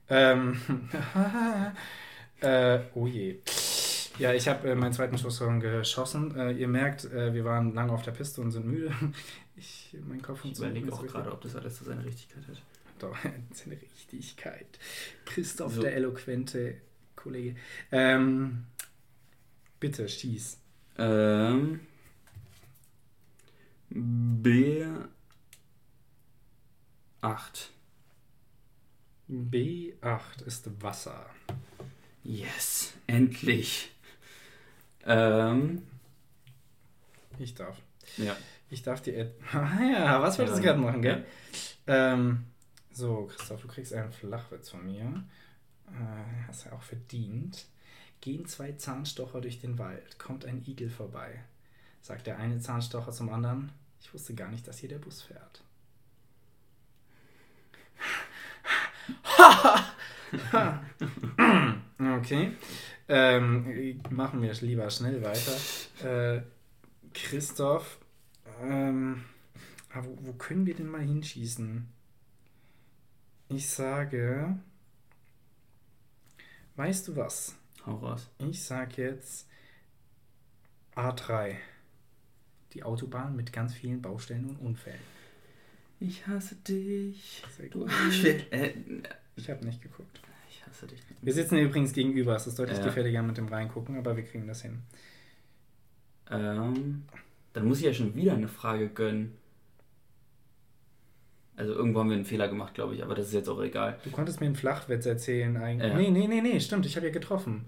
Ähm, 0.09 0.59
äh, 2.41 2.79
oh 2.93 3.07
je. 3.07 3.39
Ja, 4.19 4.33
ich 4.33 4.47
habe 4.47 4.69
äh, 4.69 4.75
meinen 4.75 4.93
zweiten 4.93 5.17
Schuss 5.17 5.37
schon 5.37 5.59
geschossen. 5.59 6.35
Äh, 6.37 6.51
ihr 6.51 6.67
merkt, 6.67 7.05
äh, 7.05 7.33
wir 7.33 7.45
waren 7.45 7.73
lange 7.73 7.91
auf 7.91 8.03
der 8.03 8.11
Piste 8.11 8.41
und 8.41 8.51
sind 8.51 8.65
müde. 8.65 8.93
Ich, 9.55 9.95
mein 10.07 10.19
Kopf 10.19 10.43
Ich 10.45 10.57
überlege 10.57 10.91
auch 10.91 11.05
gerade, 11.05 11.31
ob 11.31 11.39
das 11.41 11.55
alles 11.55 11.77
so 11.77 11.85
seine 11.85 12.03
Richtigkeit 12.03 12.43
hat. 12.47 12.59
Doch, 12.97 13.15
seine 13.53 13.79
Richtigkeit. 13.79 14.65
Christoph, 15.25 15.75
So. 15.75 15.81
der 15.81 15.95
eloquente 15.95 16.77
Kollege. 17.15 17.55
Ähm, 17.91 18.65
bitte, 19.79 20.09
schieß. 20.09 20.57
Ähm. 20.97 21.81
B. 23.89 24.83
8. 27.21 27.71
B8 29.29 30.43
ist 30.45 30.81
Wasser. 30.81 31.27
Yes! 32.23 32.93
Endlich! 33.07 33.92
Ähm. 35.05 35.83
Ich 37.39 37.53
darf. 37.55 37.77
Ja. 38.17 38.35
Ich 38.69 38.83
darf 38.83 39.01
dir. 39.01 39.17
et- 39.17 39.35
Ah 39.53 39.79
ja, 39.81 40.21
was 40.21 40.37
wolltest 40.39 40.59
du 40.59 40.63
Ja. 40.63 40.71
gerade 40.71 40.83
machen, 40.85 41.01
gell? 41.01 41.25
Ähm, 41.87 42.45
so, 42.91 43.25
Christoph, 43.25 43.61
du 43.61 43.67
kriegst 43.67 43.93
einen 43.93 44.11
Flachwitz 44.11 44.69
von 44.69 44.85
mir. 44.85 45.23
Äh, 45.87 46.47
hast 46.47 46.65
ja 46.65 46.73
auch 46.73 46.81
verdient. 46.81 47.65
Gehen 48.21 48.45
zwei 48.45 48.71
Zahnstocher 48.73 49.41
durch 49.41 49.59
den 49.59 49.77
Wald, 49.77 50.17
kommt 50.17 50.45
ein 50.45 50.63
Igel 50.65 50.89
vorbei. 50.89 51.43
Sagt 52.01 52.27
der 52.27 52.37
eine 52.37 52.59
Zahnstocher 52.59 53.11
zum 53.11 53.29
anderen, 53.29 53.71
ich 54.01 54.13
wusste 54.13 54.33
gar 54.33 54.49
nicht, 54.49 54.65
dass 54.67 54.77
hier 54.79 54.89
der 54.89 54.99
Bus 54.99 55.21
fährt. 55.21 55.61
okay. 62.17 62.51
Ähm, 63.09 64.01
machen 64.09 64.41
wir 64.41 64.53
lieber 64.53 64.89
schnell 64.89 65.21
weiter. 65.23 66.37
Äh, 66.37 66.41
Christoph, 67.13 67.99
ähm, 68.61 69.23
ah, 69.93 70.01
wo, 70.03 70.17
wo 70.21 70.33
können 70.33 70.65
wir 70.65 70.73
denn 70.73 70.87
mal 70.87 71.01
hinschießen? 71.01 71.87
Ich 73.49 73.69
sage, 73.69 74.57
weißt 76.75 77.07
du 77.09 77.15
was? 77.15 77.55
Hau 77.85 77.95
raus. 77.97 78.29
Ich 78.39 78.63
sag 78.63 78.97
jetzt 78.97 79.47
A3. 80.95 81.55
Die 82.73 82.83
Autobahn 82.83 83.35
mit 83.35 83.53
ganz 83.53 83.73
vielen 83.73 84.01
Baustellen 84.01 84.49
und 84.49 84.55
Unfällen. 84.57 84.99
Ich 85.99 86.25
hasse 86.25 86.55
dich. 86.55 87.43
Sehr 87.57 87.69
Du 87.69 87.81
gut. 87.81 87.91
Arsch. 87.91 88.23
Äh, 88.23 88.73
Ich 89.35 89.49
habe 89.49 89.65
nicht 89.65 89.81
geguckt. 89.81 90.21
Ich 90.73 90.77
hasse 90.81 90.87
dich. 90.87 90.99
Wir 91.21 91.33
sitzen 91.33 91.57
übrigens 91.57 91.93
gegenüber. 91.93 92.35
Es 92.35 92.47
ist 92.47 92.57
deutlich 92.59 92.77
Ja. 92.79 92.85
gefährlicher 92.85 93.21
mit 93.23 93.37
dem 93.37 93.47
Reingucken, 93.47 93.97
aber 93.97 94.15
wir 94.17 94.23
kriegen 94.23 94.47
das 94.47 94.61
hin. 94.61 94.79
Ähm, 96.31 97.03
dann 97.53 97.65
muss 97.65 97.79
ich 97.79 97.85
ja 97.85 97.93
schon 97.93 98.15
wieder 98.15 98.33
eine 98.33 98.47
Frage 98.47 98.89
gönnen. 98.89 99.37
Also 101.55 101.73
irgendwo 101.73 101.99
haben 101.99 102.09
wir 102.09 102.15
einen 102.15 102.25
Fehler 102.25 102.47
gemacht, 102.47 102.73
glaube 102.73 102.95
ich, 102.95 103.03
aber 103.03 103.13
das 103.13 103.27
ist 103.27 103.33
jetzt 103.33 103.47
auch 103.47 103.61
egal. 103.61 103.99
Du 104.03 104.09
konntest 104.09 104.39
mir 104.39 104.47
einen 104.47 104.55
Flachwitz 104.55 105.05
erzählen 105.05 105.55
eigentlich. 105.57 105.91
Ja. 105.91 105.97
Nee, 105.97 106.09
nee, 106.09 106.27
nee, 106.27 106.41
nee, 106.41 106.59
stimmt. 106.59 106.85
Ich 106.87 106.95
habe 106.95 107.05
ja 107.07 107.13
getroffen. 107.13 107.65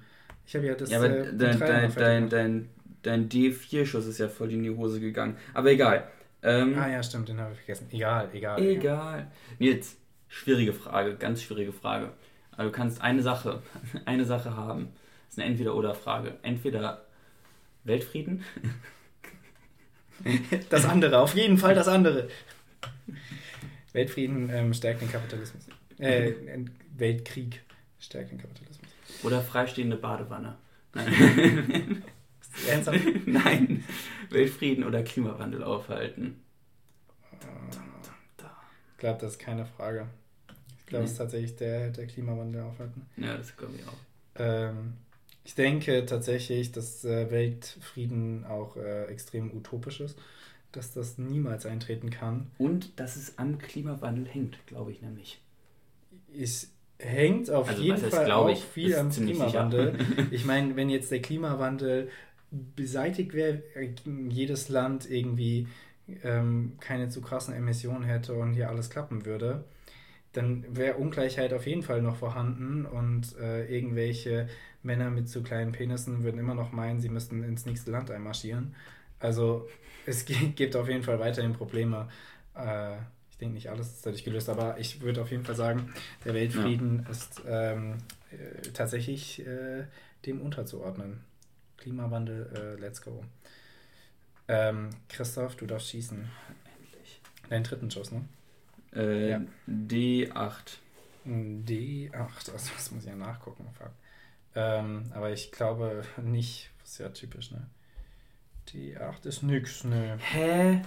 Ich 0.48 0.56
habe 0.56 0.66
ja 0.66 0.74
das. 0.74 0.90
ja, 0.90 0.98
aber 0.98 1.10
äh, 1.10 1.36
dein, 1.38 1.60
dein, 1.60 1.94
dein, 1.94 2.30
dein, 2.30 2.70
dein 3.04 3.30
D4-Schuss 3.30 4.08
ist 4.08 4.18
ja 4.18 4.28
voll 4.28 4.52
in 4.52 4.64
die 4.64 4.72
Hose 4.72 5.00
gegangen. 5.00 5.38
Aber 5.54 5.72
egal. 5.72 6.08
Ähm, 6.42 6.76
Ah 6.78 6.90
ja, 6.90 7.04
stimmt, 7.04 7.30
den 7.30 7.40
habe 7.40 7.52
ich 7.54 7.60
vergessen. 7.60 7.88
Egal, 7.92 8.30
egal. 8.34 8.60
Egal. 8.62 9.32
Nils, 9.60 9.98
schwierige 10.28 10.74
Frage, 10.74 11.16
ganz 11.16 11.44
schwierige 11.44 11.72
Frage. 11.74 12.12
Aber 12.56 12.66
du 12.66 12.72
kannst 12.72 13.02
eine 13.02 13.22
Sache, 13.22 13.62
eine 14.06 14.26
Sache 14.26 14.56
haben. 14.56 14.90
Das 15.26 15.34
ist 15.34 15.40
eine 15.40 15.50
Entweder-Oder-Frage. 15.52 16.38
Entweder 16.42 17.06
Weltfrieden 17.84 18.44
Das 20.70 20.86
andere, 20.86 21.20
auf 21.20 21.36
jeden 21.36 21.58
Fall 21.58 21.76
das 21.76 21.88
andere. 21.88 22.30
Weltfrieden 23.94 24.50
ähm, 24.50 24.74
stärkt 24.74 25.02
den 25.02 25.12
Kapitalismus. 25.12 25.68
Äh, 25.98 26.34
Weltkrieg 26.98 27.62
stärkt 28.00 28.32
den 28.32 28.40
Kapitalismus. 28.40 28.90
oder 29.24 29.42
freistehende 29.42 29.98
Badewanne. 29.98 30.58
Nein. 30.94 32.04
Ernsthaft? 32.70 33.00
Nein. 33.26 33.84
Weltfrieden 34.30 34.84
oder 34.84 35.04
Klimawandel 35.04 35.64
aufhalten. 35.64 36.42
Ich 38.92 38.98
glaube, 38.98 39.20
das 39.20 39.34
ist 39.34 39.40
keine 39.40 39.66
Frage. 39.66 40.08
Ich 40.86 40.90
glaube, 40.90 41.06
es 41.06 41.12
ist 41.14 41.18
tatsächlich 41.18 41.56
der, 41.56 41.90
der 41.90 42.06
Klimawandel 42.06 42.62
aufhalten. 42.62 43.02
Ja, 43.18 43.36
das 43.38 43.56
glaube 43.58 43.74
ich 43.78 43.88
auch. 43.88 43.98
Ähm, 44.36 44.94
ich 45.44 45.56
denke 45.56 46.06
tatsächlich, 46.06 46.72
dass 46.72 47.04
äh, 47.06 47.32
Weltfrieden 47.32 48.46
auch 48.46 48.78
äh, 48.78 49.06
extrem 49.06 49.52
utopisch 49.56 50.00
ist, 50.02 50.18
dass 50.72 50.94
das 50.94 51.18
niemals 51.18 51.66
eintreten 51.66 52.10
kann. 52.10 52.52
Und 52.58 53.00
dass 53.00 53.16
es 53.16 53.38
am 53.38 53.58
Klimawandel 53.58 54.26
hängt, 54.26 54.58
glaube 54.68 54.92
ich 54.92 55.02
nämlich. 55.02 55.40
Es 56.38 56.72
hängt 57.00 57.50
auf 57.52 57.70
Also, 57.70 57.82
jeden 57.82 58.02
heißt, 58.02 58.16
Fall 58.16 58.32
auch 58.32 58.50
ich? 58.50 58.64
viel 58.64 58.96
am 58.96 59.10
Klimawandel. 59.10 59.98
ich 60.32 60.46
meine, 60.46 60.76
wenn 60.76 60.90
jetzt 60.90 61.12
der 61.12 61.22
Klimawandel 61.22 62.10
beseitigt 62.76 63.34
wäre, 63.34 63.62
jedes 64.30 64.70
Land 64.70 65.10
irgendwie 65.10 65.68
ähm, 66.24 66.74
keine 66.80 67.10
zu 67.10 67.22
krassen 67.22 67.54
Emissionen 67.54 68.04
hätte 68.04 68.34
und 68.36 68.54
hier 68.54 68.70
alles 68.70 68.90
klappen 68.90 69.26
würde, 69.26 69.64
dann 70.36 70.66
wäre 70.76 70.98
Ungleichheit 70.98 71.54
auf 71.54 71.66
jeden 71.66 71.82
Fall 71.84 72.02
noch 72.02 72.18
vorhanden 72.18 72.86
und 72.86 73.38
äh, 73.38 73.66
irgendwelche 73.66 74.48
Männer 74.84 75.10
mit 75.10 75.30
zu 75.30 75.42
kleinen 75.44 75.72
Penissen 75.72 76.24
würden 76.24 76.40
immer 76.40 76.54
noch 76.54 76.72
meinen, 76.72 77.00
sie 77.00 77.10
müssten 77.10 77.44
ins 77.44 77.66
nächste 77.66 77.92
Land 77.92 78.12
einmarschieren. 78.12 78.76
Also 79.20 79.68
es 80.06 80.26
gi- 80.26 80.50
gibt 80.56 80.76
auf 80.76 80.88
jeden 80.90 81.04
Fall 81.04 81.20
weiterhin 81.20 81.54
Probleme. 81.54 82.10
Äh, 82.56 82.96
ich 83.32 83.38
denke 83.40 83.56
nicht 83.56 83.70
alles 83.70 83.88
ist 83.88 84.06
dadurch 84.06 84.24
gelöst, 84.24 84.50
aber 84.50 84.78
ich 84.80 85.02
würde 85.02 85.22
auf 85.22 85.32
jeden 85.32 85.44
Fall 85.44 85.56
sagen, 85.56 85.94
der 86.24 86.34
Weltfrieden 86.34 87.06
ist 87.10 87.42
ähm, 87.48 87.98
äh, 88.32 88.62
tatsächlich 88.74 89.46
äh, 89.46 89.86
dem 90.26 90.42
unterzuordnen. 90.42 91.22
Klimawandel, 91.78 92.78
äh, 92.78 92.82
let's 92.82 93.02
go. 93.02 93.24
Ähm, 94.48 94.90
Christoph, 95.10 95.56
du 95.56 95.66
darfst 95.66 95.90
schießen. 95.90 96.18
Endlich. 96.80 97.22
Deinen 97.50 97.64
dritten 97.64 97.90
Schuss, 97.92 98.12
ne? 98.12 98.22
Äh, 98.96 99.30
Ja. 99.32 99.42
D8. 99.68 100.78
D8, 101.26 102.52
also 102.52 102.72
das 102.76 102.92
muss 102.92 103.04
ich 103.04 103.10
ja 103.10 103.16
nachgucken. 103.16 103.68
Fuck. 103.78 103.92
Ähm, 104.56 105.12
aber 105.14 105.32
ich 105.32 105.52
glaube 105.52 106.04
nicht, 106.22 106.70
das 106.82 106.92
ist 106.92 106.98
ja 107.00 107.10
typisch, 107.10 107.52
ne? 107.52 107.68
D8 108.70 109.26
ist 109.28 109.44
nix, 109.44 109.84
ne? 109.84 110.18
Hä? 110.20 110.82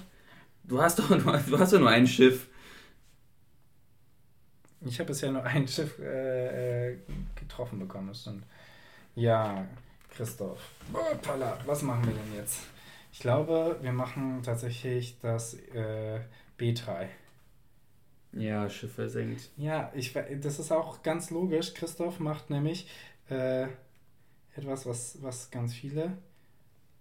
Du 0.64 0.80
hast 0.80 0.98
doch 0.98 1.10
nur, 1.10 1.36
du 1.38 1.58
hast 1.58 1.72
doch 1.72 1.80
nur 1.80 1.90
ein 1.90 2.06
Schiff. 2.06 2.48
Ich 4.82 4.98
habe 5.00 5.08
bisher 5.08 5.32
nur 5.32 5.42
ein 5.42 5.66
Schiff 5.66 5.98
äh, 5.98 6.92
äh, 6.92 6.98
getroffen 7.34 7.78
bekommen, 7.80 8.08
das. 8.08 8.28
Ja, 9.16 9.66
Christoph. 10.10 10.60
Hoppala, 10.92 11.58
was 11.66 11.82
machen 11.82 12.06
wir 12.06 12.14
denn 12.14 12.34
jetzt? 12.36 12.60
Ich 13.12 13.18
glaube, 13.18 13.76
wir 13.82 13.92
machen 13.92 14.40
tatsächlich 14.44 15.18
das 15.20 15.54
äh, 15.74 16.20
B3. 16.58 17.08
Ja, 18.40 18.68
Schiff 18.68 18.94
versenkt. 18.94 19.50
Ja, 19.56 19.92
ich, 19.94 20.12
das 20.40 20.58
ist 20.58 20.72
auch 20.72 21.02
ganz 21.02 21.30
logisch. 21.30 21.74
Christoph 21.74 22.20
macht 22.20 22.50
nämlich 22.50 22.88
äh, 23.28 23.66
etwas, 24.54 24.86
was, 24.86 25.22
was 25.22 25.50
ganz 25.50 25.74
viele 25.74 26.16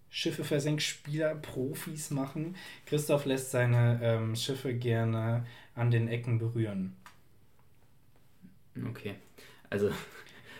Schiffe 0.09 0.43
versenkt 0.43 0.81
Spieler, 0.81 1.35
Profis 1.35 2.11
machen. 2.11 2.55
Christoph 2.85 3.25
lässt 3.25 3.51
seine 3.51 3.99
ähm, 4.01 4.35
Schiffe 4.35 4.73
gerne 4.73 5.45
an 5.75 5.91
den 5.91 6.07
Ecken 6.07 6.39
berühren. 6.39 6.95
Okay. 8.89 9.15
Also. 9.69 9.91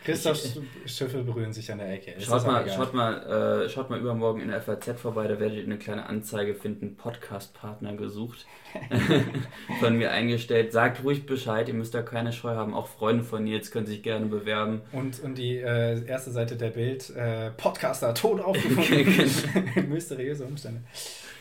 Christophs 0.08 0.58
Schiffe 0.86 1.22
berühren 1.22 1.52
sich 1.52 1.70
an 1.70 1.80
der 1.80 1.92
Ecke. 1.92 2.12
Ist 2.12 2.28
Schaut 2.28 2.48
mal, 2.48 2.66
schaut, 2.70 2.94
mal, 2.94 3.64
äh, 3.66 3.70
schaut 3.70 3.90
mal 3.90 4.00
übermorgen 4.00 4.40
in 4.40 4.48
der 4.48 4.62
FAZ 4.62 4.98
vorbei, 5.02 5.28
da 5.28 5.38
werdet 5.38 5.58
ihr 5.58 5.66
eine 5.66 5.78
kleine 5.78 6.08
Anzeige 6.08 6.56
finden, 6.56 6.96
Podcast-Partner 6.96 7.94
gesucht. 7.98 8.46
von 9.82 9.98
mir 9.98 10.12
eingestellt. 10.12 10.72
Sagt 10.72 11.04
ruhig 11.04 11.26
Bescheid, 11.26 11.68
ihr 11.68 11.74
müsst 11.74 11.94
da 11.94 12.04
keine 12.04 12.32
Scheu 12.32 12.56
haben. 12.56 12.74
Auch 12.74 12.88
Freunde 12.88 13.26
von 13.26 13.44
Nils 13.44 13.70
können 13.70 13.86
sich 13.86 14.02
gerne 14.02 14.28
bewerben. 14.28 14.82
Und, 14.94 15.20
und 15.20 15.38
die 15.38 15.58
äh, 15.58 16.06
erste 16.06 16.32
Seite 16.32 16.56
der 16.56 16.70
Bild, 16.70 17.10
äh, 17.10 17.52
Podcaster 17.52 18.14
tot 18.14 18.40
aufgefunden. 18.40 19.26
Mysteriöse 19.90 20.46
Umstände. 20.46 20.84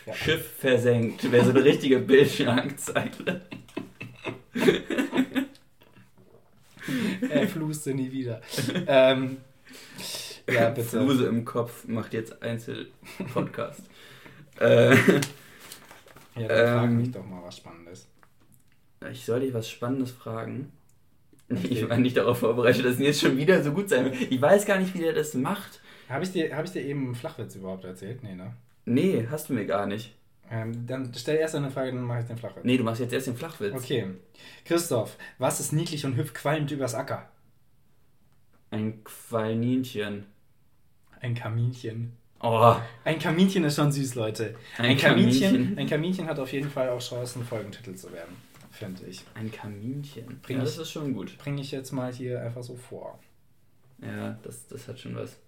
Ja. 0.07 0.15
Schiff 0.15 0.45
versenkt. 0.59 1.31
Wäre 1.31 1.45
so 1.45 1.51
eine 1.51 1.63
richtige 1.63 2.01
Bildschlagzeile. 2.01 3.43
Er 7.31 7.49
fluste 7.49 7.95
nie 7.95 8.11
wieder. 8.13 8.41
ähm, 8.87 9.39
ja, 10.49 10.71
bitte. 10.71 10.89
Fluse 10.89 11.27
im 11.27 11.45
Kopf 11.45 11.87
macht 11.89 12.15
jetzt 12.15 12.43
Einzelpodcast. 12.43 13.83
äh, 14.61 14.95
Ja, 16.37 16.49
dann 16.49 16.69
frag 16.75 16.85
Ähm, 16.85 16.97
mich 16.99 17.11
doch 17.13 17.25
mal 17.27 17.43
was 17.45 17.57
Spannendes. 17.57 18.09
ich 19.11 19.25
soll 19.25 19.41
dich 19.41 19.55
was 19.55 19.69
Spannendes 19.69 20.11
fragen. 20.11 20.73
Okay. 21.51 21.67
Ich 21.71 21.89
war 21.89 21.97
nicht 21.99 22.17
darauf 22.17 22.39
vorbereitet, 22.39 22.85
dass 22.85 22.99
Nils 22.99 23.21
schon 23.21 23.37
wieder 23.37 23.63
so 23.63 23.73
gut 23.73 23.89
sein 23.89 24.05
wird. 24.05 24.17
Ich 24.31 24.41
weiß 24.41 24.67
gar 24.67 24.79
nicht, 24.79 24.95
wie 24.95 24.99
der 24.99 25.13
das 25.13 25.35
macht. 25.35 25.81
Habe 26.09 26.25
ich, 26.25 26.33
dir, 26.33 26.57
hab 26.57 26.65
ich 26.65 26.73
dir 26.73 26.83
eben 26.83 27.05
einen 27.07 27.15
Flachwitz 27.15 27.55
überhaupt 27.55 27.85
erzählt? 27.85 28.23
Nee, 28.23 28.35
ne? 28.35 28.55
Nee, 28.85 29.27
hast 29.31 29.49
du 29.49 29.53
mir 29.55 29.65
gar 29.67 29.87
nicht. 29.87 30.15
Ähm, 30.51 30.87
dann 30.87 31.13
stell 31.15 31.37
erst 31.39 31.55
eine 31.57 31.71
Frage, 31.71 31.93
dann 31.93 32.03
mache 32.05 32.21
ich 32.21 32.27
den 32.27 32.39
Flachwitz. 32.39 32.65
Nee, 32.65 32.77
du 32.77 32.85
machst 32.85 33.01
jetzt 33.01 33.13
erst 33.13 33.27
den 33.27 33.37
Flachwitz. 33.37 33.75
Okay. 33.75 34.07
Christoph, 34.65 35.17
was 35.39 35.59
ist 35.61 35.73
niedlich 35.73 36.05
und 36.07 36.17
hüpft 36.17 36.35
qualmend 36.35 36.71
übers 36.71 36.95
Acker? 36.95 37.29
Ein 38.71 39.03
Qualninchen. 39.05 40.27
Ein 41.21 41.35
Kaminchen. 41.35 42.13
Oh, 42.41 42.77
Ein 43.05 43.19
Kaminchen 43.19 43.65
ist 43.65 43.77
schon 43.77 43.91
süß, 43.91 44.15
Leute. 44.15 44.55
Ein 44.79 44.85
Ein, 44.91 44.97
Kaminchen, 44.99 45.51
Kaminchen. 45.53 45.79
ein 45.79 45.87
Kaminchen 45.89 46.27
hat 46.27 46.39
auf 46.39 46.53
jeden 46.53 46.69
Fall 46.71 46.91
auch 46.91 47.01
Chancen, 47.01 47.43
Folgentitel 47.45 47.95
zu 47.95 48.13
werden, 48.13 48.37
finde 48.71 49.07
ich. 49.07 49.25
ein 49.35 49.51
Kaminchen. 49.51 50.41
Bring 50.43 50.59
ja, 50.59 50.63
ich- 50.63 50.69
das 50.71 50.79
ist 50.79 50.91
schon 50.93 51.15
gut. 51.15 51.37
Bringe 51.39 51.63
ich 51.63 51.71
jetzt 51.71 51.93
mal 51.93 52.13
hier 52.13 52.43
einfach 52.43 52.63
so 52.63 52.77
vor. 52.77 53.19
Ja, 54.03 54.39
das, 54.43 54.67
das 54.69 54.87
hat 54.87 55.01
schon 55.01 55.17
was. 55.17 55.39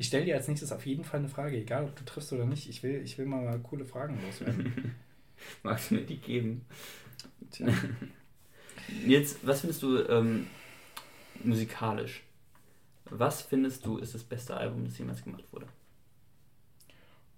Ich 0.00 0.06
stelle 0.06 0.24
dir 0.24 0.36
als 0.36 0.48
nächstes 0.48 0.72
auf 0.72 0.86
jeden 0.86 1.04
Fall 1.04 1.20
eine 1.20 1.28
Frage, 1.28 1.58
egal 1.58 1.84
ob 1.84 1.94
du 1.94 2.02
triffst 2.06 2.32
oder 2.32 2.46
nicht. 2.46 2.70
Ich 2.70 2.82
will, 2.82 3.02
ich 3.04 3.18
will 3.18 3.26
mal 3.26 3.58
coole 3.58 3.84
Fragen 3.84 4.18
loswerden. 4.24 4.94
Magst 5.62 5.90
du 5.90 5.96
mir 5.96 6.06
die 6.06 6.16
geben? 6.16 6.64
Tja. 7.50 7.66
Jetzt, 9.06 9.46
was 9.46 9.60
findest 9.60 9.82
du 9.82 9.98
ähm, 10.08 10.46
musikalisch? 11.44 12.22
Was 13.10 13.42
findest 13.42 13.84
du 13.84 13.98
ist 13.98 14.14
das 14.14 14.24
beste 14.24 14.56
Album, 14.56 14.86
das 14.86 14.96
jemals 14.96 15.22
gemacht 15.22 15.44
wurde? 15.52 15.66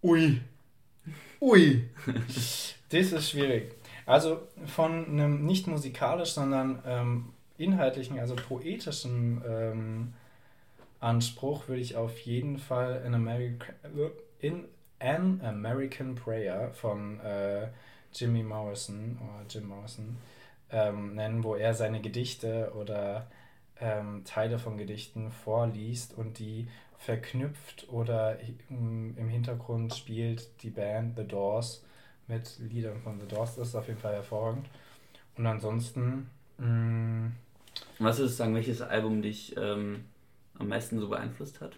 Ui. 0.01 0.41
Ui. 1.41 1.89
Das 2.91 3.13
ist 3.13 3.29
schwierig. 3.29 3.75
Also 4.07 4.47
von 4.67 5.07
einem 5.07 5.45
nicht 5.47 5.67
musikalisch, 5.67 6.31
sondern 6.31 6.81
ähm, 6.87 7.33
inhaltlichen, 7.59 8.21
also 8.21 8.37
poetischen 8.37 9.43
ähm, 9.45 10.15
Anspruch 11.03 11.68
würde 11.68 11.80
ich 11.82 11.96
auf 11.96 12.18
jeden 12.20 12.59
Fall 12.59 13.03
in, 13.07 13.14
America, 13.14 13.72
in 14.40 14.66
An 14.98 15.40
American 15.42 16.14
Prayer 16.14 16.72
von 16.72 17.20
äh, 17.20 17.68
Jimmy 18.14 18.42
Morrison 18.42 19.18
oder 19.20 19.44
Jim 19.48 19.68
Morrison 19.68 20.16
ähm, 20.70 21.14
nennen, 21.14 21.44
wo 21.44 21.55
er 21.57 21.74
seine 21.74 22.00
Gedichte 22.00 22.72
oder 22.76 23.26
ähm, 23.80 24.22
Teile 24.24 24.59
von 24.59 24.78
Gedichten 24.78 25.30
vorliest 25.32 26.16
und 26.16 26.38
die 26.38 26.68
verknüpft 26.98 27.88
oder 27.88 28.38
im 28.70 29.16
im 29.18 29.28
Hintergrund 29.28 29.94
spielt 29.94 30.62
die 30.62 30.70
Band 30.70 31.16
The 31.16 31.26
Doors 31.26 31.84
mit 32.28 32.59
Liedern 32.61 33.00
von 33.03 33.18
The 33.20 33.26
Doors. 33.26 33.57
Das 33.57 33.68
ist 33.68 33.74
auf 33.74 33.88
jeden 33.88 33.98
Fall 34.00 34.14
hervorragend. 34.14 34.68
Und 35.36 35.46
ansonsten, 35.46 36.30
mh, 36.59 37.32
Was 37.98 38.18
du 38.18 38.28
sagen, 38.28 38.55
welches 38.55 38.82
Album 38.82 39.22
dich 39.22 39.57
ähm, 39.57 40.05
am 40.59 40.68
meisten 40.68 40.98
so 41.00 41.09
beeinflusst 41.09 41.61
hat? 41.61 41.72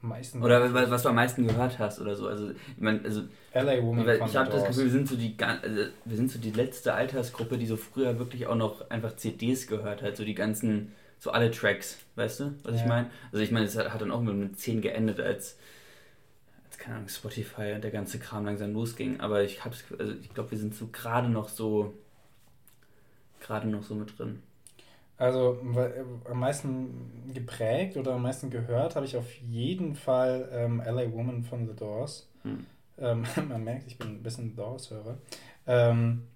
meistens 0.00 0.42
Oder 0.42 0.74
wa- 0.74 0.90
was 0.90 1.02
du 1.02 1.10
am 1.10 1.14
meisten 1.14 1.46
gehört 1.46 1.78
hast 1.78 2.00
oder 2.00 2.16
so? 2.16 2.26
Also, 2.26 2.50
ich 2.50 2.56
meine, 2.80 3.02
also 3.04 3.22
LA 3.52 3.80
Woman 3.82 4.08
ich 4.08 4.32
The 4.32 4.38
habe 4.38 4.50
das. 4.50 4.66
Gefühl, 4.66 4.84
wir 4.84 4.90
sind 4.90 5.08
so 5.08 5.16
die 5.16 5.36
also 5.38 5.82
wir 6.04 6.16
sind 6.16 6.30
so 6.30 6.38
die 6.40 6.50
letzte 6.50 6.94
Altersgruppe, 6.94 7.56
die 7.56 7.66
so 7.66 7.76
früher 7.76 8.18
wirklich 8.18 8.46
auch 8.48 8.56
noch 8.56 8.90
einfach 8.90 9.14
CDs 9.16 9.66
gehört 9.68 10.02
hat, 10.02 10.16
so 10.16 10.24
die 10.24 10.34
ganzen, 10.34 10.92
so 11.20 11.30
alle 11.30 11.50
Tracks, 11.52 11.98
weißt 12.16 12.40
du, 12.40 12.54
was 12.64 12.74
ich 12.74 12.82
Ja. 12.82 12.88
meine? 12.88 13.10
Also 13.30 13.44
ich 13.44 13.52
meine, 13.52 13.66
es 13.66 13.76
hat 13.76 13.92
hat 13.92 14.00
dann 14.00 14.10
auch 14.10 14.20
mit 14.22 14.34
einer 14.34 14.52
10 14.54 14.80
geendet, 14.80 15.20
als, 15.20 15.56
als 16.64 16.78
keine 16.78 16.96
Ahnung, 16.96 17.08
Spotify 17.08 17.72
und 17.74 17.84
der 17.84 17.92
ganze 17.92 18.18
Kram 18.18 18.44
langsam 18.44 18.72
losging. 18.72 19.20
Aber 19.20 19.44
ich 19.44 19.64
habe 19.64 19.76
also 20.00 20.12
ich 20.20 20.34
glaube, 20.34 20.50
wir 20.50 20.58
sind 20.58 20.74
so 20.74 20.88
gerade 20.90 21.28
noch 21.28 21.48
so 21.48 21.94
gerade 23.40 23.68
noch 23.68 23.82
so 23.84 23.94
mit 23.94 24.18
drin. 24.18 24.42
Also 25.22 25.56
am 26.28 26.40
meisten 26.40 27.30
geprägt 27.32 27.96
oder 27.96 28.14
am 28.14 28.22
meisten 28.22 28.50
gehört 28.50 28.96
habe 28.96 29.06
ich 29.06 29.16
auf 29.16 29.32
jeden 29.36 29.94
Fall 29.94 30.48
ähm, 30.52 30.82
LA 30.84 31.12
Woman 31.12 31.44
von 31.44 31.68
The 31.68 31.76
Doors. 31.76 32.28
Hm. 32.42 32.66
Ähm, 32.98 33.24
man 33.48 33.62
merkt, 33.62 33.86
ich 33.86 33.98
bin 33.98 34.08
ein 34.08 34.22
bisschen 34.24 34.56
Doors-Hörer. 34.56 35.18
Ähm, 35.68 36.26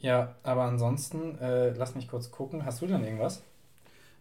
ja, 0.00 0.34
aber 0.42 0.64
ansonsten, 0.64 1.38
äh, 1.38 1.70
lass 1.70 1.94
mich 1.94 2.08
kurz 2.08 2.32
gucken. 2.32 2.64
Hast 2.64 2.82
du 2.82 2.88
denn 2.88 3.04
irgendwas? 3.04 3.44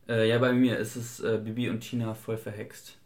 Äh, 0.07 0.29
ja, 0.29 0.37
bei 0.37 0.53
mir 0.53 0.77
ist 0.77 0.95
es 0.95 1.19
äh, 1.19 1.41
Bibi 1.43 1.71
und 1.71 1.79
Tina 1.79 2.13
voll 2.13 2.37
verhext. 2.37 2.99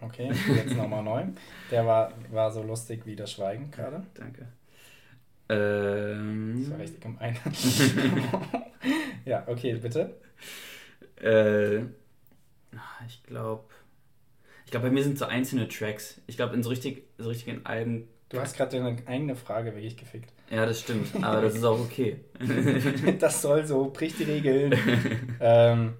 Okay, 0.00 0.32
jetzt 0.56 0.74
nochmal 0.74 1.04
neu. 1.04 1.22
Der 1.70 1.86
war, 1.86 2.12
war 2.32 2.50
so 2.50 2.64
lustig 2.64 3.06
wie 3.06 3.14
das 3.14 3.30
Schweigen 3.30 3.70
gerade. 3.70 4.04
Danke. 4.14 4.48
Ähm, 5.48 6.56
Das 6.60 6.70
war 6.70 6.78
richtig 6.78 7.00
gemein. 7.00 7.36
ja, 9.24 9.44
okay, 9.46 9.74
bitte. 9.74 10.14
Äh, 11.20 11.80
ich 13.06 13.22
glaube, 13.24 13.64
ich 14.64 14.70
glaube, 14.70 14.86
bei 14.86 14.92
mir 14.92 15.02
sind 15.02 15.18
so 15.18 15.26
einzelne 15.26 15.68
Tracks. 15.68 16.20
Ich 16.26 16.36
glaube, 16.36 16.54
in 16.54 16.62
so, 16.62 16.70
richtig, 16.70 17.04
so 17.18 17.28
richtigen 17.28 17.66
Alben. 17.66 18.08
Du 18.28 18.40
hast 18.40 18.56
gerade 18.56 18.78
deine 18.78 18.96
eigene 19.06 19.36
Frage 19.36 19.74
wirklich 19.74 19.96
gefickt. 19.96 20.32
Ja, 20.50 20.64
das 20.64 20.80
stimmt, 20.80 21.08
aber 21.22 21.42
das 21.42 21.54
ist 21.54 21.64
auch 21.64 21.78
okay. 21.78 22.20
das 23.18 23.42
soll 23.42 23.66
so, 23.66 23.90
bricht 23.90 24.18
die 24.18 24.24
Regeln. 24.24 24.74
ähm, 25.40 25.94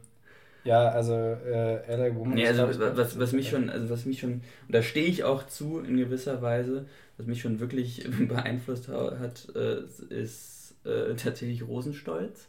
ja, 0.65 0.89
also 0.89 1.13
äh, 1.15 1.85
LA 1.87 2.15
Woman. 2.15 2.35
nee, 2.35 2.47
also 2.47 2.69
was, 2.97 3.19
was 3.19 3.33
mich 3.33 3.49
schon, 3.51 3.69
also 3.71 3.91
was 3.91 4.05
mich 4.05 4.21
schon, 4.21 4.33
und 4.35 4.43
da 4.69 4.83
stehe 4.83 5.07
ich 5.07 5.25
auch 5.25 5.47
zu 5.47 5.81
in 5.81 5.97
gewisser 5.97 6.41
Weise, 6.43 6.87
was 7.17 7.27
mich 7.27 7.41
schon 7.41 7.61
wirklich 7.61 8.09
beeinflusst 8.29 8.89
ha- 8.89 9.19
hat, 9.19 9.49
äh, 9.57 9.83
ist 10.11 10.75
äh, 10.85 11.15
tatsächlich 11.15 11.67
Rosenstolz. 11.67 12.47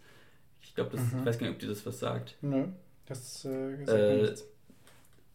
Ich 0.62 0.76
glaube, 0.76 0.92
das, 0.92 1.02
Mhm. 1.02 1.20
ich 1.22 1.26
weiß 1.26 1.38
gar 1.40 1.48
nicht, 1.48 1.56
ob 1.56 1.60
dir 1.60 1.70
das 1.70 1.86
was 1.86 2.00
sagt. 2.00 2.36
Nö, 2.42 2.66
das 3.08 3.46
äh, 3.46 3.78
gesagt 3.78 4.10
Äh, 4.10 4.22
nichts. 4.22 4.46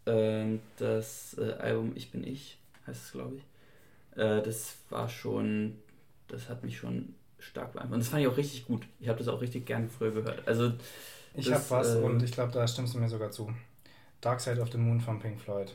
Ähm, 0.07 0.61
das 0.79 1.37
äh, 1.39 1.53
Album 1.55 1.93
Ich 1.95 2.11
bin 2.11 2.25
ich, 2.25 2.59
heißt 2.87 3.05
es, 3.07 3.13
glaube 3.13 3.37
ich. 3.37 4.19
Äh, 4.19 4.43
das 4.43 4.77
war 4.91 5.09
schon, 5.09 5.77
das 6.29 6.49
hat 6.49 6.65
mich 6.65 6.77
schon 6.79 7.15
stark 7.39 7.73
beeinflusst. 7.73 7.95
Und 7.95 8.01
das 8.01 8.09
fand 8.09 8.23
ich 8.23 8.29
auch 8.29 8.37
richtig 8.37 8.67
gut. 8.67 8.87
Ich 9.01 9.09
habe 9.09 9.19
das 9.19 9.29
auch 9.29 9.41
richtig 9.41 9.67
gerne 9.67 9.89
früher 9.89 10.13
gehört. 10.13 10.47
Also, 10.49 10.73
Ich 11.35 11.53
habe 11.53 11.65
was 11.69 11.95
äh, 11.95 11.99
und 11.99 12.23
ich 12.23 12.33
glaube, 12.33 12.53
da 12.53 12.67
stimmst 12.67 12.95
du 12.95 12.99
mir 12.99 13.09
sogar 13.09 13.31
zu. 13.31 13.53
Dark 14.21 14.41
Side 14.41 14.61
of 14.61 14.71
the 14.73 14.79
Moon 14.79 15.01
von 15.01 15.19
Pink 15.21 15.41
Floyd. 15.41 15.75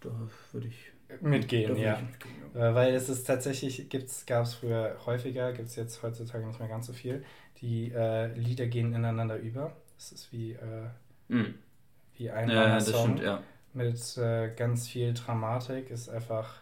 da 0.00 0.10
würde 0.52 0.68
ich 0.68 0.90
Mitgehen, 1.20 1.76
ja. 1.76 1.94
ich 1.94 2.02
mitgehen, 2.02 2.34
ja. 2.54 2.70
Äh, 2.70 2.74
Weil 2.74 2.94
es 2.94 3.08
ist 3.08 3.26
tatsächlich, 3.26 3.88
gab 4.26 4.44
es 4.44 4.54
früher 4.54 4.96
häufiger, 5.06 5.52
gibt 5.52 5.68
es 5.68 5.76
jetzt 5.76 6.02
heutzutage 6.02 6.46
nicht 6.46 6.60
mehr 6.60 6.68
ganz 6.68 6.86
so 6.86 6.92
viel. 6.92 7.24
Die 7.60 7.90
äh, 7.92 8.32
Lieder 8.34 8.66
gehen 8.68 8.94
ineinander 8.94 9.36
über. 9.36 9.72
Es 9.98 10.12
ist 10.12 10.32
wie, 10.32 10.52
äh, 10.52 10.88
Mhm. 11.28 11.54
wie 12.16 12.30
ein 12.30 12.48
Ja, 12.48 12.54
langer 12.54 12.68
ja, 12.68 12.74
das 12.76 12.86
Song 12.86 13.04
stimmt, 13.16 13.22
ja. 13.22 13.42
mit 13.72 14.16
äh, 14.18 14.54
ganz 14.54 14.88
viel 14.88 15.12
Dramatik. 15.14 15.90
Ist 15.90 16.08
einfach 16.08 16.60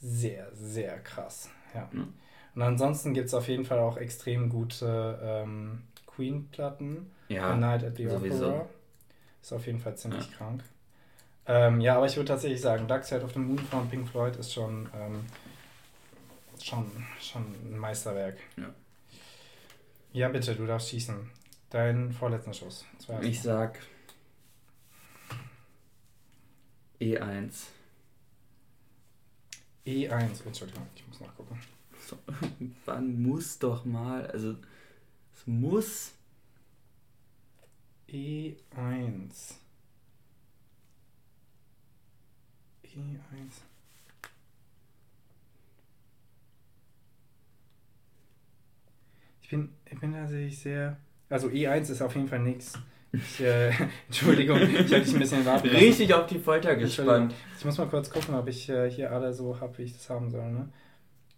sehr, 0.00 0.48
sehr 0.54 0.98
krass. 1.00 1.50
Ja. 1.74 1.88
Ja. 1.92 2.06
Und 2.54 2.62
ansonsten 2.62 3.14
gibt 3.14 3.26
es 3.28 3.34
auf 3.34 3.48
jeden 3.48 3.64
Fall 3.64 3.78
auch 3.78 3.96
extrem 3.96 4.48
gute 4.48 5.18
ähm, 5.22 5.82
Queen-Platten. 6.16 7.10
Ja, 7.28 7.50
A 7.50 7.56
Night 7.56 7.84
at 7.84 7.96
the 7.96 8.08
sowieso. 8.08 8.48
Opera. 8.48 8.68
Ist 9.42 9.52
auf 9.52 9.66
jeden 9.66 9.78
Fall 9.78 9.96
ziemlich 9.96 10.32
krank. 10.32 10.64
Ähm, 11.46 11.80
ja, 11.80 11.96
aber 11.96 12.06
ich 12.06 12.16
würde 12.16 12.28
tatsächlich 12.28 12.60
sagen, 12.60 12.88
Dark 12.88 13.04
Side 13.04 13.22
of 13.22 13.32
the 13.32 13.38
Moon 13.38 13.58
von 13.58 13.88
Pink 13.88 14.08
Floyd 14.08 14.34
ist 14.36 14.52
schon, 14.52 14.88
ähm, 14.94 15.24
schon, 16.60 16.90
schon 17.20 17.42
ein 17.42 17.78
Meisterwerk. 17.78 18.38
Ja. 18.56 18.74
Ja, 20.12 20.28
bitte, 20.28 20.56
du 20.56 20.66
darfst 20.66 20.88
schießen. 20.88 21.30
Dein 21.70 22.10
vorletzter 22.10 22.52
Schuss. 22.52 22.84
Zwei 22.98 23.20
ich 23.20 23.40
sag 23.42 23.78
E1. 27.00 27.66
E1, 29.86 30.44
Entschuldigung, 30.44 30.86
ich 30.96 31.06
muss 31.06 31.20
nachgucken. 31.20 31.60
So, 32.08 32.18
irgendwann 32.42 33.22
muss 33.22 33.58
doch 33.58 33.84
mal, 33.84 34.26
also 34.28 34.56
muss. 35.46 36.12
E1. 38.08 38.56
E1. 42.84 43.16
Ich 49.42 49.50
bin, 49.50 49.68
ich 49.84 50.00
bin 50.00 50.12
tatsächlich 50.12 50.58
sehr. 50.58 50.96
Also 51.28 51.48
E1 51.48 51.90
ist 51.92 52.02
auf 52.02 52.14
jeden 52.14 52.26
Fall 52.26 52.40
nichts. 52.40 52.78
Ich, 53.12 53.40
äh, 53.40 53.70
Entschuldigung, 54.06 54.60
ich 54.60 54.92
habe 54.92 55.00
dich 55.00 55.14
ein 55.14 55.20
bisschen 55.20 55.44
warten 55.44 55.68
lassen. 55.68 55.78
Richtig 55.78 56.12
auf 56.14 56.26
die 56.26 56.38
Folter 56.38 56.76
gespannt. 56.76 57.34
Ich 57.58 57.64
muss 57.64 57.78
mal 57.78 57.88
kurz 57.88 58.10
gucken, 58.10 58.34
ob 58.34 58.48
ich 58.48 58.68
äh, 58.68 58.90
hier 58.90 59.12
alle 59.12 59.32
so 59.32 59.60
habe, 59.60 59.78
wie 59.78 59.82
ich 59.82 59.92
das 59.92 60.10
haben 60.10 60.30
soll. 60.30 60.50
Ne? 60.50 60.68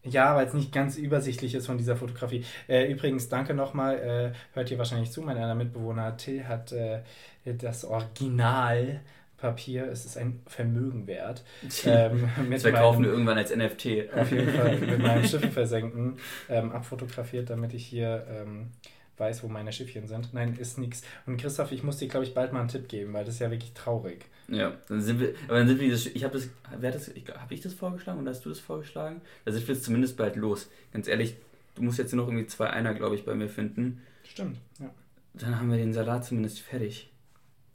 Ja, 0.04 0.36
weil 0.36 0.46
es 0.46 0.54
nicht 0.54 0.72
ganz 0.72 0.96
übersichtlich 0.96 1.54
ist 1.54 1.66
von 1.66 1.76
dieser 1.76 1.96
Fotografie. 1.96 2.44
Äh, 2.68 2.90
übrigens, 2.90 3.28
danke 3.28 3.52
nochmal, 3.54 3.98
äh, 3.98 4.54
hört 4.54 4.70
ihr 4.70 4.78
wahrscheinlich 4.78 5.10
zu, 5.10 5.22
mein 5.22 5.36
einer 5.36 5.54
Mitbewohner 5.54 6.16
Till 6.16 6.46
hat 6.46 6.72
äh, 6.72 7.00
das 7.44 7.84
Original 7.84 9.00
Papier, 9.38 9.88
es 9.88 10.04
ist 10.04 10.18
ein 10.18 10.40
Vermögen 10.46 11.06
wert. 11.06 11.44
Ähm, 11.86 12.28
das 12.50 12.62
verkaufen 12.62 13.04
wir 13.04 13.10
irgendwann 13.10 13.38
als 13.38 13.54
NFT. 13.54 14.12
Auf 14.14 14.30
jeden 14.30 14.52
Fall 14.52 14.76
mit 14.78 14.98
meinem 14.98 15.24
Schiff 15.28 15.52
versenken, 15.52 16.18
ähm, 16.48 16.72
abfotografiert, 16.72 17.48
damit 17.48 17.72
ich 17.72 17.86
hier 17.86 18.26
ähm, 18.28 18.72
weiß, 19.18 19.42
wo 19.42 19.48
meine 19.48 19.72
Schiffchen 19.72 20.06
sind. 20.06 20.32
Nein, 20.32 20.56
ist 20.58 20.78
nichts. 20.78 21.02
Und 21.26 21.38
Christoph, 21.38 21.72
ich 21.72 21.82
muss 21.82 21.98
dir, 21.98 22.08
glaube 22.08 22.26
ich, 22.26 22.34
bald 22.34 22.52
mal 22.52 22.60
einen 22.60 22.68
Tipp 22.68 22.88
geben, 22.88 23.12
weil 23.12 23.24
das 23.24 23.34
ist 23.34 23.40
ja 23.40 23.50
wirklich 23.50 23.72
traurig. 23.72 24.26
Ja, 24.48 24.76
dann 24.88 25.00
sind 25.00 25.20
wir, 25.20 25.34
aber 25.46 25.58
dann 25.58 25.68
sind 25.68 25.80
wir, 25.80 25.92
ich 25.92 26.24
habe 26.24 26.38
das, 26.38 26.48
wer 26.78 26.90
das, 26.90 27.08
habe 27.08 27.54
ich 27.54 27.60
das 27.60 27.74
vorgeschlagen 27.74 28.20
oder 28.20 28.30
hast 28.30 28.44
du 28.44 28.48
das 28.48 28.60
vorgeschlagen? 28.60 29.20
Da 29.44 29.52
sind 29.52 29.66
wir 29.66 29.74
jetzt 29.74 29.84
zumindest 29.84 30.16
bald 30.16 30.36
los. 30.36 30.68
Ganz 30.92 31.06
ehrlich, 31.06 31.36
du 31.74 31.82
musst 31.82 31.98
jetzt 31.98 32.14
noch 32.14 32.26
irgendwie 32.26 32.46
zwei 32.46 32.70
Einer, 32.70 32.94
glaube 32.94 33.14
ich, 33.14 33.24
bei 33.24 33.34
mir 33.34 33.48
finden. 33.48 34.02
Stimmt, 34.24 34.58
ja. 34.80 34.90
Dann 35.34 35.58
haben 35.58 35.70
wir 35.70 35.78
den 35.78 35.92
Salat 35.92 36.24
zumindest 36.24 36.60
fertig. 36.60 37.10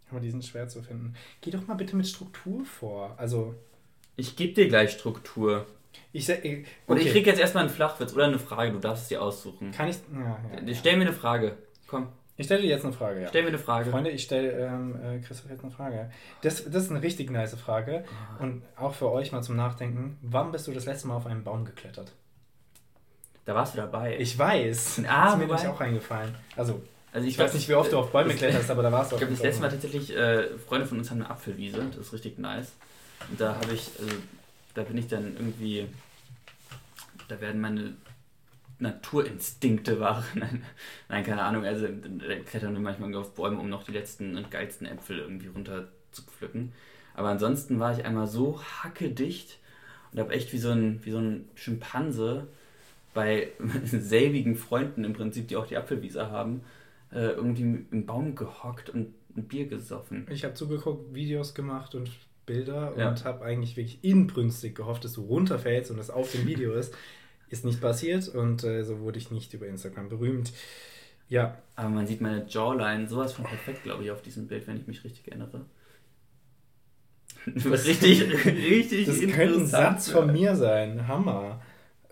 Aber 0.10 0.20
die 0.20 0.32
sind 0.32 0.46
schwer 0.46 0.68
zu 0.68 0.82
finden. 0.84 1.16
Geh 1.42 1.52
doch 1.52 1.66
mal 1.68 1.76
bitte 1.76 1.96
mit 1.96 2.08
Struktur 2.08 2.66
vor. 2.66 3.16
Also. 3.18 3.56
Ich 4.16 4.36
gebe 4.36 4.54
dir 4.54 4.68
gleich 4.68 4.92
Struktur. 4.92 5.66
Ich, 6.12 6.30
okay. 6.30 6.66
Oder 6.88 7.02
ich 7.02 7.12
krieg 7.12 7.26
jetzt 7.26 7.40
erstmal 7.40 7.64
einen 7.64 7.74
Flachwitz 7.74 8.14
oder 8.14 8.26
eine 8.26 8.40
Frage, 8.40 8.72
du 8.72 8.80
darfst 8.80 9.04
es 9.04 9.10
dir 9.10 9.22
aussuchen. 9.22 9.72
Kann 9.72 9.90
ich. 9.90 9.98
Ja, 10.14 10.40
ja, 10.66 10.74
Stell 10.76 10.98
mir 10.98 11.06
eine 11.06 11.14
Frage. 11.14 11.58
Komm. 11.88 12.10
Ich 12.36 12.48
stelle 12.48 12.64
dir 12.64 12.70
jetzt 12.70 12.84
eine 12.84 12.94
Frage, 12.94 13.22
ja. 13.22 13.28
Stell 13.30 13.44
mir 13.44 13.50
eine 13.50 13.60
Frage. 13.60 13.92
Freunde, 13.92 14.10
ich 14.10 14.24
stelle 14.24 14.52
ähm, 14.52 14.96
äh, 15.04 15.20
Christoph 15.20 15.52
jetzt 15.52 15.64
eine 15.64 15.72
Frage. 15.72 16.10
Das, 16.42 16.66
das 16.66 16.86
ist 16.86 16.90
eine 16.90 17.02
richtig 17.02 17.30
nice 17.30 17.54
Frage. 17.54 18.06
Oh. 18.40 18.44
Und 18.44 18.64
auch 18.76 18.96
für 18.96 19.12
euch 19.12 19.32
mal 19.32 19.44
zum 19.44 19.56
Nachdenken. 19.56 20.18
Wann 20.22 20.52
bist 20.52 20.68
du 20.68 20.72
das 20.72 20.86
letzte 20.86 21.08
Mal 21.08 21.16
auf 21.16 21.28
einen 21.28 21.44
Baum 21.44 21.64
geklettert? 21.64 22.12
Da 23.46 23.54
warst 23.54 23.76
du 23.76 23.78
dabei. 23.78 24.18
Ich 24.18 24.38
weiß. 24.38 25.04
Ah, 25.08 25.26
das 25.26 25.34
ist 25.34 25.40
mir 25.40 25.46
nämlich 25.48 25.68
auch 25.68 25.80
eingefallen. 25.80 26.34
Also, 26.56 26.82
also 27.12 27.28
ich, 27.28 27.34
ich 27.34 27.40
weiß 27.40 27.54
nicht, 27.54 27.70
wie 27.70 27.76
oft 27.76 27.92
du 27.92 28.00
auf 28.00 28.12
Bäume 28.12 28.34
kletterst, 28.34 28.72
aber 28.72 28.82
da 28.82 28.92
warst 28.92 29.12
du 29.12 29.16
auch. 29.16 29.22
Ich 29.22 29.28
glaube, 29.28 29.34
das 29.34 29.44
letzte 29.44 29.62
Mal 29.62 29.70
tatsächlich, 29.70 30.16
äh, 30.16 30.58
Freunde 30.58 30.88
von 30.88 30.98
uns 30.98 31.12
haben 31.12 31.22
eine 31.22 31.30
Apfelwiese. 31.30 31.86
Das 31.90 32.08
ist 32.08 32.14
richtig 32.14 32.40
nice. 32.40 32.72
Und 33.30 33.40
da 33.40 33.56
habe 33.56 33.74
ich, 33.74 33.92
also, 34.00 34.16
da 34.74 34.84
bin 34.84 34.98
ich 34.98 35.08
dann 35.08 35.36
irgendwie 35.38 35.88
da 37.28 37.42
werden 37.42 37.62
meine 37.62 37.94
Naturinstinkte 38.80 40.00
wach. 40.00 40.24
Nein, 40.36 40.64
nein, 41.08 41.24
keine 41.24 41.44
Ahnung. 41.44 41.64
Also 41.64 41.88
da 41.88 42.36
klettern 42.46 42.74
wir 42.74 42.82
manchmal 42.82 43.14
auf 43.16 43.34
Bäume, 43.34 43.60
um 43.60 43.70
noch 43.70 43.84
die 43.84 43.92
letzten 43.92 44.38
und 44.38 44.52
geilsten 44.52 44.88
Äpfel 44.88 45.20
irgendwie 45.20 45.48
runter 45.48 45.88
zu 46.12 46.24
pflücken. 46.24 46.74
Aber 47.16 47.30
ansonsten 47.30 47.80
war 47.80 47.98
ich 47.98 48.06
einmal 48.06 48.28
so 48.28 48.62
hackedicht 48.62 49.60
und 50.12 50.20
habe 50.20 50.34
echt 50.34 50.52
wie 50.54 50.58
so 50.58 50.72
ein, 50.72 51.04
wie 51.06 51.12
so 51.12 51.20
ein 51.20 51.48
Schimpanse 51.56 52.48
bei 53.14 53.50
selbigen 53.86 54.56
Freunden 54.56 55.04
im 55.04 55.14
Prinzip, 55.14 55.48
die 55.48 55.56
auch 55.56 55.68
die 55.68 55.78
Apfelwiese 55.78 56.32
haben, 56.32 56.62
äh, 57.12 57.30
irgendwie 57.30 57.86
im 57.90 58.06
Baum 58.06 58.36
gehockt 58.36 58.90
und 58.90 59.14
ein 59.38 59.44
Bier 59.48 59.68
gesoffen. 59.68 60.28
Ich 60.30 60.44
habe 60.44 60.56
zugeguckt, 60.56 61.14
Videos 61.14 61.54
gemacht 61.54 61.96
und 61.96 62.10
Bilder 62.46 62.94
ja. 62.98 63.10
und 63.10 63.24
habe 63.26 63.44
eigentlich 63.46 63.78
wirklich 63.78 64.04
inbrünstig 64.04 64.76
gehofft, 64.76 65.06
dass 65.06 65.14
du 65.14 65.22
runterfällst 65.22 65.92
und 65.92 65.98
das 65.98 66.10
auf 66.10 66.32
dem 66.32 66.46
Video 66.46 66.74
ist. 66.74 66.94
Ist 67.50 67.66
nicht 67.66 67.82
passiert 67.82 68.28
und 68.30 68.64
äh, 68.64 68.84
so 68.84 69.00
wurde 69.00 69.20
ich 69.20 69.30
nicht 69.30 69.54
über 69.54 69.68
Instagram 69.68 70.10
berühmt. 70.10 70.52
Ja. 71.30 71.58
Aber 71.76 71.90
man 71.90 72.08
sieht 72.08 72.22
meine 72.22 72.46
Jawline 72.48 73.08
sowas 73.08 73.34
von 73.34 73.46
perfekt, 73.46 73.84
glaube 73.84 74.04
ich, 74.04 74.12
auf 74.12 74.22
diesem 74.22 74.48
Bild, 74.48 74.68
wenn 74.68 74.78
ich 74.78 74.88
mich 74.88 75.04
richtig 75.04 75.28
erinnere. 75.28 75.66
richtig, 77.48 78.34
richtig 78.46 79.06
Das 79.06 79.20
könnte 79.20 79.60
ein 79.60 79.68
Satz 79.68 80.10
von 80.10 80.32
mir 80.32 80.56
sein. 80.56 81.08
Hammer. 81.08 81.62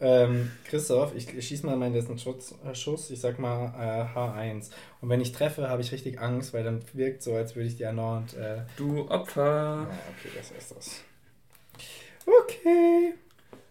Ähm, 0.02 0.52
Christoph, 0.66 1.14
ich, 1.16 1.30
schieße 1.30 1.64
mal 1.64 1.78
meinen 1.78 1.93
letzten 1.93 2.18
Schuss, 2.18 2.56
äh, 2.66 2.74
Schuss, 2.74 3.12
ich 3.12 3.22
sag 3.22 3.38
mal 3.38 3.68
äh, 3.78 4.18
H1. 4.18 4.72
Und 4.99 5.10
wenn 5.10 5.22
ich 5.22 5.32
treffe, 5.32 5.70
habe 5.70 5.84
ich 5.84 5.91
richtig 5.91 6.20
Angst, 6.20 6.56
weil 6.56 6.64
dann 6.64 6.82
wirkt 6.93 7.22
so, 7.22 7.36
als 7.36 7.56
würde 7.56 7.68
ich 7.68 7.78
die 7.78 7.84
erneut. 7.84 8.34
Äh, 8.34 8.64
du 8.78 9.08
Opfer! 9.10 9.88
Ja, 9.88 9.99
okay, 10.10 10.30
das 10.36 10.49
ist 10.49 10.72
das. 10.76 11.04
Okay. 12.26 13.14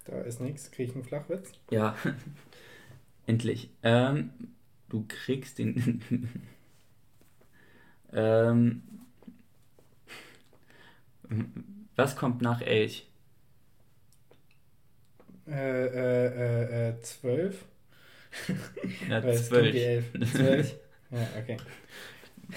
Da 0.04 0.20
ist 0.20 0.40
nichts. 0.40 0.70
Kriege 0.70 0.90
ich 0.90 0.94
einen 0.94 1.04
Flachwitz? 1.04 1.50
Ja. 1.70 1.96
Endlich. 3.26 3.70
Ähm, 3.82 4.30
du 4.88 5.04
kriegst 5.08 5.58
den. 5.58 6.00
ähm, 8.12 8.82
was 11.96 12.14
kommt 12.14 12.40
nach 12.40 12.60
Elch? 12.60 13.09
Äh, 15.50 15.86
äh, 15.86 16.90
äh, 16.90 17.00
12. 17.00 17.64
Ja, 19.08 19.20
12. 19.20 19.72
Die 19.72 19.80
11. 19.80 20.32
12. 20.32 20.76
ja, 21.10 21.28
okay. 21.38 21.56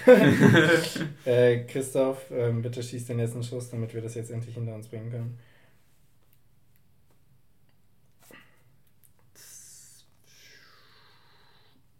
äh, 1.26 1.66
Christoph, 1.66 2.30
ähm, 2.32 2.62
bitte 2.62 2.82
schieß 2.82 3.06
den 3.06 3.18
letzten 3.18 3.44
Schuss, 3.44 3.70
damit 3.70 3.94
wir 3.94 4.02
das 4.02 4.16
jetzt 4.16 4.32
endlich 4.32 4.56
hinter 4.56 4.76
uns 4.76 4.88
bringen 4.88 5.12
können. 5.12 5.40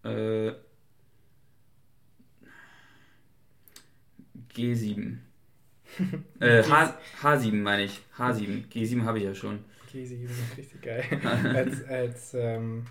Äh, 0.04 0.54
G7. 4.56 5.18
äh, 6.40 6.64
H, 6.64 6.98
H7 7.22 7.54
meine 7.54 7.84
ich. 7.84 8.00
H7. 8.18 8.68
G7 8.70 9.04
habe 9.04 9.20
ich 9.20 9.24
ja 9.24 9.34
schon. 9.34 9.64
G7 9.94 10.26
ist 10.26 10.58
richtig 10.58 10.82
geil. 10.82 11.04
als 11.56 11.84
als 11.86 12.34
ähm, 12.34 12.86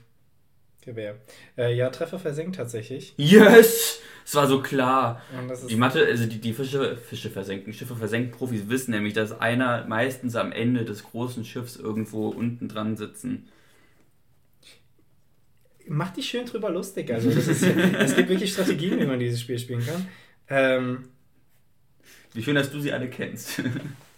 Gewehr. 0.82 1.16
Äh, 1.56 1.74
ja, 1.74 1.90
Treffer 1.90 2.18
versenkt 2.18 2.56
tatsächlich. 2.56 3.14
Yes! 3.16 4.00
Es 4.24 4.34
war 4.34 4.46
so 4.48 4.60
klar. 4.62 5.22
die 5.68 5.76
Mathe, 5.76 6.04
also 6.04 6.26
die, 6.26 6.40
die 6.40 6.52
Fische, 6.52 6.96
Fische 6.96 7.30
versenken, 7.30 7.72
Schiffe 7.72 7.96
versenken 7.96 8.32
Profis 8.32 8.68
wissen 8.68 8.90
nämlich, 8.90 9.14
dass 9.14 9.40
einer 9.40 9.86
meistens 9.86 10.34
am 10.36 10.52
Ende 10.52 10.84
des 10.84 11.04
großen 11.04 11.44
Schiffs 11.44 11.76
irgendwo 11.76 12.28
unten 12.28 12.68
dran 12.68 12.96
sitzen. 12.96 13.48
Mach 15.86 16.10
dich 16.10 16.28
schön 16.28 16.46
drüber 16.46 16.70
lustig. 16.70 17.12
Also 17.12 17.30
ist, 17.30 17.48
es 17.48 18.16
gibt 18.16 18.28
wirklich 18.28 18.52
Strategien, 18.52 18.98
wie 18.98 19.06
man 19.06 19.18
dieses 19.18 19.40
Spiel 19.40 19.58
spielen 19.58 19.84
kann. 19.84 20.08
Ähm, 20.48 21.08
wie 22.34 22.42
schön, 22.42 22.54
dass 22.54 22.70
du 22.70 22.80
sie 22.80 22.92
alle 22.92 23.08
kennst. 23.08 23.62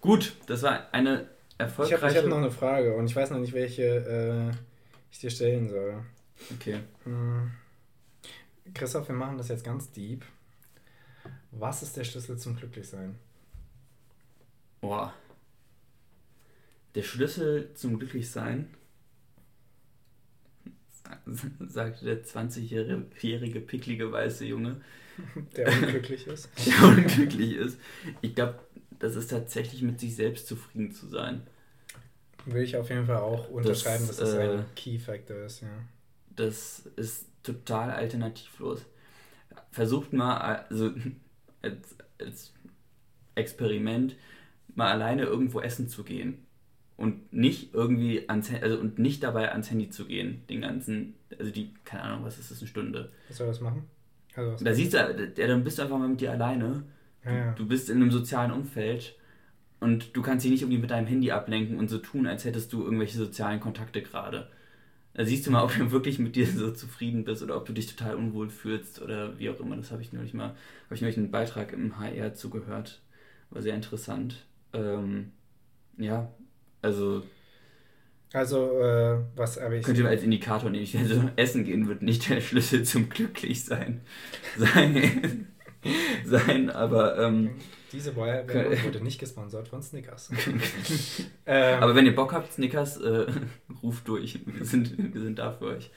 Gut, 0.00 0.36
das 0.46 0.62
war 0.62 0.92
eine 0.92 1.28
erfolgreiche... 1.58 1.96
Ich 1.96 2.02
habe 2.02 2.22
hab 2.22 2.26
noch 2.26 2.38
eine 2.38 2.50
Frage 2.50 2.94
und 2.94 3.06
ich 3.06 3.16
weiß 3.16 3.30
noch 3.30 3.38
nicht, 3.38 3.52
welche 3.52 3.82
äh, 3.82 4.56
ich 5.10 5.18
dir 5.18 5.30
stellen 5.30 5.68
soll. 5.68 6.02
Okay. 6.54 6.80
Hm. 7.04 7.50
Christoph, 8.74 9.08
wir 9.08 9.14
machen 9.14 9.38
das 9.38 9.48
jetzt 9.48 9.64
ganz 9.64 9.90
deep. 9.90 10.24
Was 11.50 11.82
ist 11.82 11.96
der 11.96 12.04
Schlüssel 12.04 12.38
zum 12.38 12.56
Glücklichsein? 12.56 13.16
Boah. 14.80 15.12
Der 16.94 17.02
Schlüssel 17.02 17.72
zum 17.74 17.98
Glücklichsein, 17.98 18.68
sagte 21.26 22.04
der 22.04 22.24
20-jährige, 22.24 23.60
picklige, 23.60 24.12
weiße 24.12 24.44
Junge. 24.44 24.80
Der 25.56 25.68
unglücklich 25.72 26.26
ist. 26.26 26.48
Der 26.66 26.88
unglücklich 26.88 27.56
ist. 27.56 27.78
Ich 28.20 28.34
glaube, 28.34 28.60
das 28.98 29.16
ist 29.16 29.28
tatsächlich 29.28 29.82
mit 29.82 30.00
sich 30.00 30.16
selbst 30.16 30.46
zufrieden 30.46 30.92
zu 30.92 31.06
sein. 31.06 31.42
Will 32.46 32.62
ich 32.62 32.76
auf 32.76 32.88
jeden 32.88 33.06
Fall 33.06 33.18
auch 33.18 33.48
unterschreiben, 33.50 34.06
das, 34.06 34.16
dass 34.16 34.30
das 34.30 34.34
äh, 34.34 34.58
ein 34.58 34.64
Key 34.74 34.98
Factor 34.98 35.36
ist, 35.38 35.60
ja. 35.60 35.68
Das 36.34 36.86
ist 36.96 37.26
total 37.42 37.90
alternativlos. 37.90 38.84
Versucht 39.70 40.12
mal, 40.12 40.36
also 40.36 40.92
als, 41.62 41.96
als 42.18 42.52
Experiment, 43.34 44.16
mal 44.74 44.92
alleine 44.92 45.24
irgendwo 45.24 45.60
essen 45.60 45.88
zu 45.88 46.04
gehen 46.04 46.46
und 46.96 47.32
nicht 47.32 47.74
irgendwie 47.74 48.28
ans 48.28 48.50
also 48.60 48.78
und 48.78 48.98
nicht 48.98 49.22
dabei 49.22 49.52
ans 49.52 49.70
Handy 49.70 49.90
zu 49.90 50.04
gehen, 50.06 50.42
den 50.48 50.60
ganzen, 50.60 51.14
also 51.38 51.50
die, 51.50 51.72
keine 51.84 52.02
Ahnung, 52.04 52.24
was 52.24 52.38
ist 52.38 52.50
das, 52.50 52.58
eine 52.58 52.68
Stunde. 52.68 53.12
Was 53.28 53.36
soll 53.38 53.46
das 53.46 53.60
machen? 53.60 53.84
Also 54.34 54.64
da 54.64 54.74
siehst 54.74 54.94
du, 54.94 54.98
ja, 54.98 55.46
dann 55.46 55.64
bist 55.64 55.78
du 55.78 55.82
einfach 55.82 55.98
mal 55.98 56.08
mit 56.08 56.20
dir 56.20 56.32
alleine. 56.32 56.84
Ja. 57.34 57.52
Du 57.52 57.66
bist 57.66 57.90
in 57.90 57.96
einem 57.96 58.10
sozialen 58.10 58.52
Umfeld 58.52 59.16
und 59.80 60.16
du 60.16 60.22
kannst 60.22 60.44
dich 60.44 60.52
nicht 60.52 60.62
irgendwie 60.62 60.80
mit 60.80 60.90
deinem 60.90 61.06
Handy 61.06 61.30
ablenken 61.30 61.78
und 61.78 61.88
so 61.88 61.98
tun, 61.98 62.26
als 62.26 62.44
hättest 62.44 62.72
du 62.72 62.82
irgendwelche 62.82 63.18
sozialen 63.18 63.60
Kontakte 63.60 64.02
gerade. 64.02 64.48
Da 65.14 65.24
siehst 65.24 65.46
du 65.46 65.50
mal, 65.50 65.64
ob 65.64 65.76
du 65.76 65.90
wirklich 65.90 66.18
mit 66.18 66.36
dir 66.36 66.46
so 66.46 66.70
zufrieden 66.70 67.24
bist 67.24 67.42
oder 67.42 67.56
ob 67.56 67.66
du 67.66 67.72
dich 67.72 67.94
total 67.94 68.16
unwohl 68.16 68.50
fühlst 68.50 69.00
oder 69.02 69.38
wie 69.38 69.50
auch 69.50 69.58
immer. 69.60 69.76
Das 69.76 69.90
habe 69.90 70.02
ich 70.02 70.12
neulich 70.12 70.34
mal, 70.34 70.50
habe 70.84 70.94
ich 70.94 71.00
neulich 71.00 71.16
einen 71.16 71.30
Beitrag 71.30 71.72
im 71.72 71.98
HR 71.98 72.34
zugehört. 72.34 73.02
War 73.50 73.62
sehr 73.62 73.74
interessant. 73.74 74.46
Ähm, 74.72 75.32
ja, 75.96 76.30
also. 76.82 77.22
Also, 78.32 78.78
äh, 78.80 79.18
was 79.36 79.60
habe 79.60 79.78
ich. 79.78 79.84
Könnte 79.84 80.02
man 80.02 80.12
als 80.12 80.22
Indikator 80.22 80.70
nehmen. 80.70 80.86
Also, 80.96 81.30
Essen 81.36 81.64
gehen 81.64 81.88
wird 81.88 82.02
nicht 82.02 82.28
der 82.28 82.40
Schlüssel 82.40 82.84
zum 82.84 83.08
Glücklichsein 83.08 84.02
sein. 84.56 85.48
sein, 86.24 86.70
aber. 86.70 87.18
Ähm, 87.18 87.56
Diese 87.92 88.14
Werbung 88.16 88.84
wurde 88.84 89.00
nicht 89.02 89.18
gesponsert 89.18 89.68
von 89.68 89.82
Snickers. 89.82 90.30
ähm, 91.46 91.82
aber 91.82 91.94
wenn 91.94 92.06
ihr 92.06 92.14
Bock 92.14 92.32
habt, 92.32 92.52
Snickers, 92.52 93.00
äh, 93.00 93.26
ruft 93.82 94.08
durch. 94.08 94.40
Wir 94.46 94.64
sind, 94.64 95.14
wir 95.14 95.20
sind 95.20 95.38
da 95.38 95.52
für 95.52 95.66
euch. 95.66 95.90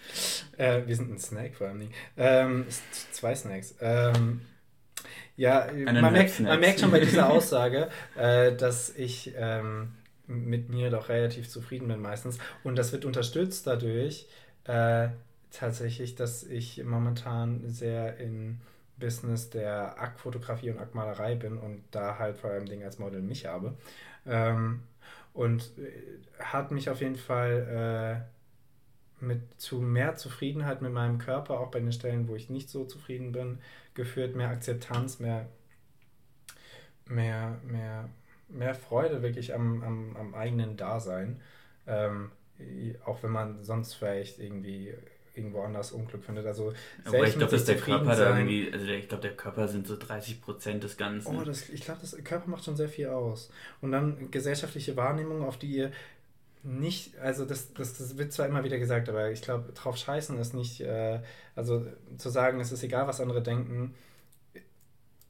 Äh, 0.57 0.81
wir 0.85 0.95
sind 0.95 1.11
ein 1.11 1.19
Snack 1.19 1.55
vor 1.55 1.67
allem. 1.67 1.89
Ähm, 2.17 2.65
zwei 3.11 3.35
Snacks. 3.35 3.75
Ähm, 3.81 4.41
ja, 5.35 5.67
man 5.73 6.13
merkt, 6.13 6.39
man 6.39 6.59
merkt, 6.59 6.79
schon 6.79 6.91
bei 6.91 6.99
dieser 6.99 7.29
Aussage, 7.29 7.89
äh, 8.15 8.55
dass 8.55 8.95
ich 8.95 9.33
ähm, 9.35 9.93
mit 10.27 10.69
mir 10.69 10.89
doch 10.89 11.09
relativ 11.09 11.49
zufrieden 11.49 11.87
bin 11.87 12.01
meistens. 12.01 12.37
Und 12.63 12.75
das 12.77 12.91
wird 12.91 13.05
unterstützt 13.05 13.65
dadurch 13.65 14.27
äh, 14.65 15.09
tatsächlich, 15.51 16.15
dass 16.15 16.43
ich 16.43 16.83
momentan 16.83 17.67
sehr 17.67 18.17
in 18.17 18.61
Business 19.01 19.49
der 19.49 20.01
Aktfotografie 20.01 20.71
und 20.71 20.79
Aktmalerei 20.79 21.35
bin 21.35 21.57
und 21.57 21.83
da 21.91 22.17
halt 22.17 22.37
vor 22.37 22.51
allem 22.51 22.65
Ding 22.65 22.83
als 22.83 22.99
Model 22.99 23.21
mich 23.21 23.45
habe. 23.45 23.75
Ähm, 24.25 24.83
und 25.33 25.77
äh, 25.77 25.91
hat 26.39 26.71
mich 26.71 26.89
auf 26.89 27.01
jeden 27.01 27.17
Fall 27.17 28.23
äh, 29.21 29.25
mit 29.25 29.59
zu 29.59 29.79
mehr 29.79 30.15
Zufriedenheit 30.15 30.81
mit 30.81 30.93
meinem 30.93 31.17
Körper, 31.17 31.59
auch 31.59 31.71
bei 31.71 31.79
den 31.79 31.91
Stellen, 31.91 32.27
wo 32.27 32.35
ich 32.35 32.49
nicht 32.49 32.69
so 32.69 32.85
zufrieden 32.85 33.31
bin, 33.31 33.59
geführt, 33.93 34.35
mehr 34.35 34.49
Akzeptanz, 34.49 35.19
mehr, 35.19 35.47
mehr, 37.05 37.59
mehr, 37.63 38.09
mehr 38.47 38.75
Freude 38.75 39.21
wirklich 39.21 39.53
am, 39.53 39.83
am, 39.83 40.15
am 40.17 40.33
eigenen 40.33 40.77
Dasein. 40.77 41.41
Ähm, 41.87 42.31
auch 43.05 43.23
wenn 43.23 43.31
man 43.31 43.63
sonst 43.63 43.95
vielleicht 43.95 44.39
irgendwie 44.39 44.93
irgendwo 45.33 45.61
anders 45.61 45.91
Unglück 45.91 46.23
findet. 46.23 46.45
Also 46.45 46.73
aber 47.05 47.27
ich 47.27 47.37
glaube, 47.37 47.51
dass 47.51 47.65
der 47.65 47.77
Körper 47.77 48.15
da 48.15 48.37
irgendwie, 48.37 48.71
also 48.71 48.85
ich 48.87 49.07
glaube, 49.07 49.21
der 49.21 49.35
Körper 49.35 49.67
sind 49.67 49.87
so 49.87 49.97
30 49.97 50.41
Prozent 50.41 50.83
des 50.83 50.97
Ganzen. 50.97 51.35
Oh, 51.35 51.43
das, 51.43 51.69
ich 51.69 51.81
glaube, 51.81 52.01
der 52.05 52.23
Körper 52.23 52.49
macht 52.49 52.65
schon 52.65 52.75
sehr 52.75 52.89
viel 52.89 53.07
aus. 53.07 53.49
Und 53.81 53.91
dann 53.91 54.31
gesellschaftliche 54.31 54.95
Wahrnehmung, 54.97 55.43
auf 55.43 55.57
die 55.57 55.71
ihr 55.71 55.91
nicht, 56.63 57.17
also 57.17 57.45
das, 57.45 57.73
das, 57.73 57.97
das 57.97 58.17
wird 58.17 58.31
zwar 58.33 58.47
immer 58.47 58.63
wieder 58.63 58.77
gesagt, 58.77 59.09
aber 59.09 59.31
ich 59.31 59.41
glaube, 59.41 59.71
drauf 59.73 59.97
scheißen 59.97 60.37
ist 60.37 60.53
nicht, 60.53 60.81
äh, 60.81 61.19
also 61.55 61.85
zu 62.17 62.29
sagen, 62.29 62.59
es 62.59 62.71
ist 62.71 62.83
egal, 62.83 63.07
was 63.07 63.19
andere 63.19 63.41
denken, 63.41 63.95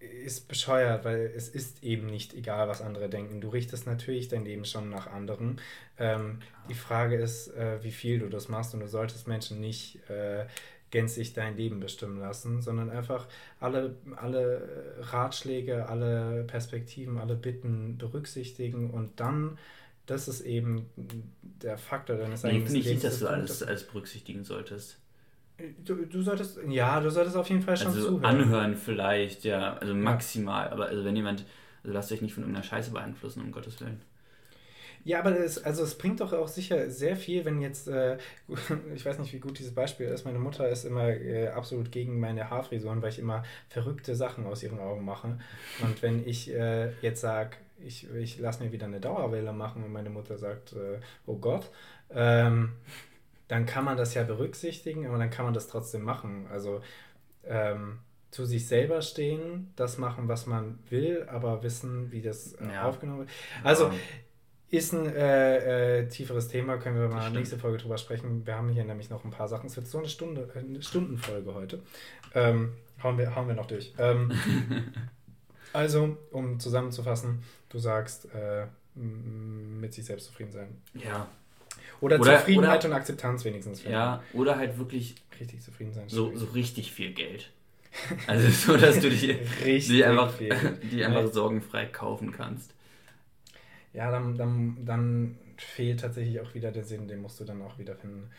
ist 0.01 0.47
bescheuert, 0.47 1.05
weil 1.05 1.31
es 1.35 1.49
ist 1.49 1.83
eben 1.83 2.07
nicht 2.07 2.33
egal, 2.33 2.67
was 2.67 2.81
andere 2.81 3.09
denken. 3.09 3.41
Du 3.41 3.49
richtest 3.49 3.85
natürlich 3.85 4.27
dein 4.27 4.45
Leben 4.45 4.65
schon 4.65 4.89
nach 4.89 5.07
anderen. 5.07 5.59
Ähm, 5.99 6.39
die 6.69 6.73
Frage 6.73 7.17
ist, 7.17 7.49
äh, 7.49 7.83
wie 7.83 7.91
viel 7.91 8.19
du 8.19 8.29
das 8.29 8.49
machst 8.49 8.73
und 8.73 8.79
du 8.79 8.87
solltest 8.87 9.27
Menschen 9.27 9.59
nicht 9.59 9.99
äh, 10.09 10.45
gänzlich 10.89 11.33
dein 11.33 11.55
Leben 11.55 11.79
bestimmen 11.79 12.19
lassen, 12.19 12.61
sondern 12.61 12.89
einfach 12.89 13.27
alle, 13.59 13.95
alle 14.17 14.95
Ratschläge, 14.99 15.87
alle 15.87 16.43
Perspektiven, 16.43 17.17
alle 17.17 17.35
Bitten 17.35 17.97
berücksichtigen 17.97 18.89
und 18.89 19.19
dann 19.19 19.57
das 20.07 20.27
ist 20.27 20.41
eben 20.41 20.89
der 21.41 21.77
Faktor 21.77 22.17
deines 22.17 22.43
eigenen 22.43 22.63
Lebens. 22.63 22.75
Ich 22.75 22.83
finde 22.83 22.95
nicht, 22.95 23.03
dass 23.05 23.19
du 23.19 23.27
alles, 23.27 23.63
alles 23.63 23.83
berücksichtigen 23.83 24.43
solltest. 24.43 24.97
Du, 25.83 26.05
du 26.05 26.21
solltest, 26.21 26.59
ja, 26.67 26.99
du 26.99 27.09
solltest 27.09 27.35
auf 27.35 27.49
jeden 27.49 27.61
Fall 27.61 27.77
schon 27.77 27.87
also 27.87 28.07
zuhören. 28.07 28.25
Anhören 28.25 28.75
vielleicht, 28.75 29.43
ja, 29.43 29.77
also 29.77 29.93
maximal. 29.93 30.69
Aber 30.69 30.85
also 30.87 31.03
wenn 31.03 31.15
jemand, 31.15 31.45
also 31.83 31.93
lasst 31.93 32.11
euch 32.11 32.21
nicht 32.21 32.33
von 32.33 32.43
irgendeiner 32.43 32.65
Scheiße 32.65 32.91
beeinflussen, 32.91 33.41
um 33.41 33.51
Gottes 33.51 33.79
Willen. 33.81 34.01
Ja, 35.03 35.19
aber 35.19 35.39
es, 35.39 35.63
also 35.63 35.83
es 35.83 35.97
bringt 35.97 36.19
doch 36.19 36.31
auch 36.31 36.47
sicher 36.47 36.89
sehr 36.91 37.15
viel, 37.15 37.43
wenn 37.45 37.59
jetzt, 37.59 37.87
äh, 37.87 38.17
ich 38.95 39.05
weiß 39.05 39.19
nicht, 39.19 39.33
wie 39.33 39.39
gut 39.39 39.57
dieses 39.57 39.73
Beispiel 39.73 40.07
ist, 40.07 40.25
meine 40.25 40.39
Mutter 40.39 40.69
ist 40.69 40.85
immer 40.85 41.09
äh, 41.09 41.47
absolut 41.47 41.91
gegen 41.91 42.19
meine 42.19 42.49
Haarfrisuren, 42.49 43.01
weil 43.01 43.09
ich 43.09 43.19
immer 43.19 43.43
verrückte 43.69 44.15
Sachen 44.15 44.45
aus 44.45 44.61
ihren 44.61 44.79
Augen 44.79 45.03
mache. 45.03 45.39
Und 45.81 46.01
wenn 46.01 46.27
ich 46.27 46.53
äh, 46.53 46.91
jetzt 47.01 47.21
sage, 47.21 47.57
ich, 47.83 48.07
ich 48.13 48.39
lasse 48.39 48.63
mir 48.63 48.71
wieder 48.71 48.85
eine 48.85 48.99
Dauerwelle 48.99 49.53
machen 49.53 49.83
und 49.83 49.91
meine 49.91 50.11
Mutter 50.11 50.37
sagt, 50.37 50.73
äh, 50.73 50.99
oh 51.25 51.37
Gott, 51.37 51.69
ähm, 52.11 52.73
dann 53.51 53.65
kann 53.65 53.83
man 53.83 53.97
das 53.97 54.13
ja 54.13 54.23
berücksichtigen, 54.23 55.05
aber 55.05 55.17
dann 55.17 55.29
kann 55.29 55.43
man 55.43 55.53
das 55.53 55.67
trotzdem 55.67 56.03
machen. 56.03 56.47
Also 56.49 56.79
ähm, 57.43 57.99
zu 58.29 58.45
sich 58.45 58.65
selber 58.65 59.01
stehen, 59.01 59.73
das 59.75 59.97
machen, 59.97 60.29
was 60.29 60.47
man 60.47 60.79
will, 60.89 61.27
aber 61.29 61.61
wissen, 61.61 62.13
wie 62.13 62.21
das 62.21 62.53
äh, 62.53 62.71
ja. 62.71 62.87
aufgenommen 62.87 63.19
wird. 63.19 63.29
Also 63.61 63.87
ja. 63.87 63.93
ist 64.69 64.93
ein 64.93 65.05
äh, 65.05 65.99
äh, 65.99 66.07
tieferes 66.07 66.47
Thema, 66.47 66.77
können 66.77 66.97
wir 66.97 67.09
mal 67.09 67.29
nächste 67.29 67.57
Folge 67.57 67.79
drüber 67.79 67.97
sprechen. 67.97 68.45
Wir 68.45 68.55
haben 68.55 68.69
hier 68.69 68.85
nämlich 68.85 69.09
noch 69.09 69.25
ein 69.25 69.31
paar 69.31 69.49
Sachen. 69.49 69.65
Es 69.65 69.75
wird 69.75 69.87
so 69.87 69.97
eine 69.97 70.07
Stunde, 70.07 70.47
eine 70.55 70.81
Stundenfolge 70.81 71.53
heute. 71.53 71.83
Ähm, 72.33 72.71
hauen, 73.03 73.17
wir, 73.17 73.35
hauen 73.35 73.49
wir 73.49 73.55
noch 73.55 73.67
durch. 73.67 73.93
Ähm, 73.97 74.31
also, 75.73 76.17
um 76.31 76.57
zusammenzufassen, 76.57 77.43
du 77.67 77.79
sagst, 77.79 78.33
äh, 78.33 78.67
mit 78.95 79.93
sich 79.93 80.05
selbst 80.05 80.27
zufrieden 80.27 80.53
sein. 80.53 80.81
Ja, 80.93 81.27
oder, 82.01 82.19
oder 82.19 82.39
Zufriedenheit 82.39 82.79
oder, 82.79 82.89
und 82.89 82.99
Akzeptanz 82.99 83.45
wenigstens. 83.45 83.83
Ja, 83.83 84.21
oder 84.33 84.57
halt 84.57 84.77
wirklich 84.77 85.15
richtig 85.39 85.61
zufrieden 85.61 85.93
sein. 85.93 86.09
So, 86.09 86.35
so 86.35 86.47
richtig 86.47 86.91
viel 86.91 87.13
Geld. 87.13 87.51
Also 88.27 88.49
so, 88.49 88.77
dass 88.77 88.99
du 88.99 89.09
die, 89.09 89.37
die 89.63 90.03
einfach, 90.03 90.33
die 90.37 91.03
einfach 91.03 91.31
sorgenfrei 91.31 91.85
kaufen 91.85 92.31
kannst. 92.31 92.73
Ja, 93.93 94.09
dann, 94.11 94.37
dann, 94.37 94.77
dann 94.85 95.37
fehlt 95.57 95.99
tatsächlich 95.99 96.39
auch 96.39 96.53
wieder 96.53 96.71
der 96.71 96.83
Sinn, 96.83 97.07
den 97.07 97.21
musst 97.21 97.39
du 97.39 97.43
dann 97.43 97.61
auch 97.61 97.77
wieder 97.77 97.95
finden. 97.95 98.29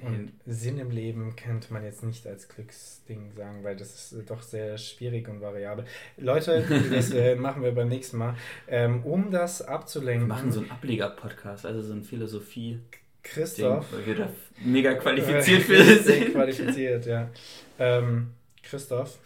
Und 0.00 0.32
Sinn 0.44 0.78
im 0.78 0.90
Leben 0.90 1.36
könnte 1.36 1.72
man 1.72 1.84
jetzt 1.84 2.02
nicht 2.02 2.26
als 2.26 2.48
Glücksding 2.48 3.32
sagen, 3.36 3.62
weil 3.62 3.76
das 3.76 4.12
ist 4.12 4.28
doch 4.28 4.42
sehr 4.42 4.76
schwierig 4.76 5.28
und 5.28 5.40
variabel. 5.40 5.84
Leute, 6.16 6.64
das 6.92 7.12
äh, 7.12 7.36
machen 7.36 7.62
wir 7.62 7.72
beim 7.72 7.88
nächsten 7.88 8.18
Mal. 8.18 8.34
Ähm, 8.66 9.04
um 9.04 9.30
das 9.30 9.62
abzulenken. 9.62 10.26
Wir 10.26 10.34
machen 10.34 10.50
so 10.50 10.60
einen 10.60 10.70
Ableger-Podcast, 10.70 11.64
also 11.64 11.80
so 11.80 11.92
ein 11.92 12.02
Philosophie. 12.02 12.80
Christoph. 13.22 13.88
Ding, 13.88 13.98
weil 13.98 14.06
wir 14.06 14.14
da 14.16 14.30
mega 14.64 14.94
qualifiziert 15.00 15.62
für 15.62 15.82
sind. 15.82 16.32
qualifiziert, 16.32 17.06
ja. 17.06 17.30
Ähm, 17.78 18.32
Christoph. 18.62 19.18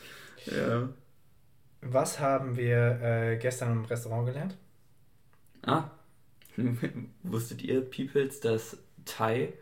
Ja. 0.46 0.88
Was 1.80 2.20
haben 2.20 2.56
wir 2.56 3.00
äh, 3.02 3.36
gestern 3.38 3.72
im 3.72 3.84
Restaurant 3.86 4.26
gelernt? 4.26 4.56
Ah. 5.62 5.90
Wusstet 7.22 7.62
ihr, 7.62 7.80
Peoples, 7.80 8.40
dass 8.40 8.78
Thai 9.04 9.52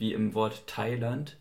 wie 0.00 0.14
im 0.14 0.34
Wort 0.34 0.66
Thailand, 0.66 1.36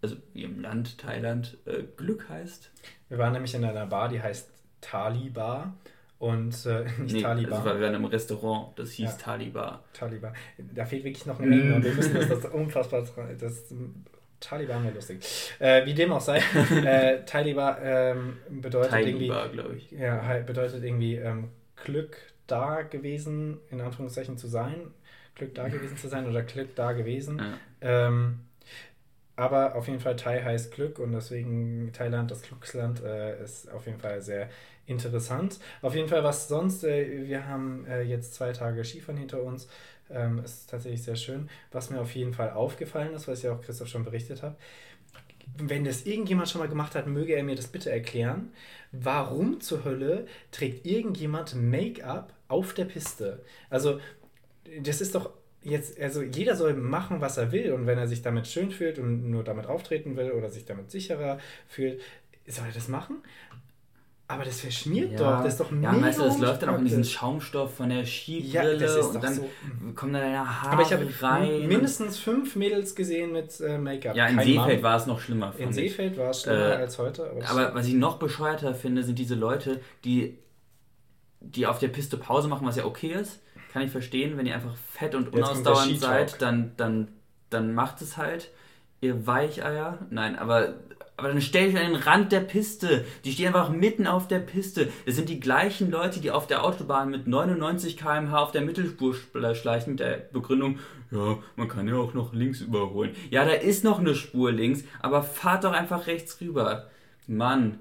also 0.00 0.16
wie 0.32 0.44
im 0.44 0.60
Land 0.60 0.96
Thailand, 0.98 1.58
äh, 1.66 1.82
Glück 1.96 2.28
heißt. 2.28 2.70
Wir 3.08 3.18
waren 3.18 3.32
nämlich 3.32 3.52
in 3.54 3.64
einer 3.64 3.86
Bar, 3.86 4.08
die 4.08 4.22
heißt 4.22 4.48
Talibar 4.80 5.74
und 6.20 6.54
äh, 6.66 6.84
nicht 7.00 7.14
nee, 7.14 7.20
Talibar. 7.20 7.58
Also 7.58 7.74
wir 7.74 7.80
waren 7.80 7.94
im 7.94 8.04
Restaurant, 8.04 8.78
das 8.78 8.92
hieß 8.92 9.10
ja. 9.10 9.16
Talibar. 9.16 9.84
Talibar. 9.92 10.32
Da 10.72 10.86
fehlt 10.86 11.02
wirklich 11.02 11.26
noch 11.26 11.40
ein 11.40 11.52
Ende 11.52 11.74
und 11.74 11.84
wir 11.84 11.94
müssen 11.94 12.14
das, 12.14 12.28
das 12.42 12.44
unfassbar. 12.46 13.04
Das, 13.38 13.74
Taliban 14.38 14.84
wäre 14.84 14.94
lustig. 14.94 15.18
Äh, 15.58 15.84
wie 15.84 15.94
dem 15.94 16.12
auch 16.12 16.20
sei, 16.20 16.38
äh, 16.38 17.24
Taliban 17.26 17.76
ähm, 17.82 18.36
bedeutet 18.48 18.92
Talibar, 18.92 19.52
irgendwie. 19.52 19.96
Ja, 19.96 20.38
bedeutet 20.46 20.84
irgendwie 20.84 21.16
ähm, 21.16 21.48
Glück 21.74 22.18
da 22.46 22.82
gewesen, 22.82 23.58
in 23.68 23.80
Anführungszeichen 23.80 24.38
zu 24.38 24.46
sein. 24.46 24.92
Glück 25.38 25.54
da 25.54 25.68
gewesen 25.68 25.96
zu 25.96 26.08
sein 26.08 26.26
oder 26.26 26.42
Glück 26.42 26.74
da 26.74 26.92
gewesen. 26.92 27.38
Ja. 27.38 28.08
Ähm, 28.08 28.40
aber 29.36 29.76
auf 29.76 29.86
jeden 29.86 30.00
Fall 30.00 30.16
Thai 30.16 30.42
heißt 30.42 30.72
Glück 30.74 30.98
und 30.98 31.12
deswegen 31.12 31.92
Thailand, 31.92 32.30
das 32.30 32.42
Glücksland, 32.42 33.02
äh, 33.04 33.40
ist 33.42 33.70
auf 33.70 33.86
jeden 33.86 34.00
Fall 34.00 34.20
sehr 34.20 34.50
interessant. 34.86 35.60
Auf 35.80 35.94
jeden 35.94 36.08
Fall, 36.08 36.24
was 36.24 36.48
sonst, 36.48 36.82
äh, 36.82 37.26
wir 37.26 37.46
haben 37.46 37.86
äh, 37.86 38.02
jetzt 38.02 38.34
zwei 38.34 38.52
Tage 38.52 38.84
Skifahren 38.84 39.16
hinter 39.16 39.42
uns, 39.42 39.68
ähm, 40.10 40.40
ist 40.44 40.68
tatsächlich 40.70 41.02
sehr 41.02 41.14
schön. 41.14 41.48
Was 41.70 41.90
mir 41.90 42.00
auf 42.00 42.14
jeden 42.16 42.34
Fall 42.34 42.50
aufgefallen 42.50 43.14
ist, 43.14 43.28
was 43.28 43.42
ja 43.42 43.52
auch 43.52 43.60
Christoph 43.60 43.88
schon 43.88 44.04
berichtet 44.04 44.42
hat, 44.42 44.56
wenn 45.56 45.84
das 45.84 46.04
irgendjemand 46.04 46.48
schon 46.48 46.60
mal 46.60 46.68
gemacht 46.68 46.94
hat, 46.94 47.06
möge 47.06 47.34
er 47.34 47.42
mir 47.42 47.56
das 47.56 47.68
bitte 47.68 47.90
erklären. 47.90 48.52
Warum 48.92 49.60
zur 49.60 49.84
Hölle 49.84 50.26
trägt 50.50 50.86
irgendjemand 50.86 51.54
Make-up 51.54 52.32
auf 52.48 52.74
der 52.74 52.84
Piste? 52.84 53.44
Also 53.70 54.00
das 54.82 55.00
ist 55.00 55.14
doch 55.14 55.30
jetzt, 55.62 56.00
also 56.00 56.22
jeder 56.22 56.56
soll 56.56 56.74
machen, 56.74 57.20
was 57.20 57.36
er 57.36 57.52
will 57.52 57.72
und 57.72 57.86
wenn 57.86 57.98
er 57.98 58.06
sich 58.06 58.22
damit 58.22 58.46
schön 58.46 58.70
fühlt 58.70 58.98
und 58.98 59.30
nur 59.30 59.44
damit 59.44 59.66
auftreten 59.66 60.16
will 60.16 60.30
oder 60.32 60.50
sich 60.50 60.64
damit 60.64 60.90
sicherer 60.90 61.38
fühlt, 61.66 62.00
soll 62.46 62.66
er 62.66 62.72
das 62.72 62.88
machen? 62.88 63.16
Aber 64.30 64.44
das 64.44 64.60
verschmiert 64.60 65.12
Ja, 65.12 65.36
doch, 65.38 65.42
das 65.42 65.54
ist 65.54 65.60
doch 65.60 65.72
ja, 65.72 65.90
mega 65.90 66.06
weißt 66.06 66.18
du, 66.18 66.24
das 66.24 66.38
läuft 66.38 66.62
dann 66.62 66.68
auch 66.68 66.78
in 66.78 66.84
diesen. 66.84 67.02
Schaumstoff 67.02 67.76
von 67.76 67.88
der 67.88 68.00
Ja, 68.00 68.04
Skibrille 68.04 68.76
das 68.76 68.94
ist 68.96 69.06
und 69.06 69.24
dann 69.24 69.34
so. 69.34 69.48
kommen 69.94 70.12
da 70.12 70.20
deine 70.20 70.62
Haare 70.62 70.72
Aber 70.72 70.82
ich 70.82 70.92
habe 70.92 71.06
rein. 71.22 71.66
mindestens 71.66 72.18
fünf 72.18 72.54
Mädels 72.54 72.94
gesehen 72.94 73.32
mit 73.32 73.58
äh, 73.60 73.78
Make-up. 73.78 74.14
ja, 74.14 74.26
in 74.26 74.36
Kein 74.36 74.44
Seefeld 74.46 74.74
Mann. 74.74 74.82
war 74.82 74.96
es 74.98 75.06
noch 75.06 75.18
schlimmer. 75.20 75.54
In 75.56 75.70
ich. 75.70 75.74
Seefeld 75.76 76.18
war 76.18 76.28
es 76.30 76.42
schlimmer 76.42 76.58
Äh, 76.72 76.76
als 76.76 76.98
heute. 76.98 77.24
Aber, 77.30 77.40
das- 77.40 77.50
Aber 77.50 77.74
was 77.74 77.86
ich 77.86 77.94
noch 77.94 78.18
bescheuerter 78.18 78.74
finde, 78.74 79.02
sind 79.02 79.18
diese 79.18 79.34
Leute, 79.34 79.80
die, 80.04 80.36
die 81.40 81.66
auf 81.66 81.78
der 81.78 81.88
Piste 81.88 82.18
Pause 82.18 82.48
machen, 82.48 82.66
was 82.66 82.76
ja 82.76 82.84
okay 82.84 83.12
ist. 83.14 83.40
Kann 83.78 83.86
ich 83.86 83.92
verstehen, 83.92 84.36
wenn 84.36 84.46
ihr 84.46 84.54
einfach 84.54 84.74
fett 84.92 85.14
und 85.14 85.32
unausdauernd 85.32 86.00
seid, 86.00 86.42
dann, 86.42 86.72
dann, 86.76 87.08
dann 87.50 87.74
macht 87.74 88.02
es 88.02 88.16
halt. 88.16 88.50
Ihr 89.00 89.26
Weicheier. 89.28 90.00
Nein, 90.10 90.36
aber, 90.36 90.74
aber 91.16 91.28
dann 91.28 91.40
stellt 91.40 91.72
euch 91.76 91.80
an 91.80 91.92
den 91.92 92.02
Rand 92.02 92.32
der 92.32 92.40
Piste. 92.40 93.04
Die 93.24 93.30
stehen 93.30 93.46
einfach 93.46 93.70
mitten 93.70 94.08
auf 94.08 94.26
der 94.26 94.40
Piste. 94.40 94.88
Das 95.06 95.14
sind 95.14 95.28
die 95.28 95.38
gleichen 95.38 95.90
Leute, 95.92 96.18
die 96.20 96.32
auf 96.32 96.48
der 96.48 96.64
Autobahn 96.64 97.10
mit 97.10 97.28
99 97.28 97.96
km/h 97.96 98.36
auf 98.36 98.50
der 98.50 98.62
Mittelspur 98.62 99.14
schl- 99.14 99.54
schleichen 99.54 99.92
mit 99.92 100.00
der 100.00 100.16
Begründung, 100.32 100.80
ja, 101.12 101.38
man 101.54 101.68
kann 101.68 101.86
ja 101.86 101.94
auch 101.94 102.12
noch 102.14 102.34
links 102.34 102.60
überholen. 102.60 103.14
Ja, 103.30 103.44
da 103.44 103.52
ist 103.52 103.84
noch 103.84 104.00
eine 104.00 104.16
Spur 104.16 104.50
links, 104.50 104.82
aber 105.00 105.22
fahrt 105.22 105.62
doch 105.62 105.72
einfach 105.72 106.08
rechts 106.08 106.40
rüber. 106.40 106.88
Mann. 107.28 107.78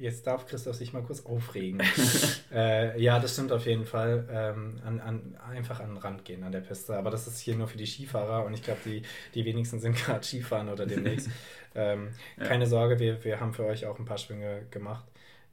Jetzt 0.00 0.26
darf 0.26 0.46
Christoph 0.46 0.76
sich 0.76 0.94
mal 0.94 1.02
kurz 1.02 1.26
aufregen. 1.26 1.82
äh, 2.52 2.98
ja, 2.98 3.18
das 3.20 3.34
stimmt 3.34 3.52
auf 3.52 3.66
jeden 3.66 3.84
Fall. 3.84 4.26
Ähm, 4.30 4.80
an, 4.82 4.98
an, 4.98 5.36
einfach 5.50 5.80
an 5.80 5.90
den 5.90 5.98
Rand 5.98 6.24
gehen 6.24 6.42
an 6.42 6.52
der 6.52 6.60
Piste. 6.62 6.96
Aber 6.96 7.10
das 7.10 7.26
ist 7.26 7.38
hier 7.38 7.54
nur 7.54 7.68
für 7.68 7.76
die 7.76 7.86
Skifahrer 7.86 8.46
und 8.46 8.54
ich 8.54 8.62
glaube, 8.62 8.80
die, 8.86 9.02
die 9.34 9.44
wenigsten 9.44 9.78
sind 9.78 9.96
gerade 10.04 10.24
Skifahren 10.24 10.70
oder 10.70 10.86
demnächst. 10.86 11.28
ähm, 11.74 12.08
Ja. 12.38 12.46
Keine 12.46 12.66
Sorge, 12.66 12.98
wir, 12.98 13.22
wir 13.24 13.40
haben 13.40 13.52
für 13.52 13.64
euch 13.66 13.84
auch 13.84 13.98
ein 13.98 14.06
paar 14.06 14.16
Schwünge 14.18 14.66
gemacht. 14.70 15.04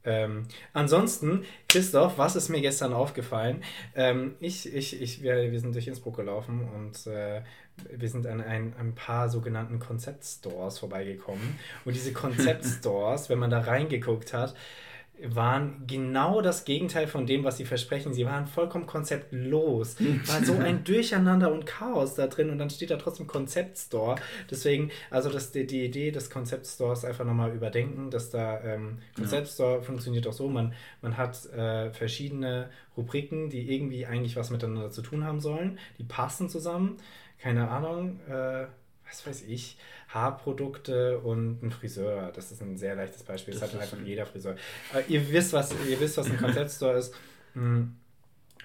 Ähm, 0.04 0.46
ansonsten, 0.72 1.44
Christoph, 1.68 2.16
was 2.16 2.34
ist 2.34 2.48
mir 2.48 2.62
gestern 2.62 2.94
aufgefallen? 2.94 3.62
Ähm, 3.94 4.36
ich, 4.40 4.72
ich, 4.72 4.98
ich, 5.00 5.22
wir, 5.22 5.52
wir 5.52 5.60
sind 5.60 5.74
durch 5.74 5.86
Innsbruck 5.86 6.16
gelaufen 6.16 6.66
und 6.74 7.06
äh, 7.06 7.42
wir 7.90 8.08
sind 8.08 8.26
an 8.26 8.40
ein, 8.40 8.74
ein 8.78 8.94
paar 8.94 9.28
sogenannten 9.28 9.78
Konzeptstores 9.78 10.78
vorbeigekommen. 10.78 11.58
Und 11.84 11.94
diese 11.94 12.12
Konzeptstores, 12.12 13.28
wenn 13.28 13.38
man 13.38 13.50
da 13.50 13.60
reingeguckt 13.60 14.32
hat, 14.32 14.54
waren 15.24 15.84
genau 15.86 16.40
das 16.40 16.64
Gegenteil 16.64 17.06
von 17.06 17.26
dem, 17.26 17.42
was 17.44 17.56
sie 17.56 17.64
versprechen. 17.64 18.14
Sie 18.14 18.24
waren 18.24 18.46
vollkommen 18.46 18.86
konzeptlos. 18.86 19.96
War 20.26 20.44
so 20.44 20.54
ein 20.54 20.84
Durcheinander 20.84 21.52
und 21.52 21.66
Chaos 21.66 22.14
da 22.14 22.26
drin 22.28 22.50
und 22.50 22.58
dann 22.58 22.70
steht 22.70 22.90
da 22.90 22.96
trotzdem 22.96 23.26
Konzeptstore. 23.26 24.16
Deswegen, 24.50 24.90
also 25.10 25.30
das, 25.30 25.50
die, 25.50 25.66
die 25.66 25.84
Idee 25.84 26.10
des 26.10 26.30
Konzeptstores 26.30 27.04
einfach 27.04 27.24
nochmal 27.24 27.52
überdenken, 27.52 28.10
dass 28.10 28.30
da 28.30 28.60
ähm, 28.62 28.98
Konzeptstore 29.16 29.82
funktioniert 29.82 30.26
auch 30.26 30.32
so, 30.32 30.48
man, 30.48 30.72
man 31.02 31.16
hat 31.16 31.46
äh, 31.46 31.90
verschiedene 31.90 32.70
Rubriken, 32.96 33.50
die 33.50 33.74
irgendwie 33.74 34.06
eigentlich 34.06 34.36
was 34.36 34.50
miteinander 34.50 34.90
zu 34.90 35.02
tun 35.02 35.24
haben 35.24 35.40
sollen. 35.40 35.78
Die 35.98 36.04
passen 36.04 36.48
zusammen. 36.48 36.96
Keine 37.40 37.68
Ahnung, 37.68 38.20
äh, 38.28 38.66
was 39.06 39.26
weiß 39.26 39.42
ich, 39.48 39.78
Haarprodukte 40.08 41.18
und 41.18 41.62
ein 41.62 41.70
Friseur. 41.70 42.32
Das 42.34 42.50
ist 42.52 42.60
ein 42.62 42.76
sehr 42.76 42.94
leichtes 42.94 43.22
Beispiel. 43.22 43.54
Das, 43.54 43.62
Das 43.62 43.74
hat 43.74 43.80
einfach 43.80 43.98
ein- 43.98 44.06
jeder 44.06 44.26
Friseur. 44.26 44.56
Aber 44.92 45.06
ihr 45.08 45.30
wisst, 45.30 45.52
was, 45.52 45.72
ihr 45.88 46.00
wisst, 46.00 46.16
was 46.18 46.30
ein 46.30 46.36
Konzeptstore 46.38 46.98
ist. 46.98 47.14
Hm, 47.54 47.94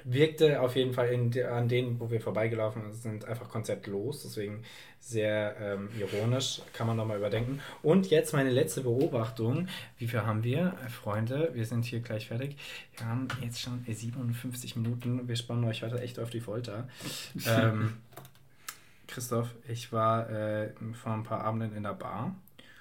Wirkte 0.06 0.60
auf 0.60 0.76
jeden 0.76 0.92
Fall 0.94 1.08
in, 1.10 1.46
an 1.46 1.70
denen, 1.70 1.98
wo 1.98 2.12
wir 2.12 2.20
vorbeigelaufen 2.20 2.92
sind, 2.92 3.24
einfach 3.24 3.48
konzeptlos. 3.50 4.24
Deswegen 4.24 4.64
sehr 5.00 5.56
ähm, 5.62 5.88
ironisch, 5.98 6.62
kann 6.74 6.88
man 6.88 6.98
nochmal 6.98 7.18
überdenken. 7.18 7.62
Und 7.84 8.10
jetzt 8.10 8.34
meine 8.34 8.50
letzte 8.50 8.82
Beobachtung. 8.82 9.70
Wie 9.98 10.08
viel 10.08 10.22
haben 10.24 10.44
wir, 10.44 10.76
äh, 10.86 10.90
Freunde? 10.90 11.52
Wir 11.54 11.66
sind 11.66 11.86
hier 11.86 12.02
gleich 12.02 12.28
fertig. 12.28 12.58
Wir 12.98 13.06
haben 13.08 13.30
jetzt 13.42 13.62
schon 13.62 13.86
äh, 13.88 13.94
57 13.94 14.76
Minuten. 14.76 15.26
Wir 15.30 15.38
spannen 15.38 15.64
euch 15.64 15.84
heute 15.84 16.02
echt 16.02 16.20
auf 16.20 16.30
die 16.30 16.42
Folter. 16.42 16.90
ähm, 17.48 17.94
Christoph, 19.14 19.54
ich 19.68 19.94
war 19.94 20.30
äh, 20.30 20.74
vor 20.94 21.14
ein 21.14 21.24
paar 21.24 21.44
Abenden 21.44 21.76
in 21.76 21.84
der 21.84 21.94
Bar. 21.94 22.36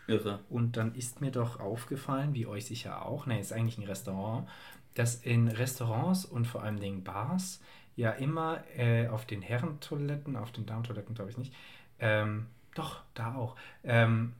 Irre. 0.07 0.41
Und 0.49 0.77
dann 0.77 0.95
ist 0.95 1.21
mir 1.21 1.31
doch 1.31 1.61
aufgefallen, 1.61 2.35
wie 2.35 2.47
euch 2.47 2.67
sicher 2.67 3.05
auch, 3.05 3.27
ne, 3.27 3.39
ist 3.39 3.53
eigentlich 3.53 3.79
ein 3.79 3.85
Restaurant, 3.85 4.49
dass 4.95 5.17
in 5.17 5.49
Restaurants 5.49 6.25
und 6.25 6.47
vor 6.47 6.63
allem 6.63 6.81
den 6.81 7.05
Bars 7.05 7.61
ja 7.97 8.11
immer 8.11 8.65
äh, 8.77 9.09
auf 9.09 9.27
den 9.27 9.43
Herrentoiletten, 9.43 10.37
auf 10.37 10.53
den 10.53 10.67
Damentoiletten 10.67 11.15
glaube 11.15 11.31
ich 11.31 11.39
nicht, 11.39 11.55
ähm, 11.99 12.47
doch, 12.75 13.03
da 13.15 13.35
auch, 13.35 13.55
ähm, 13.85 14.33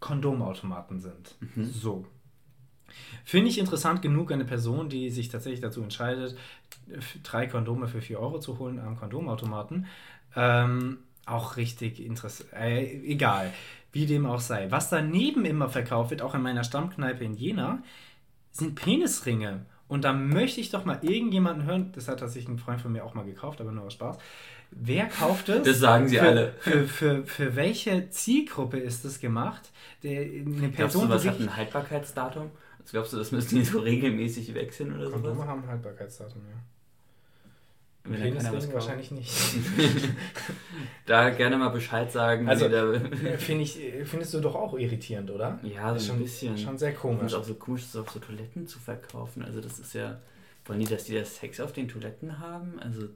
Kondomautomaten 0.00 0.98
sind. 0.98 1.36
So. 1.72 2.04
Finde 3.24 3.50
ich 3.50 3.58
interessant 3.58 4.02
genug, 4.02 4.32
eine 4.32 4.44
Person, 4.44 4.88
die 4.88 5.10
sich 5.10 5.28
tatsächlich 5.28 5.60
dazu 5.60 5.82
entscheidet, 5.82 6.36
drei 7.22 7.46
Kondome 7.46 7.86
für 7.86 8.00
4 8.00 8.18
Euro 8.18 8.40
zu 8.40 8.58
holen 8.58 8.78
am 8.78 8.96
Kondomautomaten. 8.96 9.86
Ähm, 10.34 10.98
auch 11.30 11.56
richtig 11.56 12.04
interessant. 12.04 12.52
Äh, 12.52 12.84
egal, 13.04 13.52
wie 13.92 14.06
dem 14.06 14.26
auch 14.26 14.40
sei. 14.40 14.70
Was 14.70 14.90
daneben 14.90 15.44
immer 15.44 15.68
verkauft 15.68 16.10
wird, 16.10 16.22
auch 16.22 16.34
in 16.34 16.42
meiner 16.42 16.64
Stammkneipe 16.64 17.24
in 17.24 17.34
Jena, 17.34 17.82
sind 18.52 18.74
Penisringe. 18.74 19.66
Und 19.88 20.04
da 20.04 20.12
möchte 20.12 20.60
ich 20.60 20.70
doch 20.70 20.84
mal 20.84 20.98
irgendjemanden 21.00 21.64
hören, 21.64 21.92
das 21.94 22.08
hat 22.08 22.20
tatsächlich 22.20 22.50
ein 22.50 22.58
Freund 22.58 22.80
von 22.80 22.92
mir 22.92 23.04
auch 23.04 23.14
mal 23.14 23.24
gekauft, 23.24 23.60
aber 23.60 23.72
nur 23.72 23.84
aus 23.84 23.94
Spaß. 23.94 24.18
Wer 24.70 25.06
kauft 25.06 25.48
es? 25.48 25.62
Das 25.62 25.78
sagen 25.78 26.08
sie 26.08 26.18
für, 26.18 26.26
alle. 26.26 26.52
Für, 26.60 26.86
für, 26.86 27.26
für 27.26 27.56
welche 27.56 28.10
Zielgruppe 28.10 28.78
ist 28.78 29.06
das 29.06 29.18
gemacht? 29.18 29.70
Der, 30.02 30.20
eine 30.20 30.44
Glaubst 30.44 30.76
Person, 30.76 31.08
du, 31.08 31.14
was 31.14 31.22
die 31.22 31.30
hat 31.30 31.40
ein 31.40 31.56
Haltbarkeitsdatum? 31.56 32.50
Also 32.78 32.90
glaubst 32.92 33.12
du, 33.14 33.16
das 33.16 33.32
müssten 33.32 33.56
die 33.56 33.64
so 33.64 33.80
regelmäßig 33.80 34.52
wechseln 34.54 34.94
oder 34.94 35.10
Kondome 35.10 35.36
sowas? 35.36 35.48
haben 35.48 35.66
Haltbarkeitsdatum, 35.66 36.42
ja. 36.50 36.56
Wenn 38.10 38.34
da 38.34 38.40
keiner 38.40 38.56
was 38.56 38.72
wahrscheinlich 38.72 39.10
nicht. 39.10 39.30
Da 41.06 41.30
gerne 41.30 41.56
mal 41.56 41.70
Bescheid 41.70 42.12
sagen. 42.12 42.48
Also, 42.48 42.68
da, 42.68 42.92
Äh, 42.92 43.38
Find 43.38 43.62
ich, 43.62 43.78
findest 44.04 44.34
du 44.34 44.40
doch 44.40 44.54
auch 44.54 44.78
irritierend, 44.78 45.30
oder? 45.30 45.58
ja, 45.62 45.96
so 45.98 46.06
schon, 46.06 46.16
ein 46.16 46.22
bisschen. 46.22 46.58
Schon 46.58 46.76
sehr 46.78 46.92
komisch. 46.92 47.26
es 47.26 47.34
auch 47.34 47.44
so 47.44 47.54
komisch, 47.54 47.82
das 47.82 47.96
auf 47.96 48.10
so 48.10 48.18
Toiletten 48.18 48.66
zu 48.66 48.78
verkaufen. 48.78 49.42
Also 49.42 49.60
das 49.60 49.78
ist 49.78 49.94
ja. 49.94 50.20
Wollen 50.66 50.80
die, 50.80 50.86
dass 50.86 51.04
die 51.04 51.14
das 51.14 51.36
Sex 51.36 51.60
auf 51.60 51.72
den 51.72 51.88
Toiletten 51.88 52.38
haben? 52.38 52.78
Also. 52.80 53.08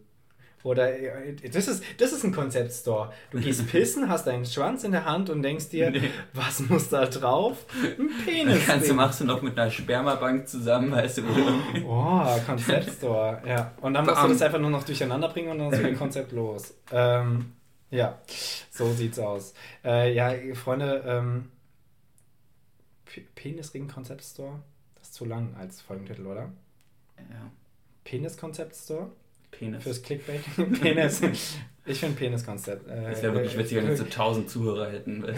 Oder 0.65 0.97
äh, 0.97 1.35
das 1.51 1.67
ist, 1.69 1.83
das 1.99 2.13
ist 2.13 2.25
ein 2.25 2.33
Konzeptstore. 2.33 3.13
Du 3.31 3.41
gehst 3.41 3.67
pissen, 3.71 4.09
hast 4.09 4.27
deinen 4.27 4.47
Schwanz 4.47 4.85
in 4.85 4.93
der 4.93 5.05
Hand 5.05 5.29
und 5.31 5.43
denkst 5.43 5.71
dir, 5.71 5.91
Nee. 5.91 6.11
was 6.35 6.61
muss 6.61 6.89
da 6.89 7.07
drauf? 7.07 7.65
Ein 7.83 7.97
Dann 7.99 8.25
Penis. 8.25 8.67
kannst 8.67 8.89
du, 8.89 8.95
machst 8.95 9.21
du 9.21 9.25
noch 9.25 9.43
mit 9.43 9.59
einer 9.59 9.71
Spermabank 9.71 10.47
zusammen, 10.49 10.93
weißt 10.93 11.19
du, 11.19 11.23
Oh, 11.87 12.25
Konzeptstore. 12.47 13.43
Ja. 13.47 13.73
Und 13.81 13.95
dann 13.95 14.05
musst 14.07 14.23
du 14.23 14.29
das 14.29 14.43
einfach 14.43 14.61
nur 14.61 14.71
noch 14.71 14.85
durcheinander 14.85 15.29
bringen 15.29 15.49
und 15.51 15.59
dann 15.59 15.73
ist 15.73 15.79
wieder 15.81 15.95
konzeptlos. 15.95 16.75
Ähm, 16.93 17.53
ja, 17.91 18.19
so 18.71 18.91
sieht's 18.93 19.19
aus. 19.19 19.55
Äh, 19.85 20.15
ja, 20.15 20.33
Freunde, 20.55 21.03
ähm, 21.07 21.49
Penisring 23.35 23.89
Konzeptstore? 23.89 24.61
Das 24.95 25.09
ist 25.09 25.15
zu 25.15 25.25
lang 25.25 25.55
als 25.59 25.81
Folgentitel, 25.83 26.27
oder? 26.27 26.51
Ja, 27.19 27.51
Penis 28.05 28.37
Konzeptstore? 28.37 29.11
Penis. 29.53 29.83
Fürs 29.85 30.03
Clickbait? 30.03 30.41
Penis. 30.81 31.23
Ich 31.85 31.99
finde 31.99 32.15
Penis-Konzept. 32.15 32.89
Äh, 32.89 33.11
Das 33.11 33.23
wäre 33.25 33.35
wirklich 33.35 33.59
witzig, 33.59 33.79
wenn 33.79 33.89
wir 33.89 33.97
so 33.97 34.05
1000 34.05 34.49
Zuhörer 34.49 34.89
hätten. 34.93 35.21
Du? 35.23 35.33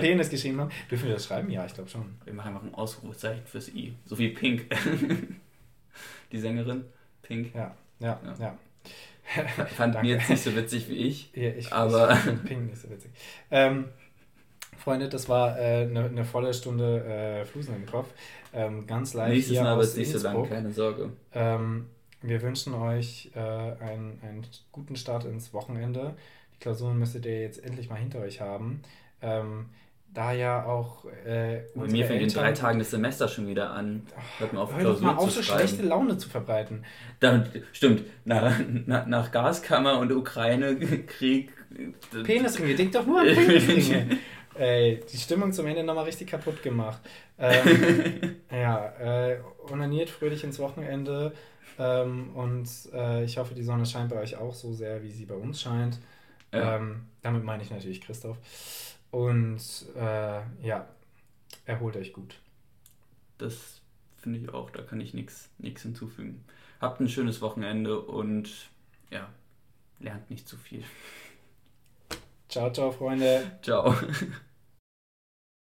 Penis 0.00 0.28
geschrieben 0.28 0.58
haben. 0.62 0.70
Dürfen 0.90 1.06
wir 1.06 1.14
das 1.14 1.26
schreiben? 1.26 1.48
Ja, 1.48 1.64
ich 1.64 1.72
glaube 1.74 1.88
schon. 1.88 2.06
Wir 2.24 2.32
machen 2.34 2.48
einfach 2.56 2.64
ein 2.66 2.74
Ausrufezeichen 2.74 3.46
fürs 3.46 3.68
I. 3.68 3.94
So 4.04 4.18
wie 4.18 4.30
Pink. 4.30 4.66
Die 6.32 6.38
Sängerin. 6.40 6.86
Pink. 7.22 7.54
Ja, 7.54 7.72
ja, 8.00 8.20
Ja. 8.24 8.34
ja. 8.40 8.58
Fand 9.76 9.94
Danke. 9.94 10.08
mir 10.08 10.16
jetzt 10.16 10.28
nicht 10.28 10.42
so 10.42 10.56
witzig 10.56 10.88
wie 10.88 10.94
ich. 11.06 11.30
Ja, 11.36 11.50
ich, 11.50 11.72
Aber- 11.72 12.10
ich 12.14 12.18
finde 12.18 12.42
Ping 12.48 12.66
nicht 12.66 12.78
so 12.82 12.90
witzig. 12.90 13.12
Ähm, 13.52 13.84
Freunde, 14.76 15.08
das 15.08 15.28
war 15.28 15.56
äh, 15.56 15.82
eine, 15.82 16.06
eine 16.06 16.24
volle 16.24 16.52
Stunde 16.52 17.04
äh, 17.04 17.44
Flusen 17.44 17.76
im 17.76 17.86
Kopf. 17.86 18.08
Ähm, 18.52 18.88
ganz 18.88 19.14
live 19.14 19.28
Nächstes 19.32 19.60
Mal 19.60 19.76
wird 19.76 19.86
es 19.86 19.96
nicht 19.96 20.10
so 20.10 20.18
lang, 20.18 20.48
keine 20.48 20.72
Sorge. 20.72 21.10
Ähm, 21.32 21.86
wir 22.22 22.42
wünschen 22.42 22.74
euch 22.74 23.30
äh, 23.34 23.38
einen, 23.38 24.20
einen 24.22 24.46
guten 24.72 24.96
Start 24.96 25.24
ins 25.24 25.52
Wochenende. 25.52 26.14
Die 26.54 26.58
Klausuren 26.60 26.98
müsstet 26.98 27.26
ihr 27.26 27.40
jetzt 27.40 27.64
endlich 27.64 27.88
mal 27.88 27.96
hinter 27.96 28.20
euch 28.20 28.40
haben. 28.40 28.82
Ähm, 29.22 29.66
da 30.12 30.32
ja 30.32 30.64
auch 30.64 31.04
äh, 31.24 31.62
Bei 31.74 31.86
mir 31.86 32.04
fängt 32.04 32.22
in 32.22 32.28
drei 32.28 32.52
Tagen 32.52 32.80
das 32.80 32.90
Semester 32.90 33.28
schon 33.28 33.46
wieder 33.46 33.70
an. 33.70 34.02
Hört 34.38 34.52
mal 34.52 34.62
auf, 34.62 34.74
Hör 34.74 34.82
doch 34.82 35.00
mal 35.00 35.12
Klausuren 35.12 35.18
auf, 35.18 35.30
so 35.30 35.42
schlechte 35.42 35.82
Laune 35.82 36.18
zu 36.18 36.28
verbreiten. 36.28 36.84
Damit, 37.20 37.62
stimmt, 37.72 38.02
nach, 38.24 38.58
nach, 38.86 39.06
nach 39.06 39.30
Gaskammer 39.30 39.98
und 39.98 40.12
Ukraine-Krieg. 40.12 41.52
äh, 42.12 42.22
Penisringe, 42.24 42.74
denk 42.74 42.92
doch 42.92 43.06
nur 43.06 43.20
an 43.20 43.26
Penisringe. 43.34 44.18
Ey, 44.54 45.00
die 45.10 45.16
Stimmung 45.16 45.52
zum 45.52 45.66
Ende 45.66 45.84
nochmal 45.84 46.04
richtig 46.04 46.28
kaputt 46.28 46.62
gemacht. 46.62 47.00
Ähm, 47.38 48.36
ja, 48.50 48.86
äh, 48.98 49.38
onaniert 49.70 50.10
fröhlich 50.10 50.42
ins 50.42 50.58
Wochenende 50.58 51.32
ähm, 51.78 52.30
und 52.34 52.68
äh, 52.92 53.24
ich 53.24 53.38
hoffe, 53.38 53.54
die 53.54 53.62
Sonne 53.62 53.86
scheint 53.86 54.10
bei 54.10 54.20
euch 54.20 54.36
auch 54.36 54.54
so 54.54 54.72
sehr, 54.72 55.02
wie 55.02 55.10
sie 55.10 55.26
bei 55.26 55.34
uns 55.34 55.60
scheint. 55.60 55.98
Ja. 56.52 56.76
Ähm, 56.76 57.06
damit 57.22 57.44
meine 57.44 57.62
ich 57.62 57.70
natürlich 57.70 58.00
Christoph. 58.00 58.38
Und 59.10 59.60
äh, 59.96 60.40
ja, 60.62 60.88
erholt 61.64 61.96
euch 61.96 62.12
gut. 62.12 62.36
Das 63.38 63.80
finde 64.18 64.38
ich 64.38 64.48
auch. 64.50 64.70
Da 64.70 64.82
kann 64.82 65.00
ich 65.00 65.14
nichts 65.14 65.50
hinzufügen. 65.58 66.44
Habt 66.80 67.00
ein 67.00 67.08
schönes 67.08 67.40
Wochenende 67.40 68.00
und 68.00 68.50
ja, 69.10 69.28
lernt 69.98 70.30
nicht 70.30 70.48
zu 70.48 70.56
viel. 70.56 70.84
Ciao, 72.48 72.72
ciao, 72.72 72.90
Freunde. 72.90 73.58
Ciao. 73.62 73.94